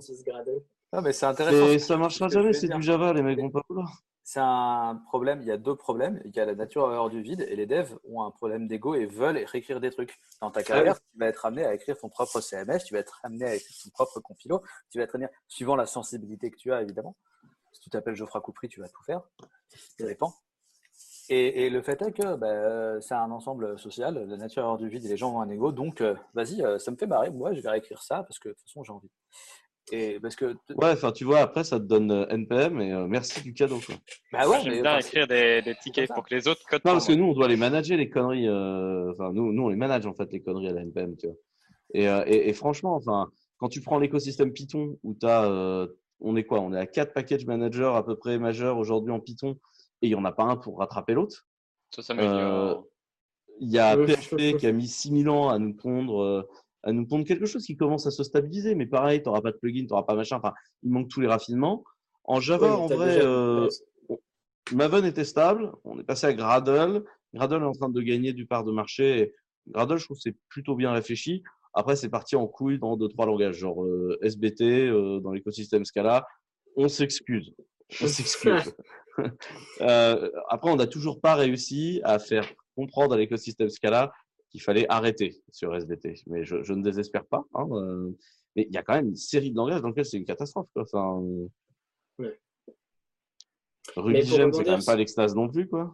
[0.93, 1.69] Non, mais c'est intéressant.
[1.69, 5.43] Et ça marchera jamais, c'est du Java, les mecs vont pas vouloir c'est un problème.
[5.43, 6.19] Il y a deux problèmes.
[6.25, 8.95] Il y a la nature hors du vide et les devs ont un problème d'ego
[8.95, 10.19] et veulent réécrire des trucs.
[10.41, 13.19] Dans ta carrière, tu vas être amené à écrire ton propre CMS, tu vas être
[13.23, 16.73] amené à écrire ton propre compilo, tu vas être amené, suivant la sensibilité que tu
[16.73, 17.15] as évidemment.
[17.71, 19.21] Si tu t'appelles Geoffroy Coupry, tu vas tout faire.
[19.99, 20.33] Ça dépend.
[21.29, 25.05] Et, le fait est que bah, c'est un ensemble social, la nature hors du vide
[25.05, 25.71] et les gens ont un ego.
[25.71, 27.29] Donc, euh, vas-y, euh, ça me fait marrer.
[27.29, 29.09] Moi, je vais réécrire ça parce que de toute façon, j'ai envie.
[29.91, 33.07] Et parce que ouais, enfin tu vois, après ça te donne euh, NPM et euh,
[33.07, 33.79] merci du cadeau.
[33.85, 33.95] Quoi.
[34.31, 36.81] Bah ouais, j'aime bien écrire des, des tickets pour que les autres codent.
[36.85, 38.47] Non, parce que nous on doit les manager les conneries.
[38.47, 41.27] Euh, enfin nous, nous on les manage en fait les conneries à la NPM, tu
[41.27, 41.35] vois.
[41.93, 45.87] Et, et, et franchement, enfin quand tu prends l'écosystème Python où tu as,
[46.19, 49.19] on est quoi On est à quatre package managers à peu près majeurs aujourd'hui en
[49.19, 49.59] Python
[50.01, 51.47] et il y en a pas un pour rattraper l'autre.
[51.91, 52.15] Ça, ça.
[53.61, 56.45] Il y a PHP qui a mis 6000 ans à nous pondre
[56.93, 58.75] nous pondre quelque chose qui commence à se stabiliser.
[58.75, 60.37] Mais pareil, tu n'auras pas de plugin, tu n'auras pas machin.
[60.37, 61.83] Enfin, il manque tous les raffinements.
[62.23, 63.67] En Java, en vrai, euh,
[64.71, 65.71] Maven était stable.
[65.83, 67.03] On est passé à Gradle.
[67.33, 69.33] Gradle est en train de gagner du part de marché.
[69.67, 71.43] Gradle, je trouve, c'est plutôt bien réfléchi.
[71.73, 75.85] Après, c'est parti en couille dans deux, trois langages, genre euh, SBT, euh, dans l'écosystème
[75.85, 76.25] Scala.
[76.77, 77.53] On s'excuse.
[78.01, 78.73] On s'excuse.
[79.79, 84.11] après, on n'a toujours pas réussi à faire comprendre à l'écosystème Scala
[84.55, 86.23] il fallait arrêter sur SBT.
[86.27, 87.43] Mais je, ne désespère pas.
[87.53, 88.11] Hein, euh,
[88.55, 90.69] mais il y a quand même une série de langages dans lesquels c'est une catastrophe.
[90.73, 90.83] Quoi.
[90.83, 91.21] Enfin,
[92.19, 92.39] ouais.
[93.83, 95.67] c'est quand même pas l'extase non plus.
[95.67, 95.93] Quoi.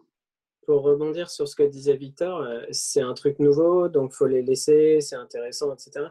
[0.68, 4.44] Pour rebondir sur ce que disait Victor, euh, c'est un truc nouveau, donc faut les
[4.44, 6.06] laisser, c'est intéressant, etc.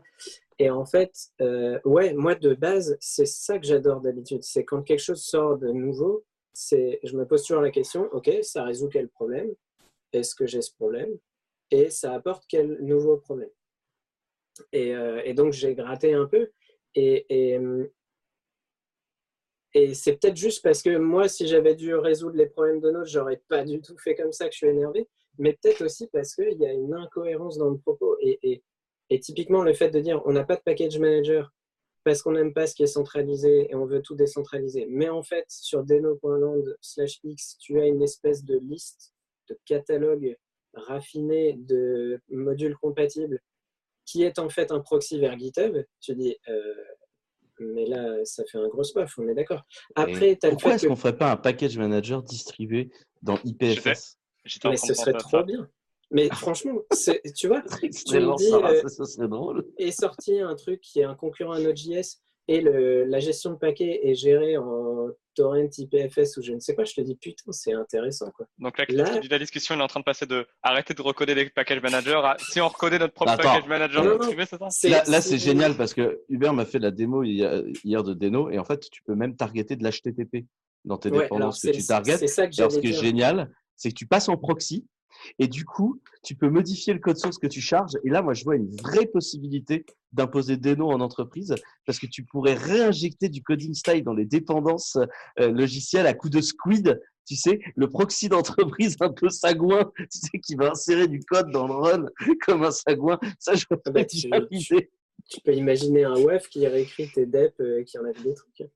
[0.58, 4.42] Et en fait, euh, ouais, moi de base, c'est ça que j'adore d'habitude.
[4.42, 8.28] C'est quand quelque chose sort de nouveau, c'est, je me pose toujours la question, ok,
[8.42, 9.54] ça résout quel problème?
[10.12, 11.10] Est-ce que j'ai ce problème?
[11.70, 13.50] Et ça apporte quel nouveau problème.
[14.72, 16.50] Et, euh, et donc, j'ai gratté un peu.
[16.94, 17.54] Et,
[19.72, 23.06] et, c'est peut-être juste parce que moi, si j'avais dû résoudre les problèmes de Node,
[23.06, 25.08] j'aurais pas du tout fait comme ça que je suis énervé.
[25.38, 28.16] Mais peut-être aussi parce qu'il y a une incohérence dans le propos.
[28.20, 28.62] Et,
[29.10, 31.52] et, typiquement, le fait de dire on n'a pas de package manager
[32.04, 34.86] parce qu'on n'aime pas ce qui est centralisé et on veut tout décentraliser.
[34.90, 39.14] Mais en fait, sur deno.land slash x, tu as une espèce de liste,
[39.48, 40.36] de catalogue
[40.74, 43.40] raffiné de modules compatibles
[44.06, 45.76] qui est en fait un proxy vers GitHub.
[46.00, 46.74] Tu dis, euh,
[47.60, 49.62] mais là, ça fait un gros buff, on est d'accord.
[49.94, 52.90] Après, Pourquoi est-ce qu'on ne ferait pas un package manager distribué
[53.22, 54.18] dans IPFS
[54.64, 55.68] Mais ce serait trop bien.
[56.10, 56.80] Mais franchement,
[57.36, 59.04] tu vois, tu me dis, euh, ça
[59.78, 62.18] est sorti un truc qui est un concurrent à Node.js
[62.50, 65.06] et le, la gestion de paquets est gérée en
[65.36, 68.32] torrent IPFS ou je ne sais quoi, je te dis putain, c'est intéressant.
[68.32, 68.46] Quoi.
[68.58, 68.86] Donc là,
[69.30, 72.36] la discussion est en train de passer de arrêter de recoder les package managers à
[72.50, 74.18] si on recodait notre propre package manager
[74.70, 78.50] c'est ça Là, c'est génial parce que Hubert m'a fait la démo hier, de Deno
[78.50, 80.44] et en fait, tu peux même targeter de l'HTTP
[80.84, 82.18] dans tes dépendances que tu targetes.
[82.18, 84.88] C'est ça que alors, ce qui est génial, c'est que tu passes en proxy
[85.38, 87.92] et du coup, tu peux modifier le code source que tu charges.
[88.04, 91.54] Et là, moi, je vois une vraie possibilité d'imposer des noms en entreprise
[91.86, 94.98] parce que tu pourrais réinjecter du coding style dans les dépendances
[95.38, 97.00] euh, logicielles à coup de squid.
[97.26, 101.50] Tu sais, le proxy d'entreprise un peu sagouin, tu sais, qui va insérer du code
[101.52, 102.06] dans le run
[102.44, 103.18] comme un sagouin.
[103.38, 104.28] Ça, je vois ah bah, tu,
[105.28, 108.70] tu, peux imaginer un WEF qui réécrit tes dep et qui enlève des trucs.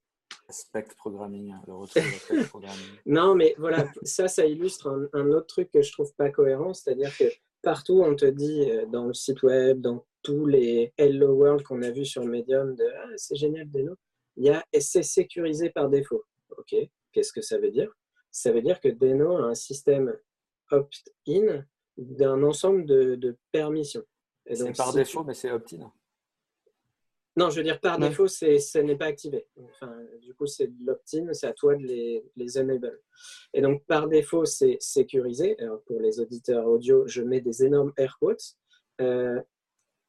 [0.49, 2.03] Aspect programming, hein, le retour
[2.49, 2.85] programming.
[3.07, 6.75] non, mais voilà, ça, ça illustre un, un, autre truc que je trouve pas cohérent,
[6.75, 7.25] c'est-à-dire que
[7.63, 11.83] partout, on te dit euh, dans le site web, dans tous les Hello World qu'on
[11.83, 13.95] a vu sur Medium de ah, c'est génial Deno,
[14.37, 16.25] il y a c'est sécurisé par défaut.
[16.57, 16.75] Ok,
[17.13, 17.91] qu'est-ce que ça veut dire?
[18.31, 20.15] Ça veut dire que Deno a un système
[20.71, 21.65] opt-in
[21.97, 24.05] d'un ensemble de, de permissions.
[24.53, 25.91] C'est par défaut, mais c'est opt-in.
[27.37, 29.49] Non, je veux dire, par défaut, ce n'est pas activé.
[29.57, 29.93] Enfin,
[30.23, 33.01] du coup, c'est l'opt-in, c'est à toi de les, les enable.
[33.53, 35.57] Et donc, par défaut, c'est sécurisé.
[35.59, 38.55] Alors, pour les auditeurs audio, je mets des énormes air quotes.
[39.01, 39.41] Euh,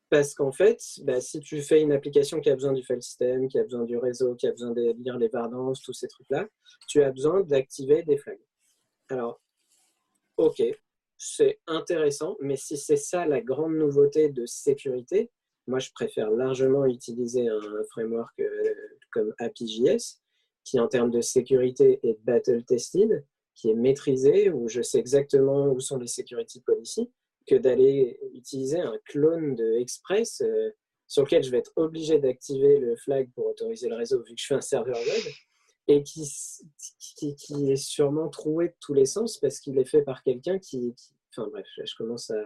[0.10, 3.48] parce qu'en fait, bah, si tu fais une application qui a besoin du file system,
[3.48, 6.48] qui a besoin du réseau, qui a besoin de lire les vardances, tous ces trucs-là,
[6.88, 8.40] tu as besoin d'activer des flags.
[9.10, 9.42] Alors,
[10.38, 10.62] ok,
[11.18, 15.32] c'est intéressant, mais si c'est ça la grande nouveauté de sécurité,
[15.68, 18.74] moi, je préfère largement utiliser un framework euh,
[19.12, 20.22] comme APIJS,
[20.64, 23.26] qui en termes de sécurité est battle tested,
[23.56, 27.12] qui est maîtrisé, où je sais exactement où sont les security policies,
[27.48, 30.72] que d'aller utiliser un clone de Express euh,
[31.08, 34.42] sur lequel je vais être obligé d'activer le flag pour autoriser le réseau vu que
[34.42, 35.34] je fais un serveur web
[35.88, 36.28] et qui,
[37.16, 40.96] qui, est sûrement troué de tous les sens parce qu'il est fait par quelqu'un qui,
[41.38, 42.44] Enfin bref, je commence à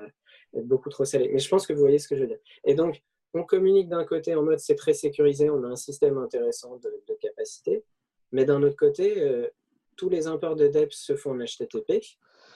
[0.54, 1.30] beaucoup trop salé.
[1.32, 2.40] Mais je pense que vous voyez ce que je veux dire.
[2.66, 3.02] Et donc,
[3.34, 6.90] on communique d'un côté en mode c'est très sécurisé, on a un système intéressant de,
[7.22, 7.84] capacité,
[8.32, 9.48] mais d'un autre côté, euh,
[9.96, 12.02] tous les imports de DEP se font en HTTP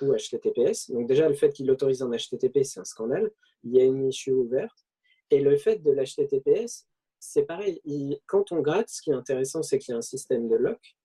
[0.01, 0.91] ou HTTPS.
[0.91, 3.31] Donc déjà, le fait qu'il autorise en HTTP, c'est un scandale.
[3.63, 4.85] Il y a une issue ouverte.
[5.29, 6.87] Et le fait de l'HTTPS,
[7.19, 7.81] c'est pareil.
[8.27, 10.95] quand on gratte, ce qui est intéressant, c'est qu'il y a un système de lock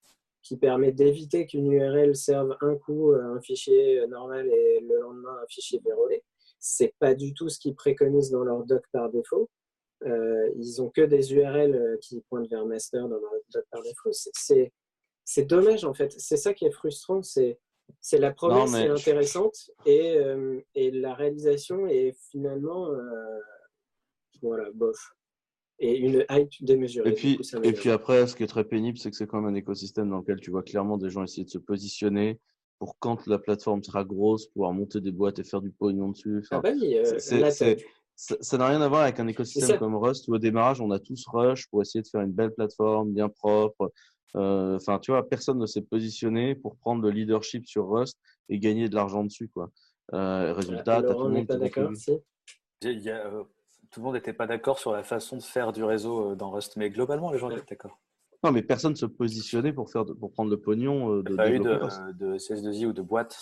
[0.43, 5.47] qui permet d'éviter qu'une URL serve un coup un fichier normal et le lendemain un
[5.47, 6.23] fichier vérolé.
[6.61, 9.49] C'est pas du tout ce qu'ils préconisent dans leur doc par défaut.
[10.05, 13.83] Euh, ils ont que des URL euh, qui pointent vers master dans leur doc par
[13.83, 14.11] défaut.
[15.25, 16.13] C'est dommage en fait.
[16.19, 17.23] C'est ça qui est frustrant.
[17.23, 17.59] C'est
[18.03, 22.91] c'est la promesse est intéressante et, euh, et, la réalisation est finalement
[24.43, 25.15] voilà bof
[25.79, 27.11] et une hype démesurée.
[27.11, 29.55] Et puis, et puis après, ce qui est très pénible, c'est que c'est quand même
[29.55, 32.41] un écosystème dans lequel tu vois clairement des gens essayer de se positionner,
[32.79, 36.45] pour quand la plateforme sera grosse, pouvoir monter des boîtes et faire du pognon dessus.
[36.51, 37.19] ah bah oui, euh,
[38.17, 40.99] ça n'a rien à voir avec un écosystème comme Rust où au démarrage, on a
[40.99, 43.93] tous Rush pour essayer de faire une belle plateforme bien propre.
[44.37, 48.19] Euh, enfin, tu vois, personne ne s'est positionné pour prendre le leadership sur Rust
[48.49, 49.49] et gagner de l'argent dessus.
[49.49, 49.71] Quoi.
[50.15, 51.91] Euh, résultat, tout le monde pas d'accord.
[52.81, 56.77] tout le monde n'était pas d'accord sur la façon de faire du réseau dans Rust,
[56.77, 57.99] mais globalement, les gens étaient d'accord.
[58.45, 61.13] Non, mais personne ne se positionnait pour, faire pour prendre le pognon.
[61.13, 61.81] Euh, de, pas eu de,
[62.19, 63.37] de, CS2I ou de boîte,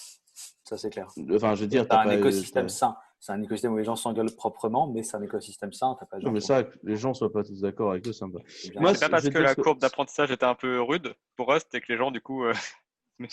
[0.64, 1.08] ça c'est clair.
[1.32, 2.96] Enfin, je veux dire, as un écosystème sain.
[3.18, 5.96] C'est un écosystème où les gens s'engueulent proprement, mais c'est un écosystème sain.
[6.00, 8.26] As pas non, mais ça, les gens ne soient pas tous d'accord avec eux, ça
[8.26, 11.74] me Moi, c'est pas parce que la courbe d'apprentissage était un peu rude pour Rust
[11.74, 12.44] et que les gens, du coup.
[12.44, 12.54] Euh,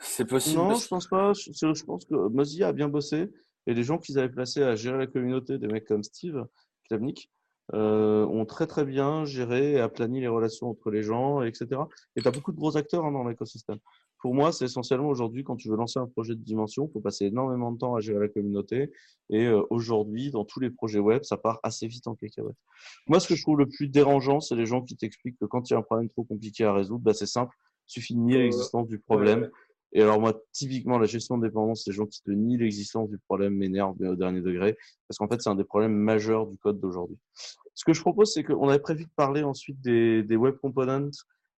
[0.00, 0.58] c'est possible.
[0.58, 1.32] Non, je pense pas.
[1.34, 3.30] Je, pense que Mozilla a bien bossé
[3.66, 6.46] et les gens qu'ils avaient placés à gérer la communauté, des mecs comme Steve
[6.88, 7.30] Klavnik,
[7.74, 11.80] euh, ont très très bien géré et aplani les relations entre les gens, etc.
[12.14, 13.78] Et tu as beaucoup de gros acteurs hein, dans l'écosystème.
[14.20, 17.00] Pour moi, c'est essentiellement aujourd'hui, quand tu veux lancer un projet de dimension, il faut
[17.00, 18.90] passer énormément de temps à gérer la communauté.
[19.30, 22.56] Et euh, aujourd'hui, dans tous les projets web, ça part assez vite en cacahuète.
[23.08, 25.68] Moi, ce que je trouve le plus dérangeant, c'est les gens qui t'expliquent que quand
[25.68, 27.54] il y a un problème trop compliqué à résoudre, bah, c'est simple,
[27.88, 29.50] il suffit de nier euh, l'existence du problème.
[29.92, 33.18] Et alors moi, typiquement, la gestion de dépendance, les gens qui te nient l'existence du
[33.18, 34.76] problème m'énervent au dernier degré,
[35.08, 37.18] parce qu'en fait, c'est un des problèmes majeurs du code d'aujourd'hui.
[37.74, 41.10] Ce que je propose, c'est qu'on avait prévu de parler ensuite des, des web components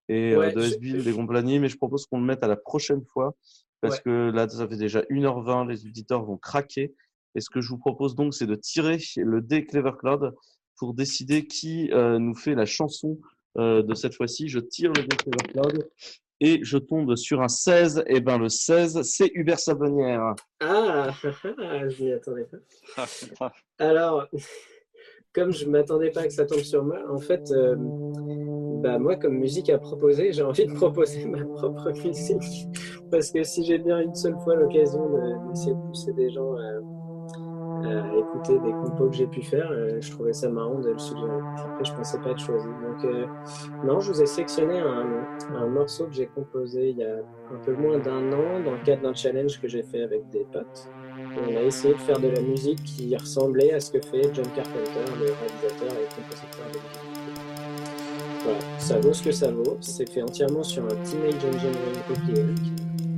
[0.09, 3.05] et euh, de SBuild et compagnie, mais je propose qu'on le mette à la prochaine
[3.13, 3.35] fois,
[3.81, 6.95] parce que là, ça fait déjà 1h20, les auditeurs vont craquer.
[7.35, 10.35] Et ce que je vous propose donc, c'est de tirer le dé Clever Cloud
[10.77, 13.19] pour décider qui euh, nous fait la chanson
[13.59, 14.49] euh, de cette fois-ci.
[14.49, 15.89] Je tire le dé Clever Cloud
[16.41, 18.05] et je tombe sur un 16.
[18.07, 20.35] Et ben le 16, c'est Hubert Savonnière.
[20.61, 22.47] Ah, je n'y attendais
[22.97, 23.51] pas.
[23.79, 24.27] Alors,
[25.35, 27.77] comme je ne m'attendais pas que ça tombe sur moi, en fait, euh,
[28.83, 32.69] bah, moi, comme musique à proposer, j'ai envie de proposer ma propre musique.
[33.11, 35.09] Parce que si j'ai bien une seule fois l'occasion
[35.49, 36.98] d'essayer de pousser des gens à
[37.85, 39.69] à écouter des compos que j'ai pu faire.
[39.71, 41.41] Euh, je trouvais ça marrant de le suggérer.
[41.57, 42.67] Après, je pensais pas être choisi.
[42.67, 43.27] Donc, euh,
[43.85, 45.07] non, je vous ai sélectionné un,
[45.57, 47.17] un morceau que j'ai composé il y a
[47.53, 50.47] un peu moins d'un an dans le cadre d'un challenge que j'ai fait avec des
[50.53, 50.89] potes.
[51.37, 54.47] on a essayé de faire de la musique qui ressemblait à ce que fait John
[54.55, 57.19] Carpenter, le réalisateur et compositeur de musique.
[58.45, 59.77] Voilà, ça vaut ce que ça vaut.
[59.81, 62.55] C'est fait entièrement sur un Teenage Engineering OPL,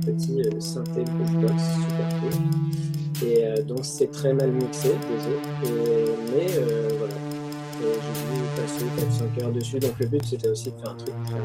[0.05, 2.90] petit euh, synthé box super cool.
[3.23, 6.11] Et euh, donc c'est très mal mixé, désolé.
[6.33, 7.13] mais euh, voilà.
[7.81, 8.85] J'ai dû passer
[9.39, 11.35] 4-5 heures dessus, donc le but c'était aussi de faire un truc très.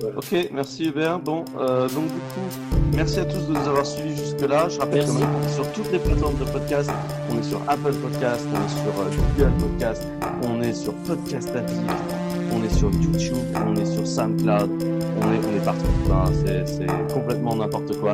[0.00, 0.18] Voilà.
[0.18, 1.18] Ok, merci Hubert.
[1.18, 2.58] Bon, euh, donc du coup,
[2.94, 4.68] merci à tous de nous avoir suivis jusque-là.
[4.68, 6.90] Je rappelle qu'on est sur toutes les plateformes de podcast.
[7.30, 8.92] On est sur Apple Podcast, on est sur
[9.36, 10.06] Google Podcast,
[10.44, 11.80] on est sur Podcast Addict,
[12.52, 13.36] on est sur YouTube,
[13.66, 15.84] on est sur SoundCloud, on est, on est partout.
[16.06, 16.30] Enfin,
[16.64, 18.12] c'est complètement n'importe quoi.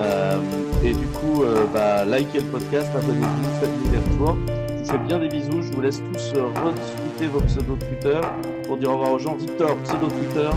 [0.00, 0.38] Euh,
[0.84, 4.36] et du coup, euh, bah, likez le podcast, abonnez-vous, faites-nous des retours.
[4.48, 5.62] Je vous fais bien des bisous.
[5.62, 8.20] Je vous laisse tous euh, rediscuter vos pseudos Twitter
[8.66, 9.36] pour dire au revoir aux gens.
[9.36, 10.50] Victor, pseudo Twitter.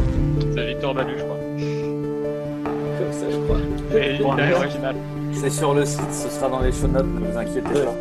[0.56, 1.38] C'est Victor Balu, je crois.
[2.98, 3.58] Comme ça, je crois.
[4.00, 4.96] Et bon, original.
[5.34, 7.94] C'est sur le site, ce sera dans les show notes, ne vous inquiétez pas.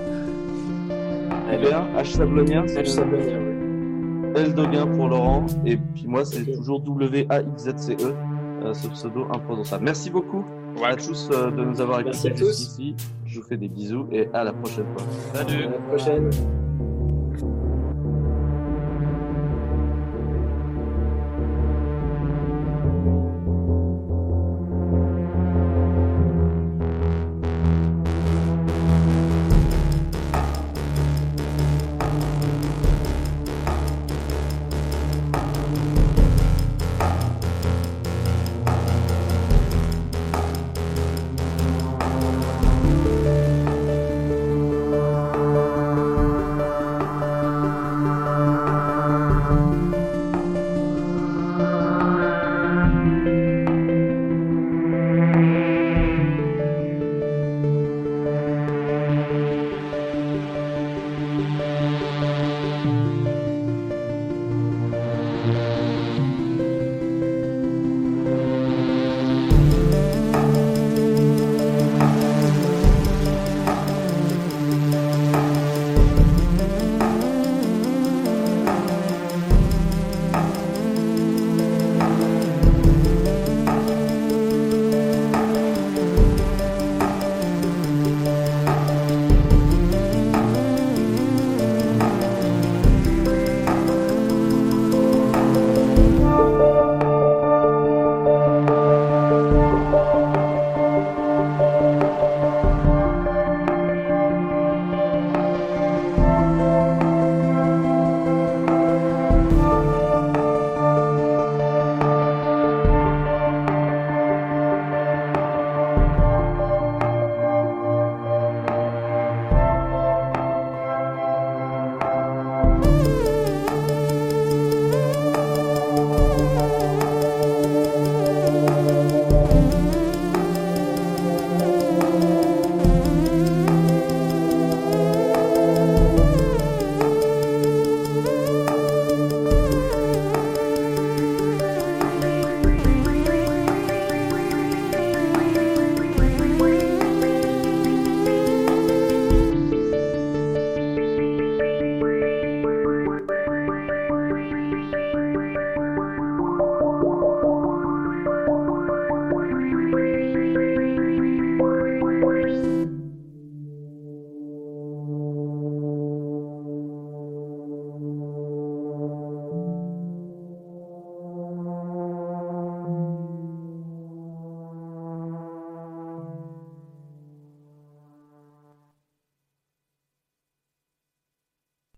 [1.53, 4.41] Eh bien, H Sablonnière, H Sablonnière, oui.
[4.41, 5.45] L Doguin pour Laurent.
[5.67, 8.15] Et puis moi, c'est toujours W-A-X-Z-C-E,
[8.65, 9.85] euh, ce pseudo imprononçable.
[9.85, 10.45] Merci beaucoup
[10.81, 10.89] ouais.
[10.89, 12.95] à tous euh, de nous avoir écoutés jusqu'ici.
[13.27, 15.07] Je vous fais des bisous et à la prochaine fois.
[15.35, 15.65] Salut.
[15.65, 16.31] À la prochaine.